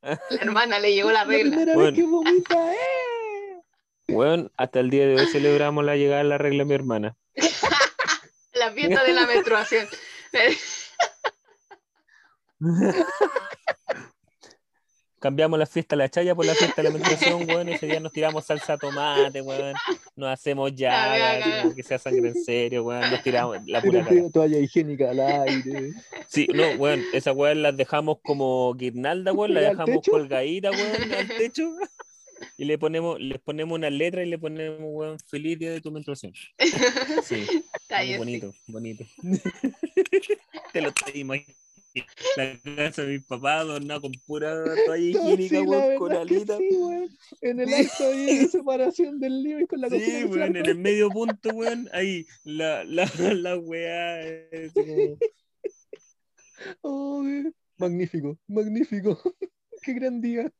La 0.00 0.18
hermana 0.40 0.78
le 0.78 0.94
llegó 0.94 1.10
la 1.10 1.24
La 1.24 1.24
regla. 1.26 1.50
primera 1.50 1.74
Bueno. 1.74 1.90
vez 1.90 1.94
que 2.00 2.06
vomita, 2.10 2.72
¡eh! 2.72 3.60
Weón, 4.08 4.50
hasta 4.56 4.80
el 4.80 4.88
día 4.88 5.06
de 5.06 5.16
hoy 5.16 5.26
celebramos 5.26 5.84
la 5.84 5.96
llegada 5.96 6.22
de 6.22 6.28
la 6.30 6.38
regla 6.38 6.58
de 6.60 6.64
mi 6.64 6.74
hermana. 6.74 7.14
La 8.54 8.70
fiesta 8.72 9.04
de 9.04 9.12
la 9.12 9.26
menstruación. 9.26 9.86
Cambiamos 15.24 15.58
la 15.58 15.64
fiesta 15.64 15.96
de 15.96 16.02
la 16.02 16.10
chaya 16.10 16.34
por 16.34 16.44
la 16.44 16.54
fiesta 16.54 16.82
de 16.82 16.88
la 16.90 16.94
menstruación, 16.94 17.48
weón. 17.48 17.70
Ese 17.70 17.86
día 17.86 17.98
nos 17.98 18.12
tiramos 18.12 18.44
salsa 18.44 18.74
de 18.74 18.78
tomate, 18.80 19.40
weón. 19.40 19.72
Nos 20.16 20.28
hacemos 20.28 20.70
La 20.78 21.62
como 21.62 21.74
que 21.74 21.82
sea 21.82 21.98
sangre 21.98 22.28
en 22.28 22.44
serio, 22.44 22.84
weón. 22.84 23.10
Nos 23.10 23.22
tiramos 23.22 23.56
la 23.66 23.80
pura 23.80 24.04
peo, 24.06 24.30
toalla 24.30 24.58
higiénica 24.58 25.12
al 25.12 25.20
aire. 25.20 25.94
Sí, 26.28 26.46
no, 26.52 26.72
weón. 26.72 27.02
Esas 27.14 27.34
weón 27.34 27.62
las 27.62 27.74
dejamos 27.74 28.18
como 28.22 28.74
guirnalda, 28.74 29.32
weón. 29.32 29.54
Las 29.54 29.64
¿Al 29.64 29.70
dejamos 29.70 30.02
techo? 30.02 30.10
colgaditas, 30.10 30.72
weón, 30.76 31.12
al 31.18 31.28
techo. 31.28 31.70
Y 32.58 32.66
le 32.66 32.76
ponemos, 32.76 33.18
les 33.18 33.40
ponemos 33.40 33.76
una 33.76 33.88
letra 33.88 34.22
y 34.22 34.26
le 34.28 34.38
ponemos, 34.38 34.78
weón, 34.82 35.18
feliz 35.26 35.58
día 35.58 35.70
de 35.70 35.80
tu 35.80 35.90
menstruación. 35.90 36.34
Sí, 37.24 37.46
Sí. 37.88 38.16
bonito, 38.16 38.54
bonito. 38.66 39.04
Te 40.72 40.80
lo 40.80 40.88
estoy 40.88 41.20
imaginando. 41.20 41.54
La 42.36 42.58
casa 42.76 43.02
de 43.02 43.08
mis 43.18 43.24
papás 43.24 43.60
adornada 43.60 44.00
con 44.00 44.10
pura 44.26 44.64
toalla 44.84 44.96
higiénica, 45.04 45.48
Sí, 45.60 45.64
la 45.64 45.78
weón, 45.78 45.98
con 45.98 46.28
sí, 46.28 46.68
weón. 46.76 47.18
En 47.40 47.60
el 47.60 47.72
acto 47.72 48.04
ahí 48.08 48.38
de 48.38 48.48
separación 48.48 49.20
del 49.20 49.42
living 49.42 49.66
con 49.66 49.80
la 49.80 49.88
Sí, 49.90 50.24
weón, 50.24 50.56
en 50.56 50.66
el 50.66 50.76
medio 50.78 51.08
punto, 51.10 51.50
weón, 51.50 51.88
ahí, 51.92 52.26
la, 52.42 52.82
la, 52.82 53.04
la 53.34 53.56
weá, 53.58 54.22
eh, 54.22 54.70
así 54.70 54.84
como- 54.86 55.18
Oh, 56.80 57.22
magnífico, 57.76 58.38
magnífico. 58.48 59.20
Qué 59.82 59.92
gran 59.92 60.20
día. 60.20 60.50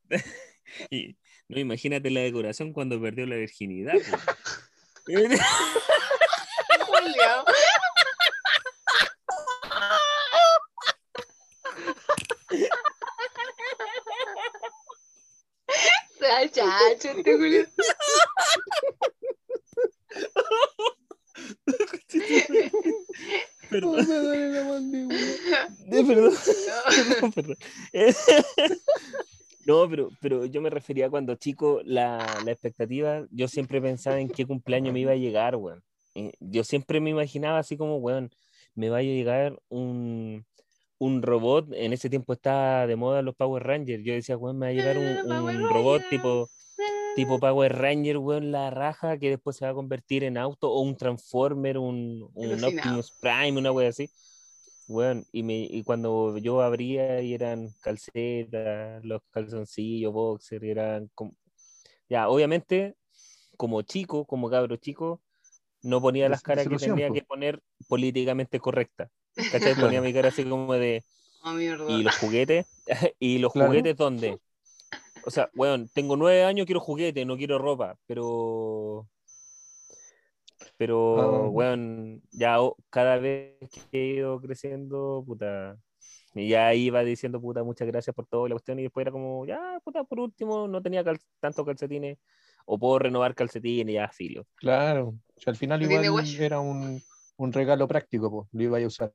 y, 0.91 1.17
no, 1.49 1.59
imagínate 1.59 2.11
la 2.11 2.21
decoración 2.21 2.73
cuando 2.73 3.01
perdió 3.01 3.27
la 3.27 3.37
virginidad, 3.37 3.95
weón. 5.09 5.33
Julio. 6.87 7.45
Sea 16.19 16.49
chacho 16.51 17.04
este 17.17 17.37
Julio. 17.37 17.67
Perdón, 23.71 23.97
me 24.09 24.15
duele 24.15 24.51
la 24.51 24.65
mandíbula. 24.65 25.19
eh, 25.91 26.05
perdón, 26.07 26.33
perdón, 27.21 27.33
perdón. 27.35 27.57
Eh, 27.93 28.15
No, 29.67 29.89
pero, 29.89 30.11
pero 30.21 30.45
yo 30.45 30.61
me 30.61 30.69
refería 30.69 31.09
cuando 31.09 31.37
chico, 31.37 31.81
la, 31.87 32.19
la 32.45 32.53
expectativa, 32.53 33.25
yo 33.31 33.49
siempre 33.49 33.81
pensaba 33.81 34.21
en 34.21 34.29
qué 34.29 34.45
cumpleaños 34.45 34.93
me 34.93 35.01
iba 35.01 35.13
a 35.13 35.17
llegar, 35.17 35.57
weón. 35.57 35.83
Eh, 36.15 36.33
Yo 36.39 36.65
siempre 36.65 37.01
me 37.01 37.09
imaginaba 37.09 37.61
así 37.61 37.79
como, 37.79 37.97
weón, 37.97 38.31
me 38.75 38.91
va 38.91 38.99
a 38.99 39.03
llegar 39.03 39.59
un, 39.71 40.45
un 40.99 41.23
robot, 41.23 41.73
en 41.73 41.95
ese 41.95 42.11
tiempo 42.11 42.35
estaba 42.35 42.87
de 42.87 42.97
moda 42.97 43.23
los 43.23 43.35
Power 43.37 43.63
Rangers, 43.63 44.05
yo 44.05 44.13
decía, 44.13 44.37
weón, 44.37 44.59
me 44.59 44.67
va 44.67 44.71
a 44.71 44.75
llegar 44.75 44.99
un, 44.99 45.33
Ah, 45.33 45.39
Power 45.41 45.57
un 45.57 45.69
robot 45.71 46.03
tipo, 46.11 46.51
tipo 47.17 47.39
Power 47.39 47.77
Ranger, 47.77 48.19
weón, 48.19 48.53
la 48.53 48.71
raja, 48.71 49.19
que 49.19 49.31
después 49.31 49.57
se 49.57 49.65
va 49.65 49.71
a 49.73 49.75
convertir 49.75 50.25
en 50.25 50.37
auto, 50.39 50.71
o 50.71 50.81
un 50.81 50.97
Transformer, 50.97 51.79
un, 51.79 52.29
un. 52.35 52.65
Optimus 52.65 53.13
Prime, 53.21 53.59
una 53.59 53.73
wea 53.73 53.89
así. 53.91 54.09
Weón, 54.89 55.25
y, 55.33 55.43
me, 55.43 55.55
y 55.71 55.83
cuando 55.83 56.37
yo 56.39 56.61
abría 56.61 57.23
y 57.23 57.33
eran 57.35 57.71
calcetas, 57.81 59.03
los 59.05 59.23
calzoncillos, 59.31 60.13
boxer, 60.13 60.65
eran 60.65 61.11
como... 61.15 61.35
Ya, 62.09 62.29
obviamente, 62.29 62.95
como 63.57 63.83
chico, 63.83 64.27
como 64.27 64.51
cabro 64.51 64.77
chico, 64.77 65.23
no 65.83 66.01
ponía 66.01 66.29
las 66.29 66.43
caras 66.43 66.69
que 66.69 66.77
tenía 66.77 67.11
que 67.11 67.23
poner 67.23 67.61
políticamente 67.89 68.61
correcta. 68.61 69.11
¿Cachai? 69.53 69.75
Ponía 69.97 70.01
mi 70.01 70.13
cara 70.13 70.29
así 70.29 70.45
como 70.45 70.75
de... 70.75 71.03
Oh, 71.43 71.53
mierda. 71.53 71.91
¿Y 71.91 72.03
los 72.03 72.17
juguetes? 72.19 72.67
¿Y 73.19 73.39
los 73.39 73.53
Claro. 73.53 73.69
juguetes 73.69 73.97
dónde? 73.97 74.39
O 75.27 75.31
sea, 75.31 75.49
weón, 75.55 75.89
tengo 75.95 76.17
nueve 76.17 76.45
años, 76.45 76.67
quiero 76.67 76.81
juguetes, 76.81 77.27
no 77.27 77.37
quiero 77.37 77.59
ropa, 77.59 77.97
pero... 78.07 79.07
Pero, 80.77 81.21
Ah. 81.21 81.49
weón, 81.49 82.23
ya 82.33 82.61
o- 82.63 82.77
cada 82.91 83.19
vez 83.19 83.57
que 83.91 83.99
he 84.01 84.07
ido 84.17 84.41
creciendo, 84.41 85.23
puta, 85.27 85.77
y 86.35 86.49
ya 86.49 86.75
iba 86.75 87.03
diciendo, 87.05 87.41
puta, 87.41 87.63
muchas 87.63 87.87
gracias 87.87 88.15
por 88.15 88.27
todo, 88.27 88.49
la 88.49 88.55
cuestión, 88.55 88.79
y 88.79 88.83
después 88.83 89.03
era 89.05 89.13
como, 89.13 89.47
ya, 89.47 89.81
puta, 89.85 90.05
por 90.05 90.21
último, 90.21 90.67
no 90.69 90.83
tenía 90.83 91.05
cal- 91.05 91.21
tantos 91.41 91.65
calcetines, 91.65 92.19
o 92.67 92.79
puedo 92.79 92.99
renovar 92.99 93.35
calcetines, 93.35 93.95
ya, 93.95 94.09
filo. 94.09 94.47
Claro. 94.57 95.15
O 95.37 95.41
sea, 95.41 95.51
al 95.53 95.57
final 95.57 95.83
igual 95.83 96.27
era 96.41 96.61
un, 96.61 97.01
un 97.37 97.53
regalo 97.53 97.87
práctico, 97.87 98.31
pues. 98.31 98.49
Lo 98.53 98.63
iba 98.63 98.79
a 98.79 98.87
usar. 98.87 99.13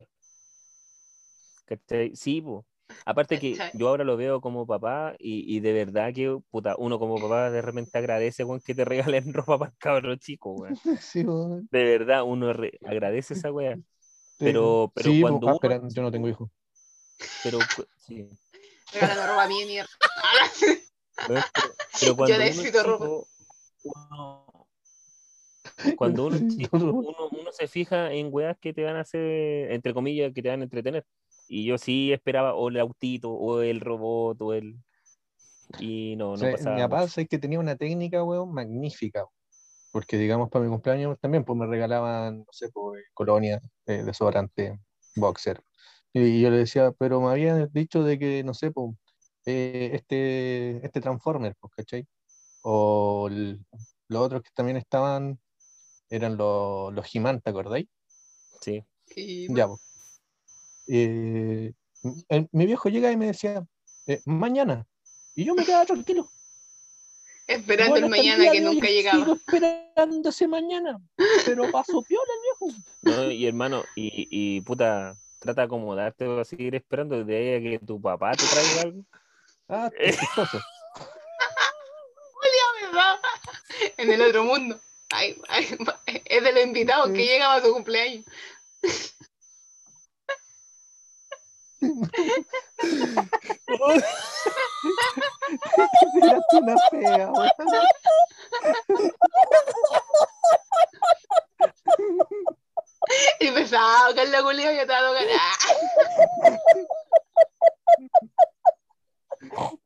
¿Cachai? 1.66 2.16
Sí, 2.16 2.42
po. 2.42 2.66
Aparte 3.06 3.40
que 3.40 3.58
yo 3.74 3.88
ahora 3.88 4.04
lo 4.04 4.18
veo 4.18 4.42
como 4.42 4.66
papá 4.66 5.16
y, 5.20 5.56
y 5.56 5.60
de 5.60 5.74
verdad 5.74 6.14
que, 6.14 6.38
puta, 6.50 6.76
uno 6.78 7.00
como 7.00 7.16
papá 7.20 7.50
de 7.52 7.62
repente 7.62 7.98
agradece, 7.98 8.44
weón, 8.44 8.62
que 8.62 8.74
te 8.76 8.86
regalen 8.86 9.34
ropa 9.34 9.58
para 9.60 9.72
el 9.72 9.78
cabro 9.78 10.16
chico, 10.16 10.54
weón. 10.54 10.76
Sí, 11.02 11.24
weón. 11.24 11.68
De 11.72 11.84
verdad, 11.84 12.24
uno 12.24 12.52
re- 12.54 12.78
agradece 12.86 13.34
esa 13.36 13.52
weá. 13.52 13.78
Sí, 14.40 14.46
Pero- 14.46 14.90
pero 14.96 15.12
sí, 15.12 15.20
cuando 15.20 15.48
uno- 15.48 15.90
yo 15.90 16.02
no 16.02 16.12
tengo 16.12 16.30
hijos. 16.30 16.50
Pero, 17.44 17.60
sí. 17.98 18.26
Regálame 18.94 19.28
ropa 19.28 19.44
a 19.44 19.48
mí, 19.50 19.66
mierda. 19.66 19.90
pero, 21.28 21.42
pero 22.00 22.16
cuando 22.16 22.36
uno 22.38 22.46
es 22.46 22.56
necesito 22.56 22.84
ropa. 22.84 23.06
chico, 23.06 23.28
uno- 23.84 24.56
cuando 25.98 26.26
uno 26.26 26.38
uno, 26.40 27.30
uno 27.32 27.52
se 27.52 27.68
fija 27.68 28.14
en 28.14 28.30
weas 28.32 28.58
que 28.60 28.74
te 28.74 28.84
van 28.84 28.96
a 28.96 29.02
hacer, 29.02 29.72
entre 29.74 29.94
comillas, 29.94 30.32
que 30.34 30.42
te 30.42 30.48
van 30.50 30.62
a 30.62 30.64
entretener. 30.64 31.06
Y 31.52 31.66
yo 31.66 31.78
sí 31.80 32.14
esperaba 32.14 32.54
o 32.54 32.70
el 32.70 32.80
autito, 32.80 33.32
o 33.32 33.62
el 33.62 33.82
robot, 33.82 34.40
o 34.42 34.54
el... 34.54 34.78
Y 35.80 36.16
no, 36.16 36.30
O 36.30 36.32
no 36.34 36.38
sea, 36.38 36.52
pasaba. 36.52 36.76
mi 36.76 36.82
papá 36.84 37.04
es 37.04 37.28
que 37.28 37.40
tenía 37.40 37.60
una 37.60 37.76
técnica, 37.76 38.24
weón, 38.24 38.54
magnífica. 38.54 39.26
Porque, 39.92 40.18
digamos, 40.18 40.50
para 40.50 40.64
mi 40.64 40.70
cumpleaños 40.72 41.20
también, 41.20 41.44
pues 41.44 41.58
me 41.58 41.66
regalaban, 41.66 42.40
no 42.40 42.46
sé, 42.52 42.70
pues, 42.72 43.04
colonia, 43.16 43.60
eh, 43.88 44.04
desodorante, 44.04 44.80
boxer. 45.16 45.62
Y 46.14 46.40
yo 46.42 46.52
le 46.52 46.58
decía, 46.58 46.92
pero 46.92 47.20
me 47.20 47.30
habían 47.32 47.68
dicho 47.74 48.04
de 48.04 48.20
que, 48.20 48.44
no 48.44 48.54
sé, 48.54 48.70
pues, 48.72 48.96
eh, 49.48 49.90
este, 49.94 50.86
este 50.86 51.02
Transformer, 51.02 51.56
pues, 51.60 51.74
¿cachai? 51.76 52.06
O 52.62 53.28
el- 53.30 53.66
los 54.08 54.22
otros 54.22 54.44
que 54.44 54.50
también 54.54 54.78
estaban 54.78 55.40
eran 56.10 56.38
los, 56.38 56.94
los 56.94 57.16
He-Man, 57.16 57.42
¿te 57.42 57.50
acordáis? 57.50 57.88
Sí. 58.62 58.84
Ya, 59.50 59.68
pues. 59.68 59.82
Eh, 60.92 61.72
el- 62.30 62.50
mi 62.52 62.66
viejo 62.66 62.90
llega 62.90 63.12
y 63.12 63.18
me 63.18 63.28
decía, 63.28 63.64
eh, 64.08 64.22
mañana. 64.26 64.86
Y 65.36 65.46
yo 65.46 65.54
me 65.54 65.64
quedaba 65.66 65.86
tranquilo. 65.86 66.30
Esperando 67.48 67.92
Bueno, 67.92 68.06
el 68.08 68.12
mañana 68.12 68.52
que 68.52 68.62
nunca 68.62 68.88
llegaba. 68.88 69.20
Sigo 69.20 69.34
esperando 69.36 70.30
ese 70.30 70.48
mañana. 70.48 71.00
Pero 71.46 71.70
pasó 71.72 72.02
piola 72.02 72.24
el 72.34 72.42
viejo. 72.42 72.82
No, 73.02 73.32
y 73.32 73.46
hermano, 73.48 73.84
y, 73.96 74.28
y 74.30 74.62
puta, 74.62 75.16
trata 75.40 75.62
de 75.62 75.66
acomodarte 75.66 76.26
para 76.26 76.44
seguir 76.46 76.76
esperando 76.76 77.24
de 77.24 77.36
ahí 77.38 77.54
a 77.56 77.60
que 77.80 77.86
tu 77.86 78.00
papá 78.02 78.32
te 78.34 78.46
traiga 78.46 78.82
algo. 78.82 79.04
Ah, 79.68 79.92
qué 79.98 80.12
chistoso. 80.12 80.60
¿verdad? 82.82 83.16
En 83.98 84.12
el 84.12 84.22
otro 84.22 84.44
mundo. 84.44 84.80
Ay, 85.12 85.40
ay, 85.48 85.68
es 86.26 86.44
de 86.44 86.52
los 86.52 86.64
invitados 86.64 87.10
que 87.12 87.26
llegan 87.26 87.52
a 87.52 87.62
su 87.64 87.72
cumpleaños. 87.74 88.26
Tiraste 96.14 96.58
una 96.58 96.76
fea. 96.92 97.32
Y 103.40 103.50
la 104.30 104.44
culia 104.44 104.72
y 104.74 104.76
yo 104.76 104.82
estaba 104.82 105.08
tocando. 105.10 105.34
¡Ah! 105.40 105.58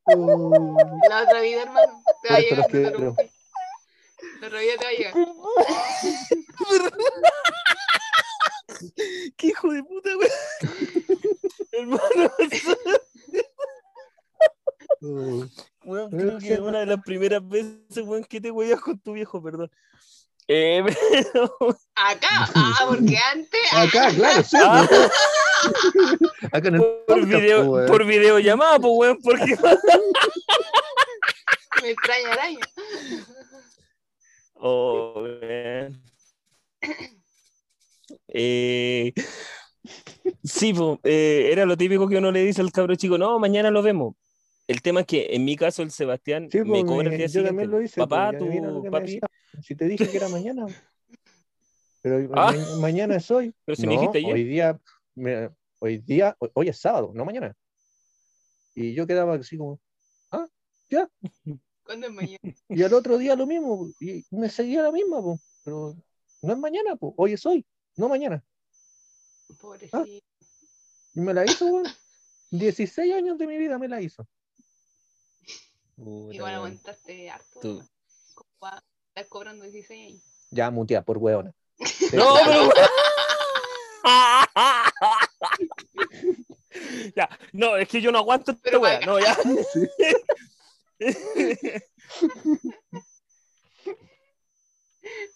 Oh, 0.05 0.75
La 1.09 1.23
otra 1.23 1.39
vida, 1.41 1.61
hermano. 1.61 2.03
Te 2.21 2.29
va 2.29 2.35
a 2.35 2.39
llegar. 2.39 2.65
te 2.65 2.71
quiero. 2.71 2.97
preocupes. 2.97 3.31
La 4.41 4.47
otra 4.47 4.59
vida 4.59 4.73
te 4.77 4.83
va 4.85 4.89
a 4.89 4.93
llegar. 4.93 5.13
¡Qué 9.37 9.47
hijo 9.47 9.71
de 9.71 9.83
puta, 9.83 10.09
weón! 10.17 10.31
Hermano, 11.73 12.31
weón, 15.83 16.09
Pero 16.09 16.09
creo 16.09 16.39
que 16.39 16.53
es 16.53 16.59
una 16.59 16.79
de 16.79 16.85
las 16.85 17.01
primeras 17.03 17.45
veces, 17.47 18.03
weón, 18.03 18.23
que 18.23 18.39
te 18.39 18.51
hueas 18.51 18.79
con 18.79 18.97
tu 18.99 19.13
viejo, 19.13 19.41
perdón. 19.41 19.69
Eh, 20.47 20.83
pero- 20.85 21.57
Acá, 21.95 22.49
ah, 22.55 22.85
porque 22.87 23.17
antes. 23.17 23.61
ah, 23.71 23.83
Acá, 23.83 24.11
claro, 24.13 24.43
sí. 24.43 24.57
Ah. 24.61 24.87
weón. 24.89 25.09
Acá 26.51 26.67
en 26.67 26.75
el 26.75 26.81
por, 26.81 27.05
podcast, 27.05 27.41
video, 27.41 27.63
po, 27.65 27.71
weón. 27.71 27.87
por 27.87 28.05
videollamada, 28.05 28.79
pues, 28.79 28.93
weón, 28.95 29.17
porque... 29.23 29.57
me 31.81 31.89
extraña 31.89 32.31
araña. 32.33 32.59
Oh, 34.55 35.13
weón. 35.21 36.01
Eh, 38.27 39.13
sí, 40.43 40.73
po, 40.73 40.99
eh, 41.03 41.49
era 41.51 41.65
lo 41.65 41.75
típico 41.77 42.07
que 42.07 42.17
uno 42.17 42.31
le 42.31 42.43
dice 42.43 42.61
al 42.61 42.71
cabro 42.71 42.95
chico, 42.95 43.17
no, 43.17 43.37
mañana 43.39 43.69
lo 43.71 43.81
vemos. 43.81 44.15
El 44.67 44.81
tema 44.81 45.01
es 45.01 45.07
que 45.07 45.27
en 45.31 45.43
mi 45.43 45.55
caso 45.57 45.81
el 45.83 45.91
Sebastián 45.91 46.47
Sí, 46.51 46.59
me 46.61 46.85
cobra 46.85 47.09
el 47.09 47.17
día 47.17 47.25
yo 47.27 47.41
siguiente. 47.41 47.49
también 47.49 47.71
lo 47.71 47.81
hice. 47.81 47.99
Papá, 47.99 48.31
me 48.31 48.89
papi. 48.89 49.19
Si 49.61 49.75
te 49.75 49.85
dije 49.85 50.07
que 50.09 50.17
era 50.17 50.29
mañana. 50.29 50.65
Pero 52.01 52.29
Ah. 52.33 52.51
ma- 52.53 52.77
mañana 52.81 53.15
es 53.17 53.29
hoy. 53.31 53.53
pero 53.65 53.75
si 53.77 53.83
no, 53.83 53.89
me 53.89 53.93
dijiste 53.97 54.17
ayer. 54.19 54.33
hoy 54.33 54.43
día, 54.43 54.79
me- 55.15 55.49
hoy 55.79 55.97
día, 55.99 56.35
hoy, 56.39 56.49
hoy 56.53 56.69
es 56.69 56.77
sábado, 56.79 57.11
no 57.13 57.23
mañana. 57.25 57.55
Y 58.75 58.93
yo 58.93 59.05
quedaba 59.07 59.35
así 59.35 59.57
como, 59.57 59.79
¿Cuándo 61.85 62.07
es 62.07 62.13
mañana? 62.13 62.39
y 62.69 62.83
al 62.83 62.93
otro 62.93 63.17
día 63.17 63.35
lo 63.35 63.45
mismo, 63.45 63.89
y 63.99 64.23
me 64.31 64.49
seguía 64.49 64.81
la 64.83 64.91
misma, 64.91 65.21
po, 65.21 65.39
pero 65.63 65.95
no 66.41 66.53
es 66.53 66.59
mañana, 66.59 66.95
po, 66.95 67.13
hoy 67.17 67.33
es 67.33 67.45
hoy, 67.45 67.65
no 67.97 68.07
mañana. 68.09 68.43
Pobrecito. 69.63 70.05
Y 70.05 70.21
me 71.13 71.33
la 71.33 71.45
hizo, 71.45 71.65
weón. 71.67 71.87
16 72.51 73.13
años 73.13 73.37
de 73.37 73.47
mi 73.47 73.57
vida 73.57 73.77
me 73.79 73.87
la 73.87 74.01
hizo. 74.01 74.27
Puta, 75.95 76.35
Igual 76.35 76.55
aguantaste 76.55 77.29
harto. 77.29 77.59
Tú- 77.61 77.79
¿no? 77.79 77.87
¿Cómo 78.35 78.49
va 78.61 78.75
a 78.75 78.83
estar 79.07 79.27
cobrando 79.29 79.63
16 79.63 80.07
años? 80.09 80.21
Ya 80.51 80.69
mutea 80.69 81.01
por 81.01 81.17
hueona. 81.17 81.53
No, 82.13 82.35
pero. 82.45 82.69
ya, 87.15 87.29
no, 87.53 87.77
es 87.77 87.87
que 87.87 88.01
yo 88.01 88.11
no 88.11 88.17
aguanto 88.19 88.51
esta 88.51 88.77
wea. 88.77 88.99
No, 89.05 89.17
ya. 89.17 89.37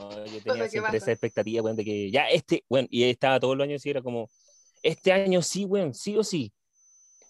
No, 0.00 0.26
yo 0.26 0.40
tenía 0.44 0.68
siempre 0.68 0.96
esa 0.96 1.12
expectativa, 1.12 1.62
weón, 1.62 1.76
de 1.76 1.84
que 1.84 2.10
ya 2.10 2.28
este, 2.28 2.64
bueno, 2.68 2.88
y 2.90 3.04
estaba 3.04 3.38
todos 3.38 3.56
los 3.56 3.64
años 3.64 3.84
y 3.84 3.90
era 3.90 4.02
como, 4.02 4.28
este 4.82 5.12
año 5.12 5.42
sí, 5.42 5.64
weón, 5.64 5.94
sí 5.94 6.16
o 6.16 6.24
sí. 6.24 6.52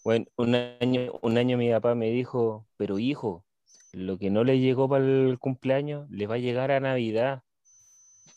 Bueno, 0.04 0.26
un 0.36 0.54
año, 0.54 1.12
un 1.20 1.36
año 1.36 1.58
mi 1.58 1.70
papá 1.70 1.94
me 1.94 2.10
dijo, 2.10 2.66
pero 2.76 2.98
hijo, 2.98 3.44
lo 3.92 4.18
que 4.18 4.30
no 4.30 4.44
le 4.44 4.58
llegó 4.58 4.88
para 4.88 5.04
el 5.04 5.38
cumpleaños, 5.38 6.08
le 6.10 6.26
va 6.26 6.36
a 6.36 6.38
llegar 6.38 6.70
a 6.70 6.80
Navidad. 6.80 7.42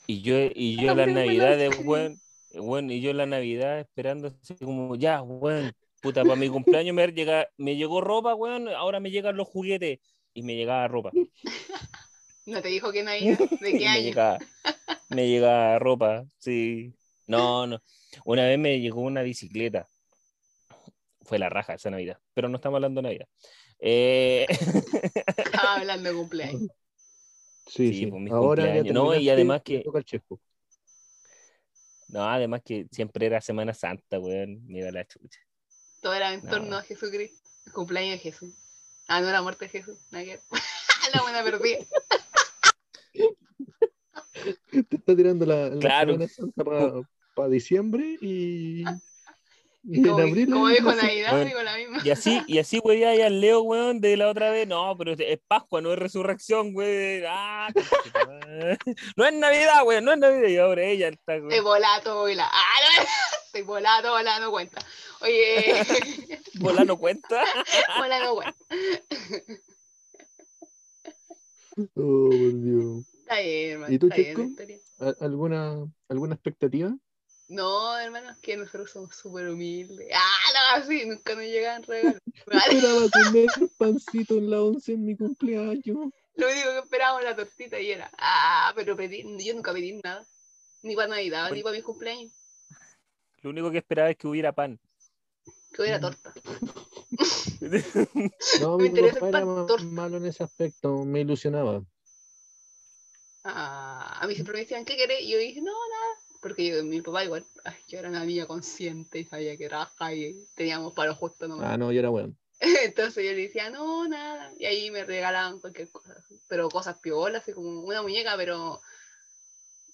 Y 0.08 0.22
yo, 0.22 0.36
y 0.54 0.76
yo 0.76 0.94
lo 0.94 1.06
Navidades, 1.06 1.76
sé. 1.76 1.84
weón, 1.84 2.20
weón, 2.56 2.92
y 2.92 3.00
yo 3.00 3.14
la 3.14 3.26
Navidad 3.26 3.80
esperando 3.80 4.28
así 4.28 4.56
como, 4.56 4.96
ya, 4.96 5.22
weón, 5.22 5.72
puta, 6.02 6.24
para 6.24 6.36
mi 6.36 6.50
cumpleaños 6.50 6.94
me, 6.94 7.08
llega, 7.08 7.48
me 7.58 7.78
llegó 7.78 8.02
ropa, 8.02 8.36
weón, 8.36 8.68
ahora 8.70 9.00
me 9.00 9.12
llegan 9.12 9.38
los 9.38 9.48
juguetes. 9.48 10.00
Y 10.36 10.42
me 10.42 10.56
llegaba 10.56 10.88
ropa. 10.88 11.12
No 12.46 12.62
te 12.62 12.68
dijo 12.70 12.92
que 12.92 13.04
Navidad. 13.04 13.38
¿De 13.40 13.48
qué 13.72 13.80
me 13.80 13.88
año? 13.88 14.02
llegaba, 14.02 14.40
me 15.10 15.28
llegaba 15.28 15.80
ropa, 15.80 16.26
sí. 16.40 16.94
No, 17.28 17.66
no. 17.68 17.82
Una 18.26 18.46
vez 18.46 18.60
me 18.60 18.80
llegó 18.80 19.02
una 19.02 19.22
bicicleta. 19.22 19.88
Fue 21.22 21.40
la 21.40 21.48
raja 21.50 21.76
esa 21.76 21.90
Navidad, 21.90 22.20
pero 22.34 22.50
no 22.50 22.58
estamos 22.58 22.78
hablando 22.78 23.02
de 23.02 23.08
Navidad. 23.08 23.28
Eh, 23.80 24.46
Estaba 25.38 25.76
hablando 25.78 26.10
de 26.10 26.16
cumpleaños. 26.16 26.62
Sí, 27.66 27.88
Sí, 27.88 27.94
sí. 28.00 28.06
pues, 28.08 28.22
mis 28.22 28.34
Ahora 28.34 28.66
ya 28.66 28.74
cumpleaños. 28.74 28.94
No, 28.94 29.16
y 29.16 29.30
además 29.30 29.62
que- 29.64 29.80
toca 29.80 30.00
el 30.00 30.06
chesco. 30.06 30.40
no, 32.10 32.30
además 32.30 32.62
que 32.64 32.88
siempre 32.92 33.26
era 33.26 33.40
Semana 33.40 33.74
Santa, 33.74 34.20
weón. 34.20 34.66
Me 34.68 34.80
iba 34.80 34.92
la 34.92 35.06
chucha. 35.06 35.40
Todo 36.02 36.14
era 36.14 36.34
en 36.34 36.44
No. 36.44 36.50
torno 36.52 36.78
a 36.78 36.84
Jesucristo. 36.84 37.40
El 37.66 37.72
cumpleaños 37.72 38.16
de 38.16 38.20
Jesús. 38.20 38.54
Ah, 39.08 39.22
no 39.22 39.32
la 39.32 39.42
muerte 39.42 39.66
de 39.66 39.70
Jesús. 39.70 39.98
nada 40.12 40.26
que 40.26 40.32
ver. 40.32 40.42
la 41.14 41.22
buena 41.22 41.44
perdida. 41.44 41.78
Te 43.14 44.96
está 44.96 45.16
tirando 45.16 45.46
la, 45.46 45.70
la 45.70 45.80
Claro. 45.80 46.14
Semana 46.14 46.28
Santa 46.32 46.64
para 47.36 47.50
diciembre 47.50 48.18
y, 48.22 48.84
y 49.84 50.00
en 50.00 50.10
abril. 50.10 50.50
como 50.52 50.68
dijo 50.70 50.94
Navidad, 50.94 51.32
Bueno. 51.32 51.46
digo 51.46 51.62
la 51.64 51.78
misma. 51.78 52.02
Y 52.04 52.10
así, 52.12 52.42
y 52.48 52.60
así, 52.60 52.80
güey, 52.80 53.04
ahí 53.04 53.22
al 53.22 53.42
Leo, 53.42 53.62
weón, 53.62 54.02
de 54.02 54.18
la 54.18 54.30
otra 54.30 54.50
vez. 54.52 54.68
No, 54.68 54.96
pero 54.98 55.14
es 55.14 55.40
Pascua, 55.48 55.82
no 55.82 55.92
es 55.94 56.00
resurrección, 56.00 56.74
güey. 56.74 57.24
Ah, 57.28 57.70
no 59.16 59.26
es 59.26 59.34
Navidad, 59.34 59.84
güey, 59.84 60.02
no 60.02 60.12
es 60.14 60.20
Navidad. 60.20 60.48
Y 60.50 60.58
ahora 60.58 60.84
ella 60.84 61.08
está, 61.10 61.36
Estoy 61.36 61.48
güey. 61.50 61.60
volato, 61.62 62.20
volá. 62.20 62.50
Ah, 62.52 62.80
no, 62.98 63.04
estoy 63.48 63.62
volato, 63.64 64.10
volá, 64.12 64.40
no 64.40 64.52
cuenta. 64.52 64.80
Oye, 65.22 65.64
Bola 66.60 66.84
no 66.84 66.98
cuenta. 66.98 67.44
volá 67.98 68.20
no 68.24 68.36
cuenta. 68.36 68.56
Oh, 71.96 72.30
por 72.30 72.62
Dios. 72.62 73.04
Está 73.20 73.40
bien, 73.40 73.72
hermano. 73.72 73.94
¿Y 73.94 74.00
tú, 74.00 74.10
Chico? 74.10 74.42
la 74.42 74.48
historia. 74.48 74.80
¿A- 75.00 75.16
¿Alguna, 75.26 75.92
¿Alguna 76.08 76.36
expectativa? 76.36 76.96
No, 77.48 77.98
hermano, 77.98 78.32
es 78.32 78.38
que 78.38 78.58
nosotros 78.58 78.92
somos 78.92 79.16
súper 79.16 79.50
humildes. 79.50 80.08
Ah, 80.14 80.80
no, 80.80 80.86
sí, 80.86 81.06
nunca 81.06 81.36
nos 81.36 81.44
llegan 81.44 81.84
regalos. 81.84 82.22
Esperaba 82.36 83.10
comer 83.12 83.48
pancito 83.78 84.36
en 84.38 84.50
la 84.50 84.62
once 84.62 84.94
en 84.94 85.06
mi 85.06 85.16
cumpleaños. 85.16 85.84
Lo 86.36 86.48
único 86.48 86.70
que 86.72 86.80
esperábamos 86.80 87.22
era 87.22 87.32
la 87.32 87.36
tortita 87.38 87.80
y 87.80 87.92
era, 87.92 88.12
ah, 88.18 88.72
pero 88.76 88.96
pedí, 88.96 89.24
yo 89.44 89.54
nunca 89.54 89.74
pedí 89.74 90.00
nada. 90.04 90.26
Ni 90.82 90.96
para 90.96 91.10
Navidad, 91.10 91.52
ni 91.52 91.62
para 91.64 91.76
mis 91.76 91.84
cumpleaños. 91.84 92.32
Lo 93.42 93.50
único 93.52 93.72
que 93.72 93.78
esperaba 93.80 94.10
es 94.10 94.18
que 94.18 94.28
hubiera 94.28 94.52
pan. 94.52 94.80
Que 95.74 95.82
hubiera 95.82 96.00
torta. 96.00 96.34
No, 98.62 98.78
Me 98.78 98.90
mi 98.90 99.02
papá 99.12 99.30
era 99.30 99.42
torta. 99.42 99.84
malo 99.86 100.18
en 100.18 100.26
ese 100.26 100.44
aspecto, 100.44 101.04
me 101.06 101.22
ilusionaba. 101.22 101.84
Ah, 103.44 104.20
a 104.22 104.28
mí 104.28 104.36
siempre 104.36 104.54
me 104.54 104.62
decían, 104.62 104.86
¿qué 104.86 104.96
querés? 104.96 105.22
Y 105.22 105.32
yo 105.32 105.38
dije, 105.38 105.62
no, 105.62 105.72
nada. 105.72 106.14
Porque 106.42 106.66
yo, 106.68 106.84
mi 106.84 107.02
papá 107.02 107.24
igual, 107.24 107.46
ay, 107.64 107.76
yo 107.88 108.00
era 108.00 108.10
una 108.10 108.26
niña 108.26 108.46
consciente 108.46 109.20
y 109.20 109.26
sabía 109.26 109.58
que 109.58 109.68
trabaja 109.68 110.14
y 110.14 110.46
teníamos 110.56 110.94
para 110.94 111.14
justo 111.14 111.48
nomás. 111.48 111.72
Ah, 111.72 111.78
no, 111.78 111.92
yo 111.92 112.00
era 112.00 112.10
bueno. 112.10 112.34
Entonces 112.84 113.26
yo 113.26 113.32
le 113.32 113.44
decía, 113.44 113.70
no, 113.70 114.08
nada. 114.08 114.54
Y 114.58 114.66
ahí 114.66 114.92
me 114.92 115.04
regalaban 115.06 115.60
cualquier 115.60 115.90
cosa. 115.90 116.16
Pero 116.48 116.70
cosas 116.70 116.98
piolas, 117.00 117.44
así 117.44 117.54
como 117.54 117.82
una 117.82 118.02
muñeca, 118.02 118.36
pero 118.38 118.82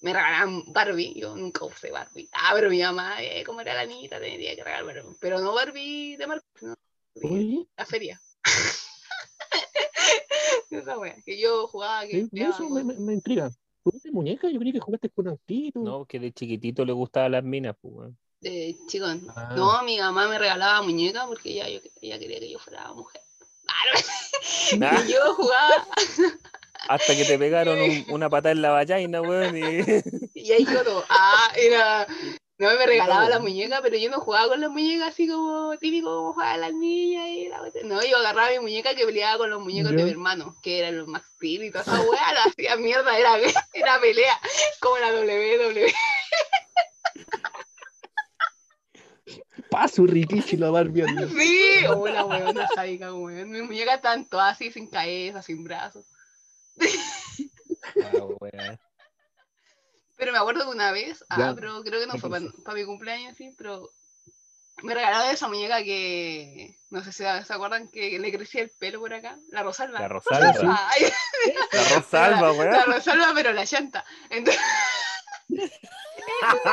me 0.01 0.13
regalaban 0.13 0.63
Barbie. 0.67 1.19
Yo 1.19 1.35
nunca 1.35 1.65
usé 1.65 1.91
Barbie. 1.91 2.29
Ah, 2.31 2.51
pero 2.53 2.69
mi 2.69 2.81
mamá, 2.81 3.21
eh, 3.21 3.43
como 3.43 3.61
era 3.61 3.73
la 3.73 3.85
niñita, 3.85 4.19
tenía 4.19 4.55
que 4.55 4.63
regalar 4.63 4.85
Barbie. 4.85 5.17
Pero 5.19 5.39
no 5.39 5.53
Barbie 5.53 6.17
de 6.17 6.27
marca, 6.27 6.45
no, 6.61 6.75
de 7.15 7.65
la 7.77 7.85
feria. 7.85 8.21
Esa 10.71 10.97
wea, 10.97 11.15
que 11.25 11.39
yo 11.39 11.67
jugaba, 11.67 12.05
que 12.05 12.19
eh, 12.19 12.29
eso 12.33 12.69
me, 12.69 12.83
me, 12.83 12.93
me 12.95 13.13
intriga. 13.13 13.51
¿Jugaste 13.83 14.11
muñeca? 14.11 14.49
Yo 14.49 14.59
creí 14.59 14.71
que 14.73 14.79
jugaste 14.79 15.09
con 15.09 15.27
autito. 15.27 15.79
No, 15.79 16.05
que 16.05 16.19
de 16.19 16.31
chiquitito 16.31 16.85
le 16.85 16.93
gustaban 16.93 17.31
las 17.31 17.43
minas, 17.43 17.75
pues, 17.81 17.93
weón. 17.93 18.17
Eh, 18.43 18.75
chicos, 18.87 19.17
Ah. 19.35 19.53
no, 19.55 19.83
mi 19.83 19.97
mamá 19.99 20.27
me 20.27 20.37
regalaba 20.37 20.81
muñeca 20.81 21.25
porque 21.27 21.51
ella, 21.51 21.69
yo- 21.69 21.81
ella 22.01 22.19
quería 22.19 22.39
que 22.39 22.51
yo 22.51 22.59
fuera 22.59 22.91
mujer. 22.93 23.21
Nah, 24.77 24.91
Y 25.07 25.11
yo 25.13 25.33
jugaba, 25.35 25.87
hasta 26.87 27.15
que 27.15 27.25
te 27.25 27.37
pegaron 27.39 27.79
un- 27.79 28.05
una 28.09 28.29
patada 28.29 28.51
en 28.51 28.61
la 28.61 28.69
vallaina, 28.71 29.21
weón. 29.21 29.57
Y... 29.57 29.61
y 30.35 30.51
ahí 30.51 30.65
yo 30.65 30.83
todo, 30.83 31.03
ah, 31.09 31.51
era, 31.55 32.07
no 32.59 32.67
me 32.77 32.85
regalaba 32.85 33.23
No, 33.23 33.29
la 33.29 33.35
weón. 33.37 33.43
muñeca, 33.43 33.79
pero 33.81 33.97
yo 33.97 34.09
no 34.09 34.19
jugaba 34.19 34.49
con 34.49 34.59
las 34.61 34.69
muñecas 34.69 35.07
así 35.09 35.27
como 35.27 35.75
típico 35.77 36.13
como 36.13 36.33
jugaban 36.33 36.61
las 36.61 36.73
niñas 36.73 37.27
y 37.29 37.47
la. 37.47 37.61
No, 37.85 38.03
yo 38.05 38.17
agarraba 38.17 38.51
mi 38.51 38.59
muñeca 38.59 38.93
que 38.95 39.05
peleaba 39.05 39.37
con 39.37 39.49
los 39.49 39.61
muñecos 39.61 39.91
de 39.93 40.03
mi 40.03 40.09
hermano, 40.11 40.55
que 40.61 40.79
eran 40.79 40.97
los 40.97 41.07
Max 41.07 41.25
Steel 41.35 41.63
y 41.63 41.71
toda 41.71 41.83
esa 41.83 42.01
weá, 42.01 42.33
la 42.33 42.43
hacía 42.43 42.75
mierda, 42.75 43.17
era, 43.17 43.37
era 43.73 43.99
pelea, 43.99 44.39
como 44.81 44.97
la 44.97 45.11
WWE. 45.13 45.93
Paso 49.69 50.05
Rikichi 50.05 50.57
la 50.57 50.71
Barbie. 50.71 51.03
anda. 51.03 51.27
Sí, 51.29 51.85
hola 51.87 52.25
weona 52.25 52.67
sádica, 52.73 53.13
weón. 53.13 53.51
Mis 53.51 53.63
muñecas 53.63 53.95
están 53.97 54.25
todas 54.27 54.53
así, 54.55 54.71
sin 54.71 54.87
cabeza, 54.87 55.41
sin 55.41 55.63
brazos. 55.63 56.05
Ah, 58.03 58.23
weón. 58.39 58.79
Pero 60.19 60.33
me 60.33 60.37
acuerdo 60.37 60.65
que 60.65 60.75
una 60.75 60.91
vez, 60.91 61.23
ah, 61.29 61.53
pero 61.55 61.81
creo 61.81 62.01
que 62.01 62.05
no 62.05 62.13
¿Qué 62.13 62.19
fue 62.19 62.29
para 62.29 62.75
mi 62.77 62.83
cumpleaños, 62.83 63.37
sí, 63.37 63.55
pero 63.57 63.89
me 64.83 64.93
regalaron 64.93 65.31
esa 65.31 65.47
muñeca 65.47 65.81
que, 65.81 66.77
no 66.89 67.01
sé 67.01 67.13
si 67.13 67.23
se 67.23 67.53
acuerdan 67.53 67.87
que 67.87 68.19
le 68.19 68.29
crecía 68.29 68.63
el 68.63 68.69
pelo 68.69 68.99
por 68.99 69.13
acá, 69.13 69.39
la 69.49 69.63
Rosalba. 69.63 70.01
La 70.01 70.07
Rosalba. 70.09 70.89
Ay, 70.91 71.09
La 71.71 71.95
Rosalba, 71.95 72.41
la 72.41 72.51
weón. 72.51 72.85
Rosalba, 72.85 73.31
pero 73.33 73.53
la 73.53 73.63
llanta. 73.63 74.03
Entonces, 74.29 74.61
Le 75.47 75.71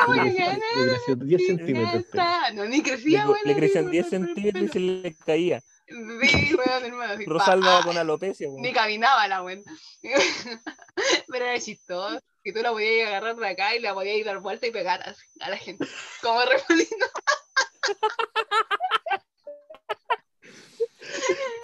muñeca, 0.07 0.57
creció- 0.57 0.75
le 0.75 0.89
creció 0.89 1.15
10 1.15 1.47
centímetros. 1.47 2.05
No, 2.53 2.65
ni 2.65 2.77
Le, 2.77 2.83
crecía, 2.83 3.25
le 3.25 3.31
weón, 3.31 3.55
crecían 3.55 3.85
así, 3.85 3.91
10 3.91 4.05
por 4.07 4.13
el 4.13 4.25
centímetros 4.25 4.63
y 4.63 4.67
se 4.67 4.79
le 4.79 5.15
caía. 5.15 5.63
Sí, 5.87 6.53
weón, 6.53 6.83
hermano. 6.83 7.23
Rosalba 7.25 7.77
ah, 7.77 7.81
con 7.85 7.97
alopecia, 7.97 8.49
Ni 8.57 8.73
caminaba 8.73 9.25
la 9.29 9.41
weón. 9.41 9.63
Pero 11.29 11.45
era 11.45 11.59
chistoso. 11.61 12.19
Que 12.47 12.53
tú 12.53 12.61
la 12.61 12.71
podías 12.71 13.09
agarrar 13.09 13.35
de 13.35 13.45
acá 13.45 13.75
y 13.75 13.81
la 13.81 13.93
podías 13.93 14.25
dar 14.25 14.39
vuelta 14.39 14.67
y 14.67 14.71
pegar 14.71 15.01
así 15.03 15.25
a 15.41 15.49
la 15.49 15.57
gente. 15.57 15.85
Como 16.21 16.39
remolino. 16.45 17.05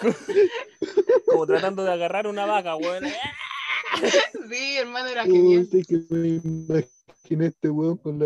Como 1.25 1.47
tratando 1.47 1.85
de 1.85 1.93
agarrar 1.93 2.27
una 2.27 2.45
vaca, 2.45 2.75
weón. 2.75 3.05
Sí, 4.51 4.75
hermano, 4.77 5.07
era 5.07 5.23
genial. 5.23 5.69
Que 5.71 6.03
me 6.09 6.27
imaginé 6.27 7.45
este 7.45 7.69
weón 7.69 7.95
con 7.95 8.19
la, 8.19 8.25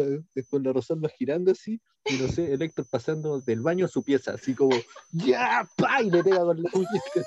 con 0.50 0.64
la 0.64 0.74
Rosalba 0.74 1.10
girando 1.10 1.52
así, 1.52 1.80
y 2.06 2.16
no 2.16 2.28
sé, 2.28 2.52
el 2.52 2.64
Héctor 2.64 2.88
pasando 2.90 3.40
del 3.40 3.62
baño 3.62 3.86
a 3.86 3.88
su 3.88 4.02
pieza, 4.02 4.32
así 4.32 4.56
como, 4.56 4.76
¡ya! 5.12 5.70
¡pa! 5.78 6.02
Y 6.02 6.10
le 6.10 6.24
pega 6.24 6.40
con 6.40 6.64
la 6.64 6.72
muñeca. 6.74 7.22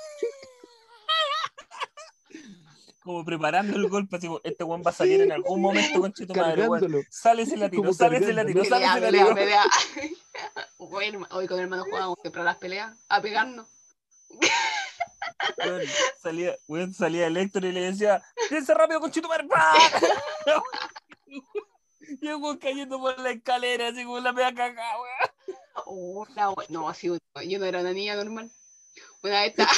Como 3.03 3.25
preparando 3.25 3.75
el 3.77 3.87
golpe, 3.89 4.17
así 4.17 4.27
como, 4.27 4.41
este 4.43 4.63
weón 4.63 4.83
va 4.85 4.91
a 4.91 4.93
salir 4.93 5.21
en 5.21 5.31
algún 5.31 5.59
momento, 5.59 5.99
conchito 6.01 6.35
madre, 6.35 6.67
weón. 6.67 7.03
Sale 7.09 7.41
ese 7.43 7.57
latino, 7.57 7.91
sale 7.93 8.17
ese 8.17 8.31
latino, 8.33 8.63
sale 8.63 8.85
Pelea, 8.85 8.91
ese 8.93 9.01
pelea, 9.01 9.23
latino. 9.23 9.35
pelea. 9.35 9.63
Hoy, 10.77 11.05
herma- 11.07 11.27
hoy 11.31 11.47
con 11.47 11.59
hermano 11.59 11.83
jugábamos 11.85 12.17
siempre 12.21 12.41
a 12.41 12.45
las 12.45 12.57
peleas, 12.57 12.95
a 13.09 13.21
pegarnos. 13.21 13.67
Weón, 15.65 15.81
salía, 16.21 16.55
weón, 16.67 16.93
salía 16.93 17.27
el 17.27 17.37
Héctor 17.37 17.65
y 17.65 17.71
le 17.71 17.81
decía, 17.81 18.21
¡Piensa 18.49 18.73
rápido, 18.73 18.99
conchito 18.99 19.27
madre! 19.27 19.47
¡pa! 19.47 19.71
Y 22.21 22.27
el 22.27 22.35
weón 22.35 22.57
cayendo 22.57 22.99
por 22.99 23.17
la 23.19 23.31
escalera, 23.31 23.87
así 23.87 24.03
como 24.03 24.19
la 24.19 24.33
pega 24.33 24.53
cagada, 24.53 24.95
weón. 24.99 25.57
Oh, 25.85 26.25
la 26.35 26.49
we- 26.51 26.65
No, 26.69 26.89
así, 26.89 27.07
yo 27.07 27.59
no 27.59 27.65
era 27.65 27.79
una 27.79 27.93
niña 27.93 28.15
normal. 28.15 28.51
Una 29.23 29.41
vez 29.41 29.51
estaba- 29.51 29.71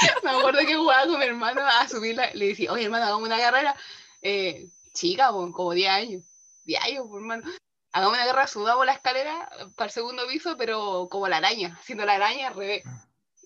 me 0.22 0.30
acuerdo 0.30 0.60
que 0.60 0.76
jugaba 0.76 1.06
con 1.06 1.18
mi 1.18 1.26
hermano 1.26 1.62
a 1.62 1.88
subirla. 1.88 2.30
Le 2.34 2.48
decía, 2.48 2.72
oye, 2.72 2.84
hermano, 2.84 3.06
hagamos 3.06 3.26
una 3.26 3.38
carrera. 3.38 3.76
Eh, 4.22 4.68
chica, 4.92 5.28
como 5.28 5.72
10 5.72 5.90
años. 5.90 6.24
10 6.64 6.84
años, 6.84 7.06
hermano. 7.14 7.50
Hagamos 7.92 8.14
una 8.14 8.26
guerra, 8.26 8.46
subamos 8.46 8.86
la 8.86 8.92
escalera 8.92 9.50
para 9.74 9.86
el 9.86 9.92
segundo 9.92 10.26
piso, 10.28 10.56
pero 10.56 11.08
como 11.10 11.26
la 11.28 11.38
araña, 11.38 11.76
haciendo 11.80 12.04
la 12.04 12.14
araña 12.14 12.48
al 12.48 12.54
revés. 12.54 12.84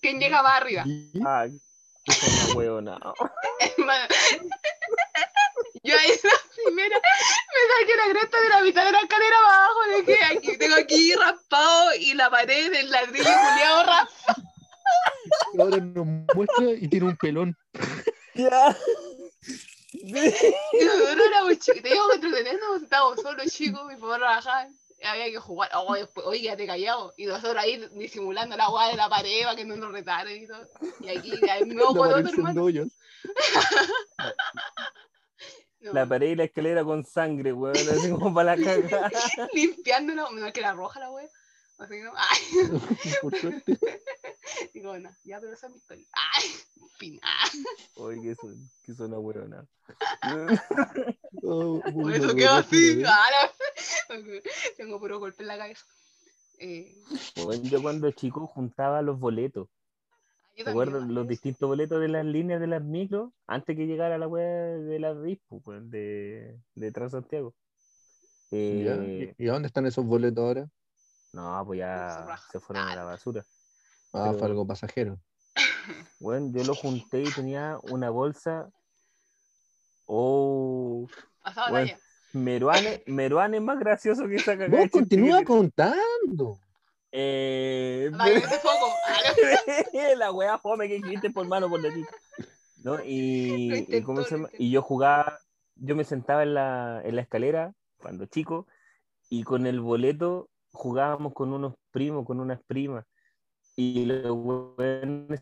¿Quién 0.02 0.20
llega 0.20 0.42
más 0.42 0.60
arriba? 0.60 0.82
Y- 0.84 1.12
qué 2.52 2.70
una. 2.70 2.98
Hermano. 3.60 4.08
Yo 5.82 5.94
ahí 5.98 6.08
la 6.22 6.30
primera 6.54 6.96
me 6.98 7.86
saqué 7.86 7.96
la 7.96 8.12
cresta 8.12 8.40
de 8.40 8.48
la 8.48 8.62
mitad 8.62 8.84
de 8.84 8.92
la 8.92 9.00
escalera 9.00 9.36
para 9.44 9.64
abajo, 9.64 9.80
de 9.96 10.04
que 10.04 10.24
aquí, 10.24 10.58
tengo 10.58 10.76
aquí 10.76 11.14
raspado 11.14 11.94
y 11.94 12.14
la 12.14 12.30
pared 12.30 12.70
del 12.70 12.90
ladrillo 12.90 13.24
culiado 13.24 13.84
raspado. 13.84 14.53
Ahora 15.58 15.76
nos 15.78 16.06
muestra 16.34 16.70
y 16.72 16.88
tiene 16.88 17.06
un 17.06 17.16
pelón. 17.16 17.56
Ya. 18.34 18.76
Nosotros 20.02 21.26
éramos 21.26 21.58
chicos, 21.60 21.82
teníamos 21.82 22.08
que 22.10 22.14
entretenernos, 22.16 22.82
estábamos 22.82 23.20
solos 23.20 23.46
chicos, 23.46 23.86
mi 23.86 23.96
papá 23.96 24.16
trabajaba, 24.16 24.68
había 25.04 25.26
que 25.26 25.38
jugar, 25.38 25.70
oh, 25.74 25.94
después, 25.94 26.26
oye, 26.26 26.42
quédate 26.42 26.66
callado, 26.66 27.14
y 27.16 27.26
nosotros 27.26 27.56
ahí 27.56 27.88
disimulando 27.92 28.56
la 28.56 28.68
guada 28.68 28.90
de 28.90 28.96
la 28.96 29.08
pared 29.08 29.44
para 29.44 29.56
que 29.56 29.64
no 29.64 29.76
nos 29.76 29.92
retaran 29.92 30.34
y 30.34 30.46
todo. 30.46 30.66
Y 31.00 31.08
aquí, 31.08 31.32
me 31.66 31.74
La 31.74 31.84
con 31.86 31.98
otro 31.98 32.18
hermano. 32.18 32.70
No, 35.80 35.92
La 35.92 36.06
pared 36.06 36.28
y 36.30 36.34
la 36.34 36.44
escalera 36.44 36.82
con 36.82 37.04
sangre, 37.04 37.52
weón, 37.52 37.76
así 37.76 38.10
como 38.10 38.32
para 38.32 38.56
la 38.56 38.64
cagada. 38.80 39.10
limpiándola, 39.52 40.28
no, 40.32 40.50
que 40.50 40.60
era 40.60 40.72
roja 40.72 40.98
la 40.98 41.10
wea. 41.10 41.28
Así, 41.78 42.00
¿no? 42.00 42.12
Ay, 42.16 42.40
Por 43.22 43.36
suerte. 43.36 43.78
digo, 44.74 44.98
no, 44.98 45.10
ya, 45.24 45.40
pero 45.40 45.52
esa 45.52 45.66
es 45.66 45.72
mi 45.72 45.78
historia. 45.78 46.06
Ay, 46.12 46.48
fin, 46.98 47.20
ah. 47.22 47.48
Oye, 47.96 48.22
que 48.22 48.34
son, 48.36 48.70
que 48.84 48.94
son 48.94 49.06
una 49.08 49.18
weona. 49.18 49.66
Oh, 51.42 51.80
Por 51.92 52.12
eso 52.14 52.34
quedó 52.34 52.52
así. 52.54 53.02
ah, 53.06 53.50
Tengo 54.76 55.00
puro 55.00 55.18
golpe 55.18 55.42
en 55.42 55.48
la 55.48 55.58
cabeza. 55.58 55.84
Eh, 56.58 56.96
yo 57.64 57.82
cuando 57.82 58.10
chico 58.12 58.46
juntaba 58.46 59.02
los 59.02 59.18
boletos. 59.18 59.68
yo 60.56 60.64
¿Te 60.64 60.70
acuerdas? 60.70 61.02
Los 61.08 61.26
distintos 61.26 61.68
boletos 61.68 62.00
de 62.00 62.08
las 62.08 62.24
líneas 62.24 62.60
de 62.60 62.68
las 62.68 62.82
micros 62.82 63.32
antes 63.48 63.76
que 63.76 63.86
llegara 63.86 64.18
la 64.18 64.28
web 64.28 64.80
de 64.84 64.98
la 65.00 65.12
RIS, 65.12 65.40
pues, 65.48 65.66
weón, 65.66 65.90
de, 65.90 66.56
de 66.76 66.92
Transantiago. 66.92 67.54
Eh, 68.52 69.34
¿Y 69.36 69.44
y 69.44 69.48
a 69.48 69.52
dónde 69.54 69.66
están 69.66 69.86
esos 69.86 70.06
boletos 70.06 70.44
ahora? 70.44 70.68
No, 71.34 71.64
pues 71.66 71.80
ya 71.80 72.38
se 72.50 72.60
fueron 72.60 72.88
a 72.88 72.94
la 72.94 73.04
basura. 73.04 73.44
Ah, 74.12 74.26
Pero- 74.26 74.38
fue 74.38 74.48
algo 74.48 74.66
pasajero. 74.66 75.18
Bueno, 76.18 76.50
yo 76.52 76.64
lo 76.64 76.74
junté 76.74 77.20
y 77.20 77.30
tenía 77.30 77.78
una 77.82 78.08
bolsa. 78.08 78.70
Oh, 80.06 81.06
bueno. 81.68 81.90
Meruane, 82.32 83.02
Meruane 83.06 83.58
es 83.58 83.62
más 83.62 83.78
gracioso 83.78 84.26
que 84.26 84.36
esa 84.36 84.56
cagada. 84.56 84.80
Vos 84.80 84.90
continúa 84.90 85.44
contando. 85.44 86.58
Eh, 87.12 88.10
foco. 88.62 88.94
La 90.16 90.32
wea 90.32 90.56
fome 90.58 90.88
que 90.88 90.94
dijiste 90.94 91.30
por 91.30 91.46
mano 91.46 91.68
por 91.68 91.82
la 91.82 91.92
tita. 91.92 92.10
¿No? 92.82 92.98
Y, 93.04 93.72
y, 93.72 93.74
intentó, 93.76 94.06
¿cómo 94.06 94.22
se 94.22 94.30
lo 94.30 94.36
llama? 94.36 94.48
intentó. 94.48 94.62
y 94.64 94.70
yo 94.70 94.82
jugaba, 94.82 95.38
yo 95.76 95.94
me 95.96 96.04
sentaba 96.04 96.42
en 96.42 96.54
la, 96.54 97.02
en 97.04 97.16
la 97.16 97.22
escalera 97.22 97.74
cuando 97.98 98.24
chico 98.26 98.66
y 99.28 99.42
con 99.42 99.66
el 99.66 99.80
boleto 99.80 100.48
jugábamos 100.74 101.32
con 101.32 101.52
unos 101.52 101.74
primos, 101.90 102.26
con 102.26 102.40
unas 102.40 102.60
primas. 102.66 103.04
Y 103.76 104.04
los 104.06 104.74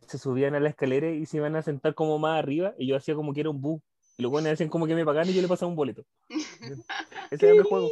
se 0.06 0.18
subían 0.18 0.54
a 0.54 0.60
la 0.60 0.68
escalera 0.70 1.10
y 1.10 1.26
se 1.26 1.38
iban 1.38 1.56
a 1.56 1.62
sentar 1.62 1.94
como 1.94 2.18
más 2.18 2.38
arriba 2.38 2.74
y 2.78 2.86
yo 2.86 2.96
hacía 2.96 3.14
como 3.14 3.32
que 3.34 3.40
era 3.40 3.50
un 3.50 3.60
bus. 3.60 3.82
Y 4.16 4.22
los 4.22 4.32
weones 4.32 4.52
hacían 4.54 4.68
como 4.70 4.86
que 4.86 4.94
me 4.94 5.04
pagaban 5.04 5.28
y 5.28 5.34
yo 5.34 5.42
le 5.42 5.48
pasaba 5.48 5.68
un 5.68 5.76
boleto. 5.76 6.04
Ese 7.30 7.46
era 7.46 7.54
mi 7.62 7.68
juego. 7.68 7.88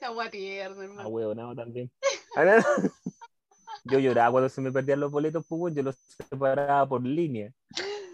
La 0.00 0.10
wea 0.12 0.30
tierna, 0.30 0.80
Ah, 0.80 0.84
hermano. 0.84 1.08
huevonado 1.08 1.54
también. 1.54 1.90
Ahora, 2.34 2.64
Yo 3.84 3.98
lloraba 3.98 4.30
cuando 4.32 4.48
se 4.48 4.60
me 4.60 4.72
perdían 4.72 5.00
los 5.00 5.10
boletos, 5.10 5.44
pues, 5.48 5.74
yo 5.74 5.82
los 5.82 5.96
separaba 6.28 6.86
por 6.88 7.02
línea. 7.02 7.52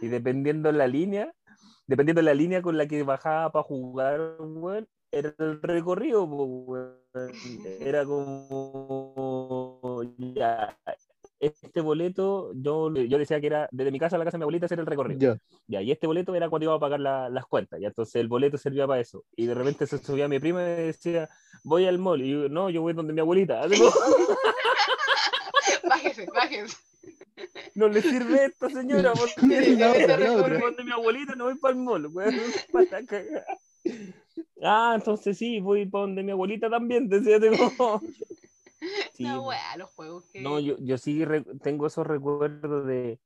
Y 0.00 0.08
dependiendo 0.08 0.70
de 0.70 0.78
la 0.78 0.86
línea, 0.86 1.32
dependiendo 1.86 2.20
de 2.20 2.24
la 2.24 2.34
línea 2.34 2.62
con 2.62 2.76
la 2.76 2.86
que 2.86 3.02
bajaba 3.02 3.50
para 3.50 3.64
jugar, 3.64 4.36
weón, 4.38 4.86
era 5.10 5.34
el 5.38 5.62
recorrido, 5.62 6.28
pues. 6.28 6.90
Era 7.80 8.04
como 8.04 10.02
ya. 10.34 10.78
Este 11.38 11.82
boleto, 11.82 12.52
yo, 12.54 12.90
yo 12.94 13.18
decía 13.18 13.38
que 13.42 13.46
era 13.48 13.68
desde 13.70 13.90
mi 13.90 13.98
casa 13.98 14.16
a 14.16 14.18
la 14.18 14.24
casa 14.24 14.36
de 14.36 14.40
mi 14.40 14.44
abuelita, 14.44 14.66
era 14.70 14.80
el 14.80 14.86
recorrido. 14.86 15.34
Ya. 15.34 15.40
Ya, 15.66 15.82
y 15.82 15.92
este 15.92 16.06
boleto 16.06 16.34
era 16.34 16.48
cuando 16.48 16.64
iba 16.64 16.74
a 16.74 16.78
pagar 16.80 16.98
la- 17.00 17.28
las 17.28 17.44
cuentas, 17.46 17.78
y 17.80 17.84
entonces 17.84 18.14
el 18.16 18.28
boleto 18.28 18.56
servía 18.56 18.86
para 18.86 19.00
eso. 19.02 19.22
Y 19.36 19.44
de 19.46 19.52
repente 19.54 19.86
se 19.86 19.98
subía 19.98 20.28
mi 20.28 20.38
prima 20.38 20.62
y 20.62 20.64
me 20.64 20.70
decía, 20.70 21.28
voy 21.62 21.86
al 21.86 21.98
mall, 21.98 22.22
y 22.22 22.30
yo, 22.30 22.48
no, 22.48 22.70
yo 22.70 22.80
voy 22.80 22.94
donde 22.94 23.12
mi 23.12 23.20
abuelita. 23.20 23.60
Bájese, 25.88 26.26
bájese. 26.34 26.76
no 27.74 27.88
le 27.88 28.02
sirve 28.02 28.46
esto, 28.46 28.68
señora, 28.70 29.12
porque 29.12 29.76
yo 29.76 29.90
otra. 29.90 30.16
voy 30.42 30.60
donde 30.60 30.84
mi 30.84 30.92
abuelita, 30.92 31.34
no 31.34 31.44
voy 31.44 31.54
para 31.56 31.74
el 31.74 31.80
mall, 31.80 32.06
weón, 32.06 32.34
para 32.72 33.04
cagar. 33.04 33.44
Ah, 34.62 34.92
entonces 34.96 35.36
sí, 35.38 35.60
voy 35.60 35.86
para 35.86 36.02
donde 36.02 36.22
mi 36.22 36.32
abuelita 36.32 36.70
también, 36.70 37.08
decía 37.08 37.38
como, 37.40 38.02
Sí, 39.12 39.38
po. 39.38 39.46
weá, 39.46 39.76
los 39.76 39.90
juegos 39.90 40.24
que. 40.32 40.42
No, 40.42 40.60
yo, 40.60 40.76
yo 40.80 40.98
sí 40.98 41.24
tengo 41.62 41.86
esos 41.86 42.06
recuerdos 42.06 42.86
de, 42.86 43.20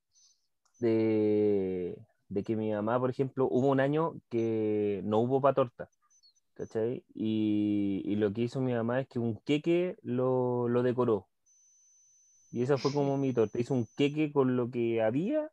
de, 0.79 1.99
de 2.29 2.45
que 2.45 2.57
mi 2.57 2.73
mamá, 2.73 3.01
por 3.01 3.11
ejemplo, 3.11 3.49
hubo 3.51 3.69
un 3.71 3.81
año 3.81 4.15
que 4.31 5.03
no 5.05 5.21
hubo 5.21 5.41
pa' 5.43 5.55
torta, 5.55 5.91
¿cachai? 6.55 7.05
Y, 7.15 8.03
y 8.07 8.17
lo 8.17 8.33
que 8.33 8.43
hizo 8.43 8.61
mi 8.63 8.75
mamá 8.75 9.01
es 9.01 9.09
que 9.09 9.19
un 9.21 9.37
queque 9.45 9.97
lo, 10.03 10.69
lo 10.69 10.83
decoró. 10.85 11.29
Y 12.53 12.63
esa 12.63 12.79
fue 12.79 12.93
como 12.93 13.17
mi 13.19 13.33
torta. 13.33 13.59
Hizo 13.61 13.75
un 13.75 13.87
queque 13.97 14.33
con 14.33 14.57
lo 14.57 14.71
que 14.71 15.03
había, 15.03 15.51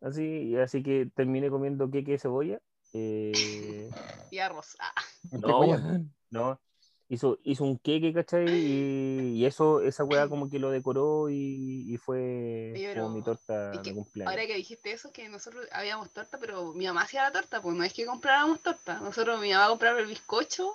así, 0.00 0.22
y 0.24 0.56
así 0.56 0.82
que 0.82 1.10
terminé 1.14 1.50
comiendo 1.50 1.90
queque 1.90 2.12
de 2.12 2.18
cebolla. 2.18 2.60
Eh, 2.98 3.90
Y 4.30 4.38
arroz. 4.38 4.76
Ah, 4.80 4.92
no, 5.30 6.04
no. 6.30 6.60
Hizo, 7.08 7.38
hizo 7.44 7.62
un 7.62 7.78
queque, 7.78 8.12
¿cachai? 8.12 8.44
Y, 8.48 9.36
y 9.36 9.44
eso, 9.46 9.80
esa 9.80 10.02
weá 10.02 10.28
como 10.28 10.50
que 10.50 10.58
lo 10.58 10.70
decoró 10.72 11.30
y, 11.30 11.84
y 11.94 11.96
fue 11.98 12.72
Oye, 12.74 12.94
como 12.96 13.10
mi 13.10 13.22
torta 13.22 13.74
es 13.74 13.78
que 13.80 13.90
de 13.90 13.94
cumpleaños. 13.94 14.32
ahora 14.32 14.46
que 14.48 14.56
dijiste 14.56 14.90
eso, 14.90 15.12
que 15.12 15.28
nosotros 15.28 15.68
habíamos 15.70 16.10
torta, 16.10 16.36
pero 16.40 16.72
mi 16.74 16.86
mamá 16.86 17.02
hacía 17.02 17.22
la 17.22 17.30
torta, 17.30 17.62
pues 17.62 17.76
no 17.76 17.84
es 17.84 17.92
que 17.92 18.06
compráramos 18.06 18.60
torta. 18.60 18.98
Nosotros, 18.98 19.40
mi 19.40 19.52
mamá 19.52 19.68
compraba 19.68 20.00
el 20.00 20.06
bizcocho, 20.06 20.74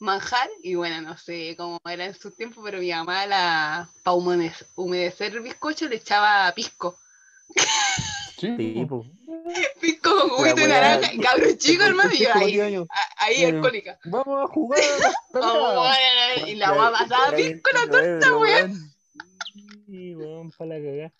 manjar, 0.00 0.50
y 0.62 0.74
bueno, 0.74 1.00
no 1.00 1.16
sé 1.16 1.54
cómo 1.56 1.80
era 1.86 2.04
en 2.04 2.14
su 2.14 2.30
tiempo, 2.32 2.62
pero 2.62 2.78
mi 2.80 2.90
mamá, 2.90 3.24
la, 3.24 3.88
para 4.02 4.16
humedecer 4.16 5.32
el 5.34 5.40
bizcocho, 5.40 5.88
le 5.88 5.96
echaba 5.96 6.52
pisco. 6.54 6.98
Sí, 8.38 8.54
Sí, 8.58 8.86
po. 8.86 9.02
po. 9.02 9.23
Pisco 9.80 10.10
con 10.20 10.28
juguito 10.30 10.56
de 10.56 10.62
weá- 10.62 10.68
naranja, 10.68 11.12
y 11.12 11.18
cabrón 11.20 11.56
chico, 11.58 11.84
hermano, 11.84 12.10
y 12.14 12.18
yo 12.22 12.28
Como 12.32 12.44
ahí, 12.46 12.52
10 12.52 12.64
años. 12.66 12.86
a- 12.90 13.24
ahí 13.24 13.42
Bueno. 13.42 13.56
alcohólica. 13.58 13.98
Vamos 14.04 14.42
a 14.44 14.52
jugar. 14.52 14.80
Oh, 15.36 15.74
bueno, 15.76 16.46
y 16.48 16.54
la 16.54 16.72
guapa 16.72 16.98
pasaba 17.00 17.36
pisco 17.36 17.70
la 17.72 17.80
29, 17.86 18.20
torta, 18.20 18.36
weón. 18.38 18.94
Sí, 19.86 20.14
weón, 20.16 20.50
para 20.52 20.68
la 20.78 20.84
cagada. 20.84 21.12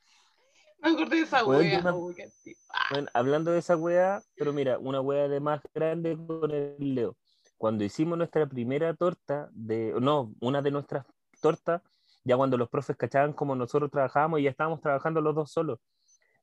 Me 0.80 0.90
acordé 0.90 1.16
de 1.16 1.22
esa 1.22 1.44
Weón, 1.44 1.62
wea. 1.62 1.82
yo 1.82 2.06
me- 2.08 2.14
qué 2.14 2.22
antiguo. 2.24 2.62
Ah, 2.70 2.86
Bueno, 2.90 3.08
hablando 3.12 3.50
de 3.50 3.58
esa 3.58 3.76
weá, 3.76 4.22
pero 4.36 4.52
mira, 4.52 4.78
una 4.78 5.00
weá 5.00 5.28
de 5.28 5.40
más 5.40 5.60
grande 5.74 6.16
con 6.26 6.50
el 6.50 6.76
Leo. 6.94 7.16
Cuando 7.58 7.84
hicimos 7.84 8.16
nuestra 8.18 8.46
primera 8.46 8.94
torta, 8.94 9.48
de, 9.52 9.94
no, 10.00 10.32
una 10.40 10.62
de 10.62 10.70
nuestras 10.70 11.04
tortas, 11.40 11.82
ya 12.24 12.36
cuando 12.36 12.56
los 12.56 12.68
profes 12.68 12.96
cachaban 12.96 13.32
como 13.32 13.54
nosotros 13.56 13.90
trabajábamos 13.90 14.40
y 14.40 14.44
ya 14.44 14.50
estábamos 14.50 14.80
trabajando 14.80 15.20
los 15.20 15.34
dos 15.34 15.50
solos, 15.50 15.78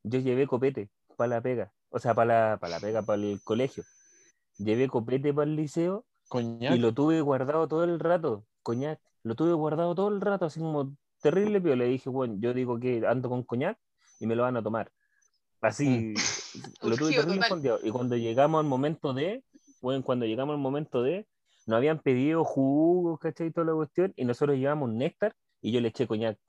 yo 0.04 0.20
llevé 0.20 0.46
copete 0.48 0.90
para 1.22 1.36
la 1.36 1.42
pega, 1.42 1.72
o 1.92 2.00
sea, 2.00 2.16
para 2.16 2.52
la, 2.52 2.58
para 2.58 2.72
la 2.72 2.80
pega, 2.80 3.04
para 3.04 3.22
el 3.22 3.40
colegio. 3.44 3.84
Llevé 4.58 4.88
copete 4.88 5.32
para 5.32 5.48
el 5.48 5.56
liceo 5.56 6.04
Coñac. 6.30 6.74
y 6.76 6.80
lo 6.80 6.96
tuve 6.96 7.22
guardado 7.22 7.68
todo 7.68 7.84
el 7.84 8.00
rato, 8.00 8.44
coñac, 8.64 9.00
lo 9.22 9.36
tuve 9.36 9.54
guardado 9.54 9.94
todo 9.94 10.08
el 10.08 10.20
rato, 10.20 10.46
así 10.46 10.60
como 10.60 10.96
terrible, 11.22 11.62
pero 11.62 11.76
le 11.76 11.86
dije, 11.86 12.10
bueno, 12.10 12.38
yo 12.40 12.56
digo 12.56 12.80
que 12.80 13.06
ando 13.06 13.30
con 13.30 13.44
coñac 13.44 13.78
y 14.20 14.26
me 14.26 14.36
lo 14.36 14.42
van 14.42 14.58
a 14.58 14.64
tomar. 14.64 14.92
Así, 15.62 16.16
lo 16.82 16.98
tuve 16.98 17.14
terrible 17.14 17.46
fondeado. 17.48 17.80
Y 17.84 17.92
cuando 17.92 18.18
llegamos 18.18 18.60
al 18.60 18.66
momento 18.66 19.14
de, 19.14 19.44
bueno, 19.80 20.04
cuando 20.04 20.26
llegamos 20.26 20.56
al 20.56 20.60
momento 20.60 21.04
de, 21.04 21.28
nos 21.68 21.78
habían 21.78 22.00
pedido 22.00 22.44
jugos, 22.44 23.20
¿cachai? 23.20 23.52
Toda 23.52 23.68
la 23.68 23.74
cuestión, 23.74 24.12
y 24.16 24.26
nosotros 24.26 24.58
llevamos 24.58 24.90
néctar 24.90 25.36
y 25.62 25.72
yo 25.72 25.82
le 25.82 25.90
eché 25.90 26.08
coñac. 26.08 26.40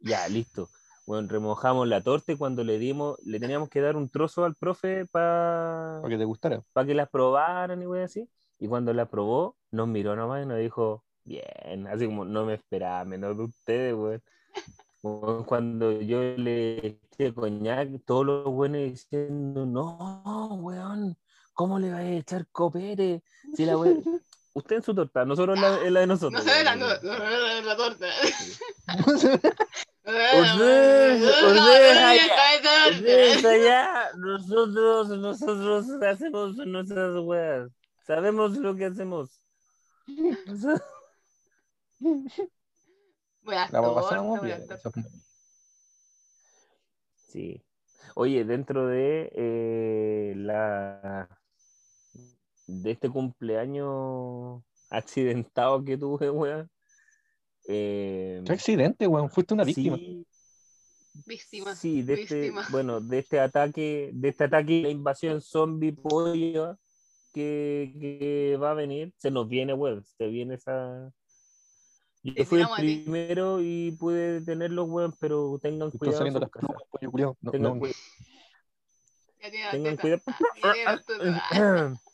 Ya, 0.00 0.26
listo. 0.28 0.70
Bueno, 1.06 1.28
remojamos 1.28 1.86
la 1.86 2.02
torta 2.02 2.32
y 2.32 2.36
cuando 2.36 2.64
le 2.64 2.78
dimos, 2.78 3.16
le 3.24 3.38
teníamos 3.38 3.68
que 3.68 3.80
dar 3.80 3.96
un 3.96 4.08
trozo 4.08 4.44
al 4.44 4.56
profe 4.56 5.06
para 5.06 6.00
Para 6.02 6.12
que 6.12 6.18
te 6.18 6.24
gustara. 6.24 6.62
para 6.72 6.86
que 6.86 6.94
las 6.94 7.08
probaran 7.08 7.80
y 7.80 7.86
wey 7.86 8.02
así. 8.02 8.28
Y 8.58 8.66
cuando 8.66 8.92
la 8.92 9.06
probó, 9.06 9.56
nos 9.70 9.86
miró 9.86 10.16
nomás 10.16 10.42
y 10.42 10.46
nos 10.46 10.58
dijo, 10.58 11.04
bien, 11.24 11.86
así 11.86 12.06
como 12.06 12.24
no 12.24 12.44
me 12.44 12.54
esperaba 12.54 13.04
menos 13.04 13.36
de 13.36 13.44
ustedes, 13.44 13.94
weón. 13.94 14.22
Weón, 15.02 15.44
Cuando 15.44 15.92
yo 16.00 16.18
le 16.36 16.84
eché 17.12 17.32
coñac, 17.32 17.88
todos 18.04 18.26
los 18.26 18.44
buenos 18.46 18.80
diciendo, 18.80 19.64
no, 19.64 20.48
weón, 20.60 21.16
¿cómo 21.52 21.78
le 21.78 21.90
vas 21.92 22.00
a 22.00 22.10
echar 22.10 22.48
copete? 22.50 23.22
Si 23.54 23.64
la 23.64 23.76
we- 23.78 24.02
Usted 24.54 24.76
en 24.76 24.82
su 24.82 24.94
torta, 24.94 25.24
nosotros 25.26 25.54
en 25.56 25.62
la, 25.62 25.82
en 25.86 25.94
la 25.94 26.00
de 26.00 26.06
nosotros. 26.08 26.32
No 26.44 26.50
se 26.50 26.58
ve 26.58 26.64
la, 26.64 26.74
no, 26.76 26.86
la 26.88 27.76
torta. 27.76 28.06
Ustedes- 32.90 33.44
allá, 33.44 34.10
nosotros, 34.16 35.08
nosotros 35.08 35.86
hacemos 36.02 36.56
nuestras 36.56 37.16
weas. 37.24 37.70
Sabemos 38.06 38.56
lo 38.56 38.76
que 38.76 38.84
hacemos. 38.86 39.40
Sí. 47.28 47.62
Oye, 48.14 48.44
dentro 48.44 48.86
de 48.86 49.30
eh, 49.34 50.34
la 50.36 51.28
de 52.66 52.90
este 52.92 53.10
cumpleaños 53.10 54.62
accidentado 54.90 55.84
que 55.84 55.98
tuve, 55.98 56.30
weón. 56.30 56.70
Eh, 57.68 58.42
Qué 58.44 58.52
accidente, 58.52 59.06
weón. 59.06 59.30
Fuiste 59.30 59.54
una 59.54 59.64
víctima. 59.64 59.96
sí, 59.96 60.26
Víctima. 61.26 61.74
sí, 61.74 62.02
de 62.02 62.14
este, 62.22 62.52
bueno, 62.70 63.00
de 63.00 63.18
este 63.20 63.40
ataque, 63.40 64.10
de 64.12 64.28
este 64.28 64.44
ataque, 64.44 64.82
la 64.82 64.90
invasión 64.90 65.40
zombie 65.40 65.92
pollo 65.92 66.78
que, 67.32 67.94
que 67.98 68.58
va 68.60 68.72
a 68.72 68.74
venir, 68.74 69.12
se 69.16 69.30
nos 69.30 69.48
viene, 69.48 69.72
weón, 69.72 70.04
se 70.18 70.26
viene 70.28 70.54
esa. 70.56 71.10
Yo 72.22 72.34
Te 72.34 72.44
fui 72.44 72.60
el 72.60 72.66
primero 72.76 73.60
y 73.62 73.92
pude 73.92 74.40
detenerlo, 74.40 74.84
weón, 74.84 75.14
pero 75.20 75.58
tengan 75.62 75.88
Están 75.88 75.98
cuidado. 75.98 76.14
en 76.14 76.18
saliendo 76.18 76.40
las 76.40 76.50
casas. 76.50 76.68
plumas, 76.68 77.10
pollo. 77.12 77.36
No, 77.40 77.50
Tengan 77.50 77.72
no. 77.74 77.78
cuidado. 77.80 77.98
Tengan 79.70 79.96
cuidado. 79.96 80.22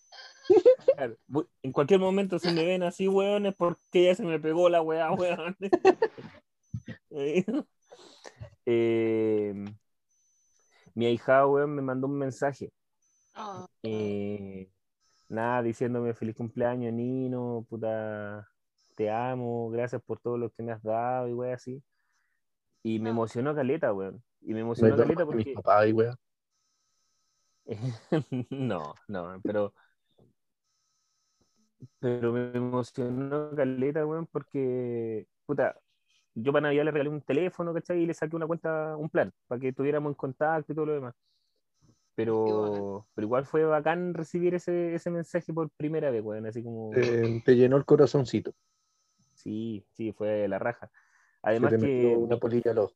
Claro, 0.95 1.17
En 1.63 1.73
cualquier 1.73 2.01
momento 2.01 2.39
se 2.39 2.53
me 2.53 2.65
ven 2.65 2.83
así, 2.83 3.09
weón, 3.09 3.47
es 3.47 3.55
porque 3.55 4.05
ya 4.05 4.15
se 4.15 4.25
me 4.25 4.39
pegó 4.41 4.69
la 4.69 4.83
weá, 4.83 5.13
weón. 5.13 5.57
Eh, 8.65 9.55
mi 10.95 11.07
hija, 11.09 11.47
weón, 11.47 11.75
me 11.75 11.83
mandó 11.83 12.07
un 12.07 12.19
mensaje. 12.19 12.73
Oh, 13.35 13.67
eh, 13.83 14.71
nada, 15.29 15.63
diciéndome 15.63 16.15
feliz 16.15 16.37
cumpleaños, 16.37 16.93
Nino, 16.93 17.67
puta, 17.69 18.49
te 18.95 19.11
amo, 19.11 19.71
gracias 19.71 20.01
por 20.03 20.21
todo 20.21 20.39
lo 20.39 20.51
que 20.51 20.63
me 20.63 20.73
has 20.73 20.83
dado 20.83 21.29
y 21.29 21.33
weón, 21.33 21.55
así. 21.55 21.83
Y 22.85 22.99
me 23.01 23.11
Ah. 23.11 23.13
emocionó 23.13 23.55
caleta, 23.55 23.93
weón. 23.93 24.23
Y 24.41 24.55
me 24.55 24.61
emocionó 24.61 24.97
caleta 24.97 25.25
porque. 25.25 25.53
papás 25.55 25.89
y 25.89 25.93
weón. 25.93 26.17
no, 28.51 28.95
no, 29.09 29.41
pero. 29.43 29.75
Pero 31.99 32.33
me 32.33 32.51
emocionó 32.57 33.51
caleta, 33.55 34.07
weón, 34.07 34.27
porque. 34.27 35.27
Puta, 35.47 35.79
yo 36.35 36.53
para 36.53 36.63
Navidad 36.65 36.85
le 36.85 36.91
regalé 36.91 37.11
un 37.11 37.23
teléfono, 37.23 37.75
¿cachai? 37.75 38.03
Y 38.03 38.07
le 38.07 38.15
saqué 38.15 38.37
una 38.37 38.47
cuenta, 38.47 38.97
un 38.97 39.11
plan, 39.11 39.33
para 39.47 39.61
que 39.61 39.69
estuviéramos 39.69 40.11
en 40.11 40.15
contacto 40.15 40.73
y 40.73 40.75
todo 40.75 40.87
lo 40.87 40.95
demás. 40.95 41.15
Pero, 42.15 43.07
pero 43.15 43.27
igual 43.27 43.47
fue 43.47 43.65
bacán 43.65 44.13
recibir 44.13 44.55
ese, 44.55 44.95
ese 44.95 45.11
mensaje 45.11 45.53
por 45.53 45.71
primera 45.71 46.11
vez, 46.11 46.23
weón, 46.23 46.47
así 46.47 46.63
como. 46.63 46.93
Eh, 46.95 47.43
te 47.45 47.57
llenó 47.57 47.77
el 47.77 47.85
corazoncito. 47.85 48.53
Sí, 49.35 49.85
sí, 49.93 50.13
fue 50.13 50.47
la 50.47 50.59
raja. 50.59 50.89
Se 50.89 51.49
Además 51.49 51.71
te 51.71 51.79
que. 51.79 51.87
metió 51.87 52.19
una 52.19 52.37
polilla 52.37 52.71
al 52.71 52.79
ojo. 52.79 52.95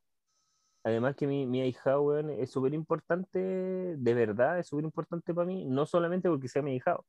Además 0.84 1.16
que 1.16 1.26
mi, 1.26 1.46
mi 1.46 1.62
ahijado, 1.62 2.02
weón, 2.02 2.30
es 2.30 2.50
súper 2.50 2.72
importante, 2.72 3.38
de 3.38 4.14
verdad, 4.14 4.60
es 4.60 4.68
súper 4.68 4.84
importante 4.84 5.34
para 5.34 5.46
mí, 5.46 5.64
no 5.64 5.84
solamente 5.84 6.28
porque 6.28 6.46
sea 6.46 6.62
mi 6.62 6.72
ahijado, 6.72 7.04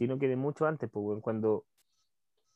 sino 0.00 0.18
que 0.18 0.28
de 0.28 0.36
mucho 0.36 0.64
antes, 0.66 0.88
pues, 0.90 1.04
weón, 1.04 1.20
cuando, 1.20 1.66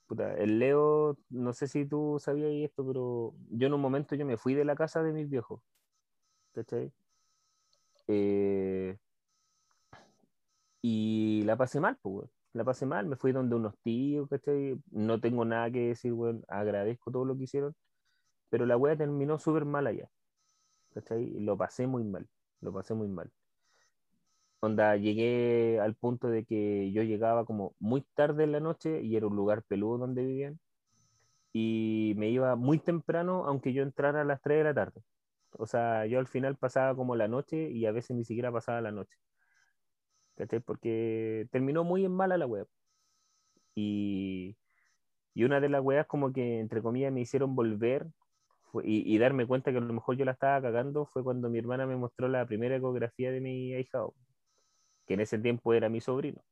puta, 0.07 0.35
el 0.37 0.59
Leo, 0.59 1.19
no 1.29 1.53
sé 1.53 1.69
si 1.69 1.85
tú 1.87 2.17
sabías 2.19 2.51
esto, 2.71 2.87
pero 2.87 3.35
yo 3.51 3.67
en 3.67 3.75
un 3.75 3.83
momento 3.83 4.15
yo 4.15 4.25
me 4.25 4.39
fui 4.39 4.55
de 4.55 4.65
la 4.65 4.75
casa 4.77 5.03
de 5.03 5.13
mis 5.13 5.29
viejos, 5.29 5.61
¿cachai? 6.55 6.93
Eh, 8.09 8.97
y 10.81 11.43
la 11.45 11.57
pasé 11.57 11.81
mal, 11.81 11.99
pues, 12.01 12.15
weón, 12.15 12.31
la 12.55 12.65
pasé 12.65 12.87
mal, 12.87 13.07
me 13.07 13.17
fui 13.17 13.33
donde 13.33 13.57
unos 13.57 13.77
tíos, 13.83 14.27
¿cachai? 14.31 14.81
No 14.91 15.21
tengo 15.21 15.45
nada 15.45 15.71
que 15.71 15.89
decir, 15.89 16.15
weón, 16.15 16.45
agradezco 16.49 17.11
todo 17.11 17.27
lo 17.27 17.37
que 17.37 17.45
hicieron, 17.45 17.75
pero 18.51 18.67
la 18.67 18.77
wea 18.79 18.97
terminó 18.97 19.39
súper 19.39 19.67
mal 19.67 19.87
allá. 19.87 20.09
¿cachai? 20.95 21.31
Lo 21.41 21.57
pasé 21.59 21.87
muy 21.87 22.05
mal, 22.05 22.29
lo 22.61 22.73
pasé 22.73 22.95
muy 22.95 23.09
mal. 23.09 23.31
Onda, 24.65 24.97
llegué 24.97 25.79
al 25.81 25.95
punto 25.97 26.29
de 26.29 26.45
que 26.45 26.93
yo 26.93 27.03
llegaba 27.03 27.45
como 27.45 27.75
muy 27.79 28.03
tarde 28.15 28.45
en 28.45 28.53
la 28.53 28.61
noche 28.61 29.03
y 29.03 29.17
era 29.17 29.27
un 29.27 29.37
lugar 29.37 29.63
peludo 29.65 29.99
donde 29.99 30.25
vivían. 30.25 30.61
Y 31.53 32.15
me 32.17 32.31
iba 32.31 32.57
muy 32.57 32.79
temprano, 32.81 33.47
aunque 33.47 33.73
yo 33.73 33.83
entrara 33.83 34.23
a 34.23 34.25
las 34.25 34.43
3 34.43 34.59
de 34.59 34.65
la 34.65 34.75
tarde. 34.75 35.03
O 35.53 35.67
sea, 35.67 36.07
yo 36.07 36.19
al 36.19 36.27
final 36.29 36.57
pasaba 36.57 36.97
como 36.97 37.17
la 37.17 37.29
noche 37.29 37.71
y 37.71 37.87
a 37.87 37.93
veces 37.93 38.17
ni 38.17 38.25
siquiera 38.25 38.53
pasaba 38.53 38.81
la 38.83 38.93
noche. 38.93 39.17
¿Cachai? 40.37 40.61
Porque 40.61 41.49
terminó 41.51 41.85
muy 41.85 42.05
en 42.05 42.13
mala 42.13 42.37
la 42.39 42.47
web. 42.47 42.69
Y, 43.75 44.57
Y 45.35 45.45
una 45.45 45.61
de 45.61 45.69
las 45.71 45.83
weas 45.83 46.07
como 46.09 46.33
que, 46.33 46.61
entre 46.61 46.83
comillas, 46.83 47.13
me 47.13 47.23
hicieron 47.23 47.57
volver 47.57 48.09
y, 48.85 49.15
y 49.15 49.19
darme 49.19 49.47
cuenta 49.47 49.73
que 49.73 49.79
a 49.79 49.81
lo 49.81 49.93
mejor 49.95 50.17
yo 50.17 50.25
la 50.25 50.33
estaba 50.33 50.63
cagando 50.63 51.07
fue 51.07 51.25
cuando 51.25 51.51
mi 51.51 51.59
hermana 51.61 51.87
me 51.87 51.97
mostró 51.97 52.29
la 52.29 52.47
primera 52.47 52.77
ecografía 52.77 53.33
de 53.33 53.41
mi 53.41 53.75
ahijado, 53.75 54.15
que 55.07 55.15
en 55.15 55.21
ese 55.21 55.39
tiempo 55.39 55.75
era 55.75 55.89
mi 55.89 56.01
sobrino. 56.01 56.43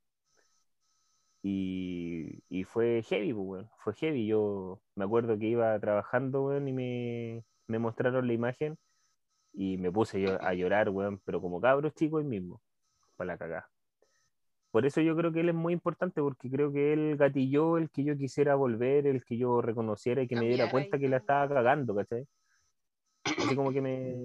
Y, 1.42 2.42
y 2.48 2.64
fue 2.64 3.02
heavy, 3.02 3.32
pues, 3.32 3.46
weón, 3.46 3.70
fue 3.78 3.94
heavy. 3.94 4.26
Yo 4.26 4.80
me 4.94 5.04
acuerdo 5.04 5.38
que 5.38 5.46
iba 5.46 5.78
trabajando, 5.80 6.44
weón, 6.44 6.68
y 6.68 6.72
me, 6.72 7.44
me 7.66 7.78
mostraron 7.78 8.26
la 8.26 8.32
imagen 8.32 8.78
y 9.52 9.76
me 9.78 9.90
puse 9.90 10.20
yo 10.20 10.40
a 10.40 10.54
llorar, 10.54 10.88
weón, 10.90 11.20
pero 11.24 11.40
como 11.40 11.60
cabros 11.60 11.94
chicos 11.94 12.22
ahí 12.22 12.28
mismo, 12.28 12.62
para 13.16 13.32
la 13.32 13.38
cagada. 13.38 13.68
Por 14.70 14.86
eso 14.86 15.02
yo 15.02 15.14
creo 15.16 15.32
que 15.32 15.40
él 15.40 15.50
es 15.50 15.54
muy 15.54 15.74
importante, 15.74 16.22
porque 16.22 16.50
creo 16.50 16.72
que 16.72 16.94
él 16.94 17.16
gatilló 17.18 17.76
el 17.76 17.90
que 17.90 18.04
yo 18.04 18.16
quisiera 18.16 18.54
volver, 18.54 19.06
el 19.06 19.22
que 19.22 19.36
yo 19.36 19.60
reconociera 19.60 20.22
y 20.22 20.28
que 20.28 20.36
me 20.36 20.46
diera 20.46 20.70
cuenta 20.70 20.98
que 20.98 21.08
la 21.08 21.18
estaba 21.18 21.46
cagando, 21.46 21.94
¿cachai? 21.94 22.26
Así 23.24 23.54
como 23.54 23.70
que 23.70 23.82
me, 23.82 24.16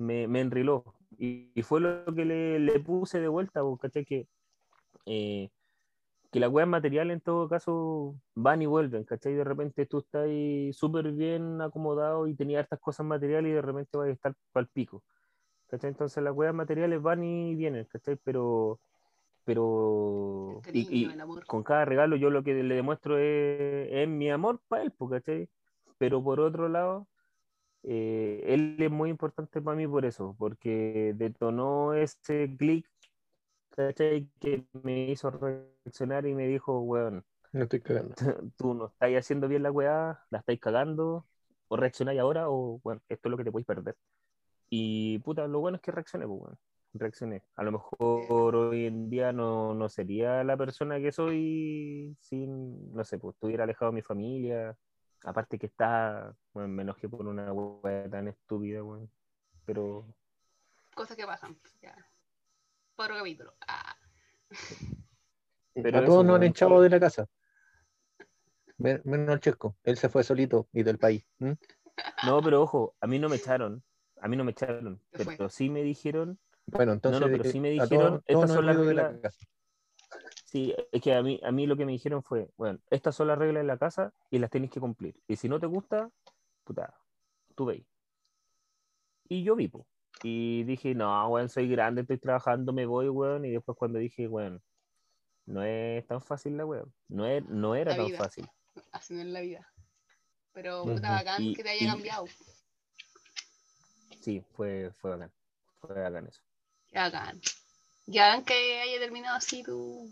me, 0.00 0.28
me 0.28 0.40
enriló. 0.42 0.84
Y, 1.18 1.50
y 1.54 1.62
fue 1.62 1.80
lo 1.80 2.04
que 2.14 2.24
le, 2.24 2.58
le 2.60 2.80
puse 2.80 3.20
de 3.20 3.28
vuelta, 3.28 3.62
¿cachai? 3.80 4.04
Que, 4.04 4.26
eh, 5.06 5.50
que 6.32 6.40
las 6.40 6.50
weas 6.50 6.68
materiales 6.68 7.14
en 7.14 7.20
todo 7.20 7.48
caso 7.48 8.16
van 8.34 8.62
y 8.62 8.66
vuelven, 8.66 9.04
¿cachai? 9.04 9.34
De 9.34 9.44
repente 9.44 9.86
tú 9.86 9.98
estás 9.98 10.28
súper 10.76 11.12
bien 11.12 11.60
acomodado 11.60 12.26
y 12.28 12.34
tenías 12.36 12.60
hartas 12.64 12.80
cosas 12.80 13.06
materiales 13.06 13.50
y 13.50 13.54
de 13.54 13.62
repente 13.62 13.96
vas 13.98 14.08
a 14.08 14.12
estar 14.12 14.34
pal 14.52 14.68
pico, 14.68 15.02
¿cachai? 15.68 15.90
Entonces 15.90 16.22
las 16.22 16.34
weas 16.34 16.54
materiales 16.54 17.02
van 17.02 17.24
y 17.24 17.54
vienen, 17.56 17.86
¿cachai? 17.86 18.16
Pero, 18.24 18.80
pero, 19.44 20.60
y- 20.66 20.66
cariño, 20.66 20.90
y 20.92 21.20
amor. 21.20 21.46
con 21.46 21.62
cada 21.62 21.84
regalo 21.84 22.16
yo 22.16 22.30
lo 22.30 22.44
que 22.44 22.54
le 22.62 22.74
demuestro 22.76 23.18
es, 23.18 23.88
es 23.92 24.08
mi 24.08 24.30
amor 24.30 24.60
para 24.68 24.84
él, 24.84 24.94
¿cachai? 25.10 25.48
Pero 25.98 26.22
por 26.22 26.40
otro 26.40 26.68
lado, 26.68 27.08
eh, 27.82 28.42
él 28.46 28.76
es 28.78 28.90
muy 28.90 29.10
importante 29.10 29.60
para 29.60 29.76
mí 29.76 29.86
por 29.86 30.04
eso, 30.04 30.34
porque 30.38 31.12
detonó 31.16 31.94
ese 31.94 32.54
clic. 32.58 32.86
Que 34.40 34.66
me 34.82 35.10
hizo 35.10 35.30
reaccionar 35.30 36.26
y 36.26 36.34
me 36.34 36.46
dijo, 36.46 36.80
weón, 36.80 37.24
No 37.52 37.62
estoy 37.62 37.80
cagando. 37.80 38.14
tú 38.56 38.74
no 38.74 38.86
estáis 38.86 39.18
haciendo 39.18 39.48
bien 39.48 39.62
la 39.62 39.70
weá, 39.72 40.20
la 40.30 40.38
estáis 40.38 40.60
cagando, 40.60 41.26
o 41.68 41.76
reaccionáis 41.76 42.20
ahora, 42.20 42.50
o 42.50 42.80
bueno, 42.82 43.00
esto 43.08 43.28
es 43.28 43.30
lo 43.30 43.36
que 43.38 43.44
te 43.44 43.52
podéis 43.52 43.66
perder. 43.66 43.96
Y 44.68 45.18
puta, 45.20 45.46
lo 45.46 45.60
bueno 45.60 45.76
es 45.76 45.82
que 45.82 45.92
reaccioné, 45.92 46.26
pues, 46.26 46.40
weón. 46.42 46.58
Reaccioné. 46.92 47.44
A 47.56 47.62
lo 47.62 47.72
mejor 47.72 48.56
hoy 48.56 48.86
en 48.86 49.08
día 49.08 49.32
no, 49.32 49.74
no 49.74 49.88
sería 49.88 50.42
la 50.44 50.56
persona 50.56 50.98
que 51.00 51.12
soy 51.12 52.16
sin, 52.20 52.92
no 52.92 53.04
sé, 53.04 53.18
pues 53.18 53.34
estuviera 53.34 53.64
alejado 53.64 53.92
de 53.92 53.96
mi 53.96 54.02
familia. 54.02 54.76
Aparte 55.24 55.58
que 55.58 55.66
está, 55.66 56.34
bueno, 56.54 56.68
me 56.68 56.82
enojé 56.82 57.08
por 57.08 57.26
una 57.26 57.52
weá 57.52 58.08
tan 58.08 58.28
estúpida, 58.28 58.82
weón. 58.82 59.10
Pero 59.66 60.06
Cosas 60.94 61.16
que 61.16 61.26
pasan. 61.26 61.58
Ya. 61.82 61.94
Otro 62.96 63.14
capítulo. 63.16 63.54
Ah. 63.66 63.96
Pero 65.74 65.98
a 65.98 66.04
todos 66.04 66.24
nos 66.24 66.36
han 66.36 66.42
echado 66.44 66.80
de 66.82 66.90
la 66.90 67.00
casa. 67.00 67.26
Men- 68.78 69.00
Menos 69.04 69.28
al 69.30 69.40
Chesco. 69.40 69.76
Él 69.84 69.96
se 69.96 70.08
fue 70.08 70.24
solito 70.24 70.68
y 70.72 70.82
del 70.82 70.98
país. 70.98 71.26
no, 71.38 72.40
pero 72.42 72.62
ojo, 72.62 72.94
a 73.00 73.06
mí 73.06 73.18
no 73.18 73.28
me 73.28 73.36
echaron. 73.36 73.82
A 74.20 74.28
mí 74.28 74.36
no 74.36 74.44
me 74.44 74.50
echaron. 74.52 75.00
Pero 75.12 75.48
sí 75.48 75.70
me 75.70 75.82
dijeron 75.82 76.38
Bueno, 76.66 76.92
entonces. 76.92 77.20
no, 77.20 77.26
pero 77.28 77.44
eh, 77.44 77.52
sí 77.52 77.60
me 77.60 77.70
dijeron, 77.70 77.88
todos- 77.88 78.22
estas 78.26 78.34
todos 78.34 78.50
son 78.52 78.66
las 78.66 78.76
ido 78.76 78.84
de 78.84 78.94
la 78.94 79.08
reglas. 79.10 79.48
Sí, 80.50 80.74
es 80.90 81.00
que 81.00 81.14
a 81.14 81.22
mí, 81.22 81.38
a 81.44 81.52
mí 81.52 81.64
lo 81.66 81.76
que 81.76 81.86
me 81.86 81.92
dijeron 81.92 82.24
fue, 82.24 82.50
bueno, 82.56 82.80
estas 82.90 83.14
son 83.14 83.28
las 83.28 83.38
reglas 83.38 83.62
de 83.62 83.68
la 83.68 83.78
casa 83.78 84.12
y 84.30 84.38
las 84.40 84.50
tienes 84.50 84.70
que 84.70 84.80
cumplir. 84.80 85.14
Y 85.28 85.36
si 85.36 85.48
no 85.48 85.60
te 85.60 85.66
gusta, 85.66 86.10
puta, 86.64 86.92
tú 87.54 87.66
veis. 87.66 87.86
Y 89.28 89.44
yo 89.44 89.54
vivo. 89.54 89.86
Y 90.24 90.64
dije, 90.64 90.92
no, 90.92 91.28
weón, 91.28 91.48
soy 91.48 91.68
grande, 91.68 92.00
estoy 92.00 92.18
trabajando, 92.18 92.72
me 92.72 92.84
voy, 92.84 93.08
weón. 93.08 93.44
Y 93.44 93.50
después 93.50 93.78
cuando 93.78 94.00
dije, 94.00 94.26
weón, 94.26 94.60
no 95.46 95.62
es 95.62 96.04
tan 96.08 96.20
fácil 96.20 96.56
la 96.56 96.66
weón. 96.66 96.92
No, 97.06 97.24
es, 97.26 97.44
no 97.46 97.76
era 97.76 97.92
La 97.92 97.98
tan 97.98 98.06
vida. 98.06 98.18
fácil. 98.18 98.48
Así 98.90 99.14
no 99.14 99.20
es 99.20 99.26
la 99.28 99.40
vida. 99.42 99.72
Pero 100.52 100.82
puta 100.82 101.12
bacán 101.12 101.42
Y- 101.44 101.54
que 101.54 101.62
te 101.62 101.70
haya 101.70 101.84
y- 101.86 101.88
cambiado. 101.90 102.26
Sí, 104.20 104.42
fue, 104.56 104.90
fue 104.98 105.10
bacán. 105.12 105.32
Fue 105.80 105.94
bacán 105.94 106.26
eso. 106.26 106.42
Qué 106.90 106.98
bacán. 106.98 107.40
Ya 108.06 108.28
bacán 108.30 108.44
que 108.46 108.80
haya 108.80 108.98
terminado 108.98 109.36
así 109.36 109.62
tu, 109.62 110.10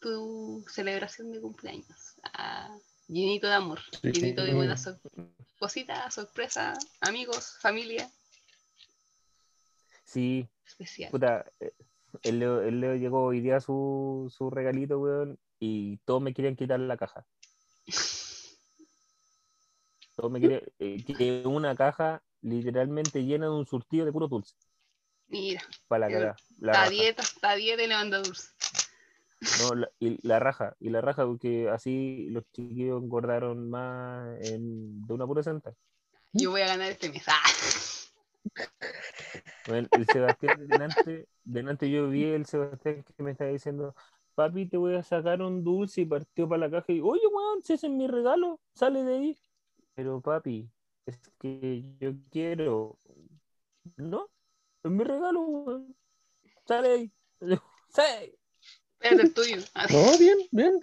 tu 0.00 0.64
celebración 0.68 1.32
de 1.32 1.40
cumpleaños. 1.40 2.14
Ah, 2.34 2.74
llenito 3.08 3.46
de 3.46 3.54
amor, 3.54 3.80
Sí. 4.02 4.12
llenito 4.12 4.42
de 4.42 4.54
buenas 4.54 4.88
cositas, 5.58 6.14
sorpresas, 6.14 6.78
amigos, 7.00 7.56
familia. 7.60 8.10
Sí, 10.04 10.48
Especial. 10.66 11.10
puta, 11.10 11.44
eh, 11.60 11.72
el 12.22 12.38
Leo, 12.40 12.62
el 12.62 12.80
Leo 12.80 12.96
llegó 12.96 13.24
hoy 13.24 13.40
día 13.40 13.60
su, 13.60 14.32
su 14.36 14.50
regalito, 14.50 14.98
weón, 14.98 15.38
y 15.60 15.98
todos 15.98 16.20
me 16.22 16.34
querían 16.34 16.56
quitar 16.56 16.80
la 16.80 16.96
caja. 16.96 17.24
Todos 20.16 20.32
me 20.32 20.40
querían, 20.40 20.62
eh, 20.78 21.42
una 21.46 21.74
caja 21.74 22.22
literalmente 22.42 23.24
llena 23.24 23.46
de 23.46 23.52
un 23.52 23.66
surtido 23.66 24.04
de 24.04 24.12
puro 24.12 24.28
dulce. 24.28 24.54
Mira, 25.28 25.62
Para 25.88 26.08
la 26.08 26.12
cagada. 26.12 26.36
La 26.58 26.90
dieta, 26.90 27.22
está 27.22 27.54
dieta 27.54 27.82
y 27.84 27.86
le 27.86 27.94
manda 27.94 28.18
dulce. 28.18 28.48
No, 29.60 29.74
la- 29.74 29.90
y 29.98 30.26
la 30.26 30.38
raja, 30.38 30.76
y 30.80 30.90
la 30.90 31.00
raja, 31.00 31.24
porque 31.26 31.68
así 31.70 32.28
los 32.30 32.44
chiquillos 32.52 33.02
engordaron 33.02 33.70
más 33.70 34.38
en- 34.46 35.06
de 35.06 35.14
una 35.14 35.26
pura 35.26 35.42
senta. 35.42 35.72
Yo 36.32 36.50
voy 36.50 36.60
a 36.60 36.66
ganar 36.68 36.90
este 36.90 37.10
mes. 37.10 37.24
Ah. 37.26 37.42
Bueno, 39.66 39.88
el 39.92 40.06
Sebastián 40.06 40.68
delante, 40.68 41.28
delante 41.44 41.90
yo 41.90 42.08
vi 42.08 42.24
el 42.24 42.46
Sebastián 42.46 43.04
que 43.04 43.22
me 43.22 43.32
estaba 43.32 43.50
diciendo, 43.50 43.94
papi, 44.34 44.66
te 44.68 44.76
voy 44.76 44.94
a 44.96 45.02
sacar 45.02 45.42
un 45.42 45.62
dulce 45.62 46.02
y 46.02 46.06
partió 46.06 46.48
para 46.48 46.60
la 46.66 46.70
caja 46.70 46.92
y, 46.92 47.00
oye, 47.00 47.26
weón, 47.26 47.62
si 47.62 47.74
ese 47.74 47.86
es 47.86 47.92
mi 47.92 48.06
regalo, 48.06 48.60
sale 48.74 49.04
de 49.04 49.14
ahí. 49.16 49.38
Pero 49.94 50.20
papi, 50.20 50.68
es 51.06 51.18
que 51.38 51.84
yo 51.98 52.12
quiero, 52.30 52.98
no, 53.96 54.28
es 54.82 54.90
mi 54.90 55.04
regalo, 55.04 55.40
weón, 55.42 55.96
sale 56.66 56.88
de 56.88 56.94
ahí. 56.94 57.12
¡Sale! 57.88 58.39
El 59.00 59.32
tuyo. 59.34 59.56
Ah, 59.74 59.86
No, 59.90 60.18
bien, 60.18 60.38
bien. 60.50 60.80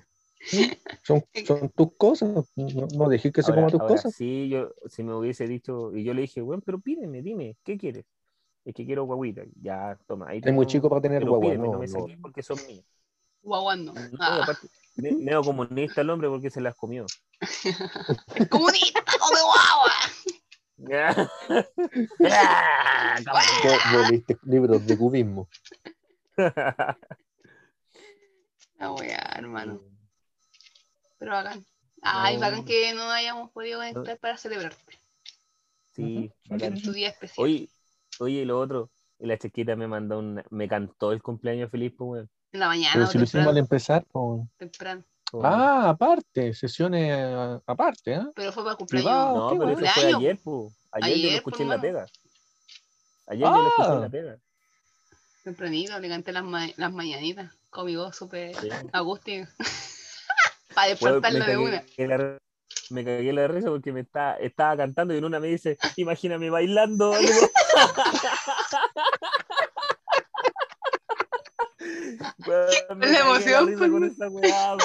Son, 1.04 1.24
son 1.46 1.70
tus 1.70 1.96
cosas. 1.98 2.30
No, 2.56 2.88
no 2.96 3.10
dejes 3.10 3.32
que 3.32 3.42
se 3.42 3.50
Ahora, 3.52 3.62
coma 3.62 3.72
tus 3.72 3.82
ahora, 3.82 3.96
cosas. 3.96 4.14
sí, 4.14 4.50
yo, 4.50 4.72
si 4.88 5.04
me 5.04 5.14
hubiese 5.14 5.48
dicho, 5.48 5.96
y 5.96 6.04
yo 6.04 6.14
le 6.14 6.22
dije, 6.22 6.42
bueno, 6.42 6.62
pero 6.66 6.80
pídeme, 6.80 7.22
dime, 7.22 7.56
¿qué 7.64 7.78
quieres? 7.78 8.06
Es 8.66 8.74
que 8.74 8.86
quiero 8.86 9.06
guaguita. 9.06 9.44
Ya, 9.62 9.98
toma. 10.08 10.30
Ahí 10.30 10.42
Es 10.44 10.54
muy 10.54 10.66
chico 10.68 10.90
para 10.90 11.02
tener 11.02 11.20
pero 11.22 11.32
guagua. 11.32 11.52
pídeme, 11.52 11.68
No, 11.68 11.74
no 11.74 11.80
me 11.80 11.88
no. 11.88 12.00
saques 12.02 12.18
porque 12.22 12.44
son 12.44 12.58
mías. 12.68 12.86
Guaguando. 13.42 13.94
No, 13.94 14.10
Ah, 14.20 14.42
aparte, 14.44 14.68
me- 14.98 15.14
medio 15.14 15.42
comunista 15.46 16.02
el 16.02 16.10
hombre 16.10 16.28
porque 16.28 16.50
se 16.50 16.60
las 16.60 16.76
comió. 16.76 17.06
comunista 18.50 19.02
come 19.20 19.40
guagua. 19.42 19.94
Leíste 24.10 24.38
libros 24.44 24.86
de 24.86 24.98
cubismo. 24.98 25.48
La 28.78 28.92
weá, 28.92 29.34
hermano. 29.36 29.82
Pero 31.18 31.32
bacán. 31.32 31.66
Ay, 32.02 32.36
No. 32.36 32.42
bacán 32.42 32.66
que 32.66 32.94
no 32.94 33.10
hayamos 33.10 33.52
podido 33.52 33.80
conectar 33.80 34.18
para 34.20 34.38
celebrarte 34.38 35.00
Sí, 35.96 36.32
bacán. 36.48 36.76
en 36.78 36.82
tu 36.82 36.92
día 36.94 37.10
especial. 37.10 37.44
Oye, 37.44 37.70
oye, 38.20 38.42
y 38.42 38.46
lo 38.46 38.60
otro, 38.60 38.92
y 39.20 39.26
la 39.26 39.38
chiquita 39.38 39.76
me 39.76 39.88
mandó 39.88 40.20
un, 40.20 40.44
me 40.52 40.68
cantó 40.68 41.12
el 41.12 41.24
cumpleaños 41.24 41.72
feliz, 41.72 41.92
pues, 41.98 42.08
weón. 42.10 42.30
En 42.52 42.60
la 42.62 42.68
mañana 42.68 42.92
Pero 42.94 43.06
o 43.06 43.08
si 43.08 43.18
lo 43.18 43.24
hicimos 43.24 43.48
al 43.48 43.58
empezar. 43.58 44.06
po. 44.06 44.48
temprano. 44.58 45.04
Como- 45.30 45.46
Ah, 45.46 45.90
aparte, 45.90 46.54
sesiones 46.54 47.12
ah, 47.14 47.62
aparte, 47.66 48.16
¿ah? 48.16 48.32
Pero 48.34 48.54
fue 48.54 48.64
para 48.64 48.78
Privado. 48.78 49.50
cumpleaños. 49.50 49.54
no, 49.54 49.60
pero 49.76 49.88
eso 49.88 50.02
fue 50.02 50.14
ayer, 50.16 50.40
pues. 50.42 50.74
Ayer, 50.92 51.18
yo 51.18 51.30
lo 51.32 51.36
escuché 51.38 51.64
en 51.64 51.70
la 51.70 51.82
pega. 51.82 52.06
Ayer 53.28 53.42
yo 53.46 53.62
lo 53.62 53.68
escuché 53.68 53.90
en 53.90 53.98
Ah. 53.98 54.00
la 54.00 54.10
pega. 54.10 54.38
Tempranito, 55.44 56.00
le 56.00 56.08
canté 56.10 56.32
las, 56.32 56.44
ma- 56.46 56.70
las 56.78 56.94
mañanitas. 56.94 57.57
Conmigo 57.78 58.12
súper 58.12 58.56
Sí. 58.56 58.70
Agustín. 58.92 59.48
para 60.74 60.88
despertarlo 60.90 61.46
de 61.46 61.58
una. 61.58 61.84
la- 61.96 62.40
me 62.90 63.06
cagué 63.06 63.32
la 63.34 63.48
risa 63.48 63.70
porque 63.70 63.94
me 63.94 64.00
está, 64.00 64.36
estaba 64.38 64.76
cantando 64.78 65.14
y 65.14 65.20
en 65.20 65.26
una 65.26 65.40
me 65.40 65.50
dice, 65.50 65.78
imagíname 65.96 66.50
bailando. 66.50 67.14
Me 72.96 73.08
La 73.12 73.20
emoción, 73.20 73.76
con 73.92 74.04
esa 74.06 74.28
weá, 74.30 74.76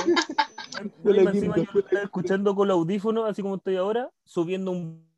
la 1.05 1.21
encima 1.31 1.57
yo 1.57 1.81
estaba 1.81 2.03
escuchando 2.03 2.55
con 2.55 2.69
los 2.69 2.75
audífonos, 2.77 3.31
así 3.31 3.41
como 3.41 3.57
estoy 3.57 3.77
ahora, 3.77 4.11
subiendo 4.25 4.71
un 4.71 5.09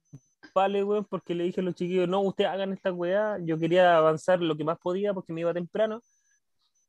pale, 0.52 0.84
weón, 0.84 1.04
porque 1.06 1.34
le 1.34 1.44
dije 1.44 1.60
a 1.60 1.64
los 1.64 1.74
chiquillos, 1.74 2.08
no, 2.08 2.20
ustedes 2.20 2.50
hagan 2.50 2.72
esta 2.72 2.92
weá. 2.92 3.38
Yo 3.40 3.58
quería 3.58 3.96
avanzar 3.96 4.40
lo 4.40 4.56
que 4.56 4.62
más 4.64 4.78
podía 4.78 5.12
porque 5.12 5.32
me 5.32 5.40
iba 5.40 5.52
temprano. 5.52 6.02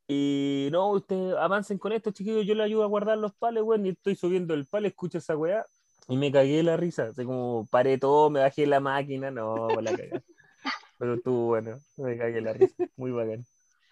Y 0.08 0.68
no, 0.70 0.90
ustedes 0.90 1.34
avancen 1.36 1.78
con 1.78 1.92
esto, 1.92 2.12
chiquillos, 2.12 2.46
yo 2.46 2.54
le 2.54 2.62
ayudo 2.62 2.84
a 2.84 2.88
guardar 2.88 3.18
los 3.18 3.34
pales, 3.34 3.62
weón, 3.64 3.86
y 3.86 3.90
estoy 3.90 4.14
subiendo 4.14 4.54
el 4.54 4.66
palo, 4.66 4.86
escucho 4.86 5.18
esa 5.18 5.36
weá, 5.36 5.66
y 6.08 6.16
me 6.16 6.30
cagué 6.30 6.62
la 6.62 6.76
risa, 6.76 7.08
así 7.08 7.24
como 7.24 7.66
paré 7.70 7.98
todo, 7.98 8.30
me 8.30 8.40
bajé 8.40 8.66
la 8.66 8.78
máquina, 8.78 9.30
no, 9.32 9.68
la 9.80 9.96
cagada. 9.96 10.22
Pero 10.98 11.14
estuvo 11.14 11.46
bueno, 11.46 11.80
me 11.96 12.16
cagué 12.16 12.40
la 12.40 12.52
risa, 12.52 12.84
muy 12.96 13.10
bacán. 13.10 13.44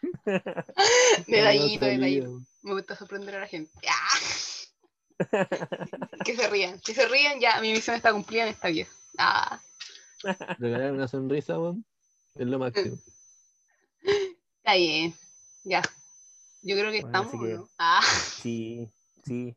Detallito. 1.26 1.86
weón. 1.86 2.46
Me 2.62 2.72
gusta 2.74 2.94
sorprender 2.94 3.34
a 3.36 3.40
la 3.40 3.46
gente. 3.46 3.72
¡Ah! 3.88 4.18
que 6.24 6.36
se 6.36 6.48
rían, 6.48 6.80
que 6.80 6.94
se 6.94 7.06
rían, 7.08 7.40
ya, 7.40 7.60
mi 7.60 7.72
misión 7.72 7.96
está 7.96 8.12
cumplida 8.12 8.44
en 8.44 8.48
esta 8.50 8.68
vida. 8.68 8.86
Ah, 9.18 9.60
Regalar 10.58 10.92
una 10.92 11.08
sonrisa, 11.08 11.58
weón, 11.58 11.84
es 12.36 12.46
lo 12.46 12.58
máximo. 12.58 12.96
está 14.58 14.74
bien, 14.74 15.14
ya. 15.64 15.82
Yo 16.66 16.76
creo 16.76 16.90
que 16.90 17.02
Bueno, 17.02 17.06
estamos, 17.06 17.28
así 17.28 17.36
¿o 17.36 17.46
que- 17.46 17.54
no? 17.56 17.68
Ah, 17.78 18.00
Sí, 18.42 18.88
sí, 19.22 19.54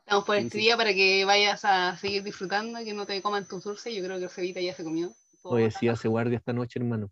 estamos 0.00 0.24
por 0.24 0.36
Sí, 0.36 0.42
este 0.42 0.58
sí. 0.58 0.64
día 0.64 0.76
para 0.76 0.92
que 0.92 1.24
vayas 1.24 1.64
a 1.64 1.96
seguir 1.96 2.22
disfrutando, 2.24 2.80
que 2.80 2.92
no 2.94 3.06
te 3.06 3.22
coman 3.22 3.46
tus 3.46 3.62
dulces. 3.64 3.94
Yo 3.94 4.02
creo 4.04 4.18
que 4.18 4.24
el 4.24 4.30
Cevita 4.30 4.60
ya 4.60 4.74
se 4.74 4.82
comió. 4.84 5.12
todo 5.42 5.54
Oye, 5.54 5.70
sí, 5.70 5.88
hace 5.88 6.08
guardia 6.08 6.38
esta 6.38 6.52
noche, 6.52 6.78
hermano. 6.80 7.10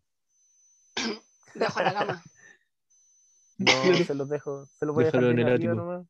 Debajo 1.55 1.79
de 1.79 1.85
la 1.85 1.95
cama. 1.95 2.23
no, 3.59 3.73
se 4.05 4.15
los 4.15 4.29
dejo, 4.29 4.67
se 4.79 4.87
los 4.87 4.95
voy 4.95 5.05
a 5.05 5.07
dejar 5.07 5.25
en 5.25 5.39
el 5.39 5.47
arriba 5.47 5.55
ático. 5.55 5.75
nomás. 5.75 6.07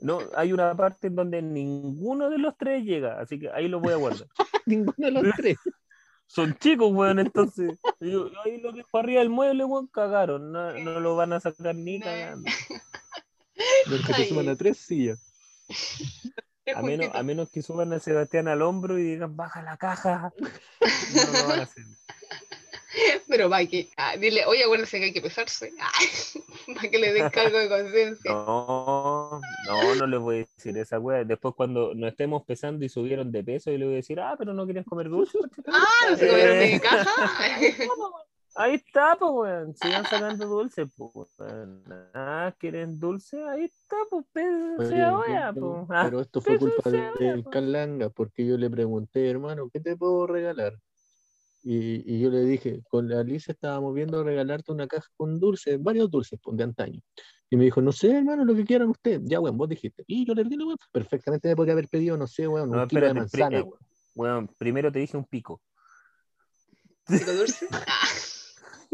No, 0.00 0.20
hay 0.34 0.52
una 0.52 0.74
parte 0.76 1.08
en 1.08 1.16
donde 1.16 1.42
ninguno 1.42 2.30
de 2.30 2.38
los 2.38 2.56
tres 2.56 2.84
llega, 2.84 3.20
así 3.20 3.38
que 3.38 3.50
ahí 3.50 3.68
los 3.68 3.82
voy 3.82 3.92
a 3.92 3.96
guardar. 3.96 4.28
Ninguno 4.66 4.94
de 4.96 5.10
los 5.10 5.24
tres. 5.36 5.56
Son 6.30 6.56
chicos, 6.58 6.92
weón, 6.92 7.18
entonces. 7.18 7.76
Yo, 7.98 8.30
yo 8.30 8.40
ahí 8.44 8.60
lo 8.60 8.70
dejo 8.70 8.98
arriba 8.98 9.18
del 9.18 9.30
mueble, 9.30 9.64
weón, 9.64 9.88
cagaron. 9.88 10.52
No, 10.52 10.72
no 10.78 11.00
lo 11.00 11.16
van 11.16 11.32
a 11.32 11.40
sacar 11.40 11.74
ni 11.74 11.98
No. 11.98 12.04
cagando. 12.04 12.48
Los 13.86 14.06
que 14.06 14.14
te 14.14 14.28
suman 14.28 14.48
a 14.48 14.54
tres 14.54 14.78
sillas. 14.78 15.18
A 16.72 16.82
menos, 16.82 17.08
a 17.12 17.22
menos 17.24 17.50
que 17.50 17.62
suban 17.62 17.92
a 17.92 17.98
Sebastián 17.98 18.46
al 18.46 18.62
hombro 18.62 18.96
y 18.96 19.02
digan, 19.02 19.36
baja 19.36 19.60
la 19.62 19.76
caja. 19.76 20.32
No 21.14 21.32
lo 21.32 21.48
van 21.48 21.60
a 21.60 21.62
hacer. 21.64 21.84
Pero 23.28 23.48
va 23.48 23.64
que, 23.66 23.88
ah, 23.96 24.16
dile, 24.16 24.44
oye, 24.46 24.64
acuérdese 24.64 24.98
que 24.98 25.04
hay 25.06 25.12
que 25.12 25.20
pesarse. 25.22 25.72
Ah, 25.80 25.90
para 26.74 26.88
que 26.90 26.98
le 26.98 27.12
den 27.12 27.28
cargo 27.30 27.58
de 27.58 27.68
conciencia. 27.68 28.32
No, 28.32 29.40
no, 29.66 29.94
no 29.96 30.06
les 30.06 30.20
voy 30.20 30.36
a 30.36 30.38
decir 30.38 30.76
esa 30.78 30.98
weá. 30.98 31.24
Después 31.24 31.54
cuando 31.56 31.94
nos 31.94 32.10
estemos 32.10 32.44
pesando 32.44 32.84
y 32.84 32.88
subieron 32.88 33.30
de 33.32 33.42
peso, 33.44 33.70
y 33.70 33.78
le 33.78 33.84
voy 33.86 33.94
a 33.94 33.96
decir, 33.96 34.20
ah, 34.20 34.34
pero 34.38 34.52
no 34.54 34.66
querías 34.66 34.86
comer 34.86 35.08
dulce. 35.08 35.38
Ah, 35.72 36.10
¿no 36.10 36.16
se 36.16 36.28
comieron 36.28 36.56
Eh. 36.58 36.70
mi 36.74 36.80
caja? 36.80 37.10
Ahí 38.56 38.74
está, 38.74 39.16
pues, 39.18 39.30
weón. 39.32 39.74
Sigan 39.76 40.04
sacando 40.06 40.46
dulce, 40.46 40.86
pues, 40.86 41.28
weón. 41.38 41.84
Ah, 42.14 42.52
¿quieren 42.58 42.98
dulce? 42.98 43.42
Ahí 43.48 43.64
está, 43.64 43.96
pues, 44.10 44.24
pésense 44.32 45.00
ahora, 45.02 45.52
pero, 45.54 45.84
pues. 45.86 45.98
Ah, 45.98 46.02
pero 46.04 46.20
esto 46.20 46.40
fue 46.40 46.58
culpa 46.58 46.90
de- 46.90 47.42
po. 47.44 47.50
Calanga, 47.50 48.10
porque 48.10 48.44
yo 48.46 48.56
le 48.58 48.68
pregunté, 48.68 49.30
hermano, 49.30 49.68
¿qué 49.72 49.80
te 49.80 49.96
puedo 49.96 50.26
regalar? 50.26 50.74
Y, 51.62 52.14
y 52.14 52.20
yo 52.20 52.30
le 52.30 52.40
dije, 52.44 52.82
con 52.88 53.08
la 53.08 53.20
Alicia 53.20 53.52
estábamos 53.52 53.94
viendo 53.94 54.24
regalarte 54.24 54.72
una 54.72 54.86
caja 54.86 55.06
con 55.16 55.38
dulces, 55.38 55.82
varios 55.82 56.10
dulces 56.10 56.38
pues, 56.42 56.56
de 56.56 56.64
antaño. 56.64 57.00
Y 57.50 57.56
me 57.56 57.64
dijo, 57.64 57.82
no 57.82 57.92
sé, 57.92 58.16
hermano, 58.16 58.44
lo 58.44 58.54
que 58.54 58.64
quieran 58.64 58.88
ustedes. 58.88 59.20
Ya, 59.24 59.40
weón, 59.40 59.58
vos 59.58 59.68
dijiste. 59.68 60.04
Y 60.06 60.24
yo 60.24 60.34
le 60.34 60.44
dije, 60.44 60.56
weón, 60.64 60.78
perfectamente 60.92 61.48
me 61.48 61.56
podría 61.56 61.72
haber 61.74 61.88
pedido, 61.88 62.16
no 62.16 62.26
sé, 62.26 62.46
weón, 62.48 62.70
No, 62.70 62.82
un 62.82 62.88
kilo 62.88 63.02
de 63.02 63.06
espérate, 63.08 63.30
pri- 63.30 63.40
manzana, 63.40 63.58
eh, 63.58 63.62
weón. 63.62 63.78
Weón, 64.14 64.48
primero 64.58 64.90
te 64.92 65.00
dije 65.00 65.16
un 65.16 65.24
pico. 65.24 65.60
¿Pico 67.06 67.32
dulce? 67.32 67.66
Ah, 67.88 68.08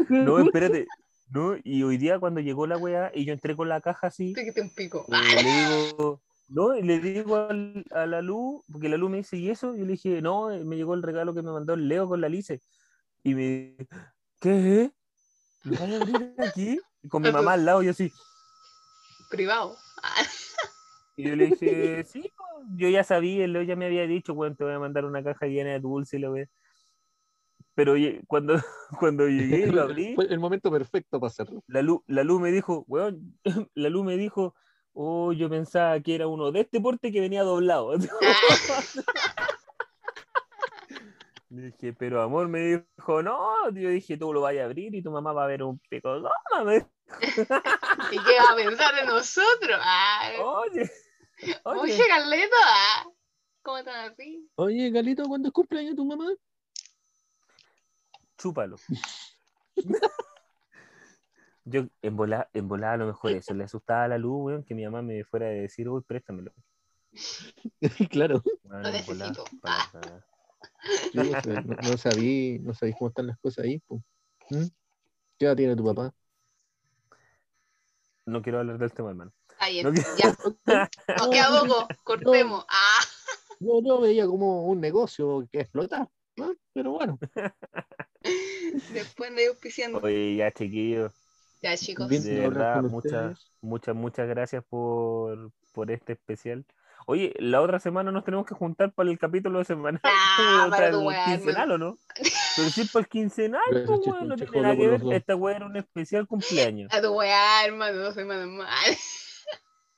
No, 0.09 0.39
espérate. 0.39 0.87
No, 1.29 1.55
y 1.63 1.83
hoy 1.83 1.97
día 1.97 2.19
cuando 2.19 2.39
llegó 2.39 2.67
la 2.67 2.77
weá 2.77 3.11
y 3.13 3.25
yo 3.25 3.33
entré 3.33 3.55
con 3.55 3.67
la 3.67 3.81
caja 3.81 4.07
así, 4.07 4.33
te 4.33 4.45
quité 4.45 4.61
un 4.61 4.69
pico. 4.69 5.05
eh, 5.09 5.43
le 5.43 5.51
digo, 5.51 6.21
no, 6.47 6.75
y 6.77 6.81
le 6.81 6.99
digo 6.99 7.35
al- 7.35 7.85
a 7.91 8.05
la 8.05 8.21
luz, 8.21 8.63
porque 8.71 8.89
la 8.89 8.97
luz 8.97 9.09
me 9.09 9.17
dice, 9.17 9.37
¿y 9.37 9.49
eso? 9.49 9.75
Y 9.75 9.79
yo 9.79 9.85
le 9.85 9.91
dije, 9.93 10.21
no, 10.21 10.51
eh, 10.51 10.63
me 10.63 10.75
llegó 10.77 10.93
el 10.93 11.03
regalo 11.03 11.33
que 11.33 11.41
me 11.41 11.51
mandó 11.51 11.73
el 11.73 11.87
Leo 11.87 12.07
con 12.07 12.21
la 12.21 12.29
Lice. 12.29 12.61
Y 13.23 13.35
me 13.35 13.75
dice, 13.77 13.87
¿qué? 14.39 14.91
¿Lo 15.63 15.71
vas 15.73 15.81
a 15.91 15.95
abrir 15.97 16.35
aquí? 16.37 16.79
Y 17.03 17.09
con 17.09 17.21
mi 17.21 17.31
mamá 17.31 17.53
al 17.53 17.65
lado, 17.65 17.83
y 17.83 17.89
así. 17.89 18.11
Privado. 19.29 19.75
Y 21.17 21.23
yo 21.29 21.35
le 21.35 21.47
dije, 21.47 22.03
sí, 22.05 22.31
po". 22.37 22.43
yo 22.77 22.89
ya 22.89 23.03
sabía, 23.03 23.43
el 23.43 23.53
Leo 23.53 23.63
ya 23.63 23.75
me 23.75 23.85
había 23.87 24.05
dicho, 24.07 24.33
bueno, 24.35 24.55
te 24.55 24.63
voy 24.63 24.73
a 24.73 24.79
mandar 24.79 25.03
una 25.05 25.23
caja 25.23 25.47
llena 25.47 25.71
de 25.71 25.79
dulce 25.79 26.17
y 26.17 26.19
lo 26.19 26.31
ve. 26.31 26.47
Pero 27.75 27.93
oye, 27.93 28.21
cuando, 28.27 28.55
cuando 28.99 29.27
llegué 29.27 29.67
y 29.67 29.71
lo 29.71 29.81
abrí, 29.81 30.15
Fue 30.15 30.25
el 30.25 30.39
momento 30.39 30.71
perfecto 30.71 31.19
para 31.19 31.29
hacerlo. 31.29 31.63
la 31.67 31.81
luz, 31.81 32.01
la 32.07 32.23
luz 32.23 32.39
me 32.41 32.51
dijo, 32.51 32.85
weón, 32.87 33.37
la 33.75 33.89
luz 33.89 34.05
me 34.05 34.15
dijo, 34.17 34.55
oh, 34.97 35.31
yo 35.31 35.49
pensaba 35.49 35.99
que 35.99 36.15
era 36.15 36.27
uno 36.27 36.51
de 36.51 36.61
este 36.61 36.81
porte 36.81 37.11
que 37.11 37.21
venía 37.21 37.43
doblado. 37.43 37.93
Le 41.49 41.61
dije, 41.71 41.93
pero 41.93 42.21
amor, 42.21 42.49
me 42.49 42.59
dijo, 42.97 43.23
no, 43.23 43.69
yo 43.69 43.89
dije, 43.89 44.17
tú 44.17 44.33
lo 44.33 44.41
vayas 44.41 44.63
a 44.63 44.65
abrir 44.65 44.93
y 44.93 45.01
tu 45.01 45.11
mamá 45.11 45.31
va 45.31 45.45
a 45.45 45.47
ver 45.47 45.63
un 45.63 45.79
pico. 45.79 46.17
¿Y 48.11 48.19
qué 48.19 48.37
va 48.37 48.51
a 48.51 48.55
pensar 48.55 48.93
de 48.95 49.05
nosotros? 49.05 49.79
Oye, 50.41 50.91
oye, 51.63 51.79
oye, 51.79 52.03
Carleto, 52.07 52.55
ah, 52.65 53.05
¿cómo 53.61 53.77
están 53.77 54.11
así? 54.11 54.49
Oye, 54.55 54.89
Galito, 54.89 55.23
¿cuándo 55.23 55.47
es 55.47 55.53
cumpleaños 55.53 55.95
tu 55.95 56.03
mamá? 56.03 56.27
chúpalo. 58.37 58.77
Yo 61.69 61.85
en 62.01 62.15
volada, 62.15 62.49
en 62.53 62.67
volada 62.67 62.93
a 62.93 62.97
lo 62.97 63.07
mejor 63.07 63.31
eso, 63.31 63.53
le 63.53 63.65
asustaba 63.65 64.05
a 64.05 64.07
la 64.07 64.17
luz, 64.17 64.45
weón, 64.45 64.63
que 64.63 64.73
mi 64.73 64.85
mamá 64.85 65.01
me 65.01 65.23
fuera 65.25 65.47
a 65.47 65.49
decir, 65.49 65.89
uy, 65.89 66.01
préstamelo. 66.01 66.53
claro. 68.09 68.41
Lo 68.63 68.77
en 68.77 69.05
volada, 69.05 69.31
necesito. 69.31 69.43
para. 69.61 70.25
Sí, 71.11 71.19
o 71.19 71.41
sea, 71.41 71.61
no, 71.61 71.75
no 71.75 71.97
sabí, 71.97 72.59
no 72.59 72.73
sabí 72.73 72.93
cómo 72.93 73.09
están 73.09 73.27
las 73.27 73.37
cosas 73.39 73.65
ahí. 73.65 73.79
po. 73.79 74.01
¿Mm? 74.49 74.65
¿Qué 75.37 75.45
edad 75.45 75.55
tiene 75.55 75.75
tu 75.75 75.83
papá? 75.83 76.13
No 78.25 78.41
quiero 78.41 78.59
hablar 78.59 78.77
del 78.77 78.93
tema, 78.93 79.09
hermano. 79.09 79.33
Bien, 79.69 79.85
No 79.85 79.93
ya. 79.93 80.35
Nos 81.17 81.29
queda 81.29 81.61
poco, 81.61 81.87
cortemos. 82.03 82.65
Ah, 82.69 82.99
Yo 83.59 83.99
veía 83.99 84.25
como 84.25 84.67
un 84.67 84.79
negocio 84.79 85.47
que 85.51 85.61
explotar, 85.61 86.07
¿no? 86.37 86.53
pero 86.73 86.91
bueno. 86.91 87.17
después 88.93 89.35
de 89.35 89.47
auspiciando. 89.47 89.99
Oye, 89.99 90.35
ya 90.35 90.51
chiquillos, 90.51 91.13
Ya, 91.61 91.75
chicos. 91.75 92.07
Bien, 92.07 92.23
de 92.23 92.39
verdad, 92.39 92.83
muchas, 92.83 93.51
muchas, 93.61 93.95
muchas 93.95 94.27
gracias 94.27 94.63
por, 94.69 95.51
por 95.73 95.91
este 95.91 96.13
especial. 96.13 96.65
Oye, 97.05 97.33
la 97.39 97.61
otra 97.61 97.79
semana 97.79 98.11
nos 98.11 98.25
tenemos 98.25 98.45
que 98.45 98.53
juntar 98.53 98.91
para 98.91 99.09
el 99.09 99.17
capítulo 99.17 99.59
de 99.59 99.65
semana. 99.65 99.99
Ah, 100.03 100.67
para 100.69 100.89
el 100.89 100.97
quincenal, 101.25 101.71
¿o 101.71 101.77
no? 101.77 101.97
Pero 102.55 102.69
sí, 102.69 102.85
para 102.91 103.03
el 103.03 103.09
quincenal, 103.09 103.61
pues, 103.69 103.99
weón, 104.05 104.27
no 104.27 104.35
tiene 104.35 104.61
nada 104.61 104.75
que 104.75 104.87
ver. 104.87 105.01
Esta 105.11 105.35
weá 105.35 105.55
era 105.55 105.65
un 105.65 105.77
especial 105.77 106.27
cumpleaños. 106.27 106.91
A 106.93 107.01
tu 107.01 107.13
weá, 107.13 107.65
hermano, 107.65 107.97
dos 107.97 108.13
semanas 108.13 108.47
más. 108.47 108.67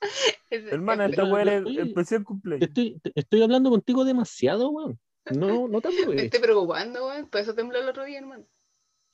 Hermana, 0.50 1.06
esta 1.06 1.24
weá 1.24 1.42
era 1.42 1.82
especial 1.82 2.24
cumpleaños. 2.24 2.68
Estoy, 2.68 3.00
estoy 3.14 3.42
hablando 3.42 3.70
contigo 3.70 4.04
demasiado, 4.04 4.70
weón. 4.70 4.98
No, 5.32 5.68
no 5.68 5.80
te 5.82 5.88
Me 6.06 6.22
estoy 6.22 6.40
preocupando, 6.40 7.08
weón. 7.08 7.28
Por 7.28 7.40
eso 7.40 7.54
tembló 7.54 7.80
el 7.80 7.88
otro 7.88 8.04
día, 8.04 8.18
hermano. 8.18 8.44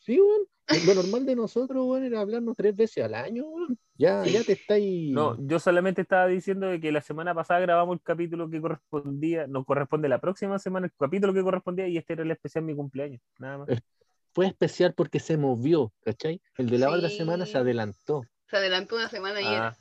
Sí, 0.07 0.21
weón. 0.21 0.47
Lo 0.87 0.95
normal 0.95 1.25
de 1.27 1.37
nosotros, 1.37 1.85
weón, 1.87 2.05
era 2.05 2.21
hablarnos 2.21 2.57
tres 2.57 2.75
veces 2.75 3.05
al 3.05 3.15
año, 3.15 3.45
weón. 3.45 3.79
Ya, 3.99 4.25
ya 4.25 4.43
te 4.45 4.53
estáis. 4.53 5.13
No, 5.13 5.37
yo 5.47 5.59
solamente 5.61 6.03
estaba 6.03 6.27
diciendo 6.27 6.67
de 6.69 6.81
que 6.81 6.91
la 6.93 7.01
semana 7.01 7.35
pasada 7.35 7.61
grabamos 7.61 7.95
el 7.97 8.03
capítulo 8.03 8.49
que 8.51 8.61
correspondía, 8.61 9.47
nos 9.47 9.65
corresponde 9.65 10.09
la 10.09 10.21
próxima 10.21 10.59
semana, 10.59 10.87
el 10.87 10.93
capítulo 10.99 11.33
que 11.35 11.43
correspondía, 11.43 11.87
y 11.89 11.97
este 11.99 12.15
era 12.15 12.23
el 12.23 12.31
especial 12.31 12.65
mi 12.65 12.75
cumpleaños, 12.75 13.21
nada 13.39 13.59
más. 13.59 13.69
Fue 14.33 14.47
especial 14.47 14.93
porque 14.95 15.19
se 15.21 15.37
movió, 15.37 15.93
¿cachai? 16.05 16.41
El 16.59 16.69
de 16.69 16.79
la 16.79 16.91
otra 16.91 17.09
Sí. 17.09 17.17
semana 17.19 17.47
se 17.47 17.57
adelantó. 17.59 18.23
Se 18.51 18.57
adelantó 18.57 18.97
una 18.97 19.09
semana 19.09 19.41
y 19.41 19.45
Ah, 19.47 19.77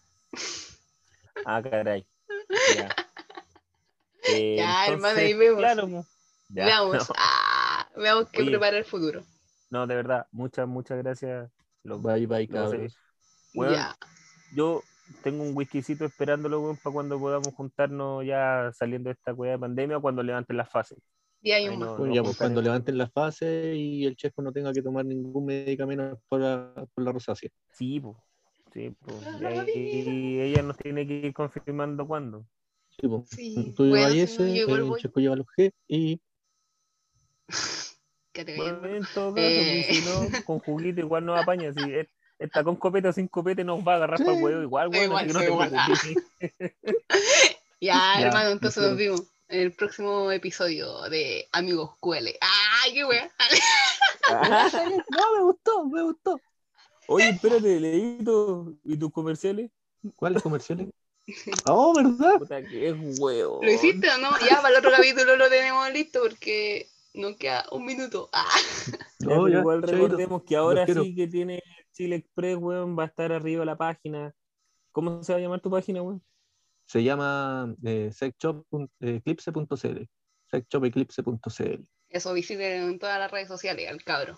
ah 1.45 1.61
caray. 1.61 2.05
Ya, 2.75 2.95
Eh, 4.29 4.55
Ya, 4.57 4.87
hermano, 4.87 5.19
ahí 5.19 5.33
vemos. 5.33 5.59
Claro. 5.59 5.87
Ya, 6.49 6.65
Veamos. 6.65 6.95
no, 7.09 7.15
Ah, 7.17 7.89
veamos 7.97 8.29
qué 8.29 8.41
Oye. 8.43 8.51
prepara 8.51 8.77
el 8.77 8.85
futuro. 8.85 9.23
No, 9.75 9.87
de 9.87 9.95
verdad, 9.95 10.25
muchas, 10.31 10.67
muchas 10.67 10.97
gracias. 10.97 11.51
loco. 11.83 12.07
Bye, 12.07 12.25
bye, 12.27 12.47
cabros. 12.47 12.97
Weón, 13.53 13.73
Ya. 13.73 13.95
Yo 14.55 14.81
tengo 15.23 15.43
un 15.43 15.55
whiskycito 15.55 16.05
esperándolo, 16.05 16.61
weón, 16.61 16.77
para 16.77 16.93
cuando 16.93 17.19
podamos 17.19 17.53
juntarnos 17.53 18.25
ya 18.25 18.71
saliendo 18.73 19.09
de 19.09 19.13
esta 19.13 19.33
weá 19.33 19.51
de 19.51 19.59
pandemia 19.59 19.97
o 19.97 20.01
cuando 20.01 20.23
levanten 20.23 20.57
las 20.57 20.69
fases. 20.69 20.97
Y 21.41 21.51
hay 21.51 21.65
Ahí 21.65 21.73
un 21.73 21.79
no- 21.79 21.85
más. 21.87 21.97
Bueno, 21.97 22.09
no 22.09 22.15
ya, 22.15 22.23
pues 22.23 22.37
cuando 22.37 22.61
levanten 22.61 22.97
la 22.97 23.07
fase 23.09 23.75
y 23.75 24.05
el 24.05 24.15
chesco 24.15 24.41
no 24.41 24.51
tenga 24.51 24.71
que 24.73 24.81
tomar 24.81 25.05
ningún 25.05 25.45
medicamento 25.45 26.19
por 26.27 26.39
la, 26.41 26.73
por 26.93 27.03
la 27.03 27.11
rosácea. 27.11 27.49
Sí, 27.73 27.99
pues. 27.99 28.15
Sí, 28.73 28.95
pues. 28.99 29.17
Y 29.75 30.39
ella 30.41 30.61
nos 30.63 30.77
tiene 30.77 31.05
que 31.05 31.13
ir 31.27 31.33
confirmando 31.33 32.07
cuándo. 32.07 32.45
Sí, 32.99 33.07
pues. 33.07 33.27
Sí. 33.29 33.73
Tú 33.75 33.85
llevas 33.85 34.09
Bueno, 34.09 34.09
si 34.13 34.17
no 34.17 34.23
ese, 34.23 34.71
el 34.95 34.95
chesco 35.01 35.19
lleva 35.19 35.35
los 35.35 35.47
G 35.57 35.71
y 35.87 36.19
Que 38.35 38.43
te 38.45 38.55
Bueno, 38.57 38.81
cayó. 38.81 38.95
en 38.97 39.05
todo 39.13 39.33
caso, 39.33 39.47
Eh. 39.47 39.85
pues, 39.87 39.97
si 39.97 40.05
no, 40.05 40.43
con 40.45 40.59
juguito 40.59 40.99
igual 41.07 41.25
nos 41.25 41.41
apaña. 41.41 41.69
es- 41.69 42.07
está 42.37 42.63
con 42.65 42.75
copete 42.75 43.07
o 43.07 43.13
sin 43.13 43.29
copete, 43.29 43.63
nos 43.63 43.79
va 43.79 43.93
a 43.93 43.95
agarrar 43.95 44.19
para 44.19 44.37
el 44.37 44.43
huevo 44.43 44.61
igual, 44.61 44.89
weón. 44.89 45.05
Igual, 45.05 45.23
así 45.23 45.27
que 45.27 45.33
no 45.33 45.39
sí, 45.39 45.45
te 45.45 45.51
igual. 45.51 45.69
preocupes. 45.69 46.75
Ya, 47.81 48.15
Ya, 48.19 48.27
hermano, 48.27 48.49
entonces 48.51 48.83
nos 48.83 48.97
vimos 48.97 49.23
en 49.49 49.61
el 49.61 49.71
próximo 49.73 50.31
episodio 50.31 51.01
de 51.09 51.47
Amigos 51.51 51.91
QL. 51.99 52.27
¡Ay, 52.41 52.93
qué 52.93 53.05
wea! 53.05 53.31
No, 55.11 55.35
me 55.37 55.43
gustó, 55.43 55.85
me 55.85 56.01
gustó. 56.03 56.39
Oye, 57.07 57.29
espérate, 57.29 57.79
Leito, 57.79 58.73
¿y 58.83 58.97
tus 58.97 59.11
comerciales? 59.11 59.71
¿Cuáles 60.15 60.41
comerciales? 60.41 60.87
Oh, 61.67 61.93
¿verdad? 61.95 62.37
Puta, 62.37 62.61
que 62.63 62.89
es 62.89 62.95
huevo. 63.19 63.59
¿Lo 63.63 63.71
hiciste 63.71 64.09
o 64.11 64.17
no? 64.19 64.29
Ya, 64.47 64.57
para 64.61 64.69
el 64.69 64.75
otro 64.77 64.91
capítulo 64.91 65.35
lo 65.37 65.49
tenemos 65.49 65.91
listo 65.91 66.19
porque 66.21 66.87
no 67.15 67.35
queda 67.37 67.65
un 67.71 67.85
minuto. 67.85 68.29
Ah, 68.33 68.47
No, 69.19 69.47
ya, 69.47 69.59
igual 69.59 69.81
recordemos 69.81 70.43
que 70.43 70.55
ahora 70.55 70.85
sí 70.85 71.15
que 71.15 71.27
tiene 71.27 71.63
Chile 71.91 72.17
Express, 72.17 72.57
weón, 72.57 72.97
va 72.97 73.03
a 73.03 73.07
estar 73.07 73.31
arriba 73.31 73.65
la 73.65 73.77
página. 73.77 74.33
¿Cómo 74.91 75.23
se 75.23 75.33
va 75.33 75.39
a 75.39 75.41
llamar 75.41 75.61
tu 75.61 75.69
página, 75.69 76.01
weón? 76.01 76.23
Se 76.85 77.03
llama 77.03 77.73
eh, 77.83 78.11
sexshopeclipse.cl. 78.13 80.07
Sexshopeclipse.cl. 80.51 81.87
eso, 82.09 82.33
visiten 82.33 82.83
en 82.83 82.99
todas 82.99 83.19
las 83.19 83.31
redes 83.31 83.47
sociales 83.47 83.89
al 83.89 84.03
cabro. 84.03 84.37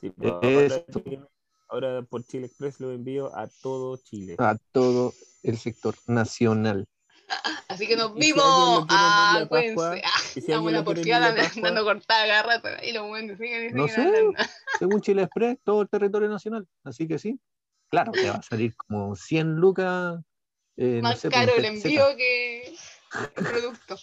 Sí, 0.00 0.10
pues, 0.10 0.84
ahora 1.68 2.02
por 2.02 2.24
Chile 2.24 2.46
Express 2.46 2.80
lo 2.80 2.90
envío 2.92 3.34
a 3.34 3.48
todo 3.62 3.96
Chile. 3.98 4.34
A 4.38 4.56
todo 4.72 5.12
el 5.42 5.56
sector 5.56 5.94
nacional. 6.06 6.88
Así 7.68 7.86
que 7.86 7.96
nos 7.96 8.14
vimos. 8.14 8.44
Ah. 8.88 9.46
Ah, 9.50 9.98
y 10.34 10.40
si 10.40 10.52
la 10.52 10.84
porfiada 10.84 11.34
andando 11.54 11.84
cortada 11.84 12.26
cada 12.26 12.42
rato. 12.42 12.68
Y 12.82 12.92
los 12.92 13.06
buenos 13.08 13.38
siguen 13.38 13.70
y 13.70 13.72
No 13.72 13.88
sé. 13.88 14.00
andando. 14.02 14.32
Según 14.78 15.00
Chile 15.00 15.22
Express, 15.22 15.58
todo 15.64 15.82
el 15.82 15.88
territorio 15.88 16.28
nacional. 16.28 16.66
Así 16.84 17.08
que 17.08 17.18
sí. 17.18 17.38
Claro, 17.90 18.12
te 18.12 18.28
va 18.28 18.36
a 18.36 18.42
salir 18.42 18.74
como 18.76 19.14
100 19.16 19.56
lucas. 19.56 20.20
eh, 20.76 20.96
no 21.02 21.08
Más 21.10 21.20
sé, 21.20 21.28
caro 21.30 21.52
pues, 21.54 21.64
el 21.64 21.76
Z. 21.80 21.88
envío 21.88 22.16
que 22.16 22.74
el 23.36 23.44
producto. 23.44 23.96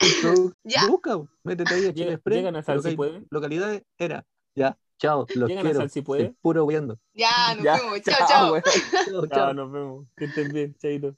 Ya. 0.62 0.86
Busca, 0.86 1.18
métete 1.42 1.74
ahí 1.74 1.86
a 1.86 1.92
Chile 1.92 2.12
Express. 2.12 2.36
llegan 2.38 2.54
a 2.56 2.62
Sal 2.62 2.78
si 2.82 2.90
local- 2.90 2.96
puede. 2.96 3.26
Localidades 3.30 3.82
era. 3.98 4.24
Ya, 4.54 4.78
chao, 4.98 5.26
los 5.34 5.48
Llegan 5.48 5.58
a 5.66 5.70
quiero. 5.70 5.80
Sal 5.80 5.90
si 5.90 6.02
puede. 6.02 6.22
Estoy 6.22 6.36
puro 6.40 6.64
huyendo. 6.64 6.98
Ya, 7.14 7.54
nos 7.56 7.64
Ya, 7.64 7.76
vemos. 7.78 8.00
Chao, 8.02 8.28
chao. 8.28 8.60
Chao, 8.62 9.04
Chao, 9.04 9.26
chao. 9.26 9.54
nos 9.54 9.72
vemos. 9.72 10.06
Que 10.16 10.26
estén 10.26 10.52
bien, 10.52 10.74
chaito. 10.76 11.16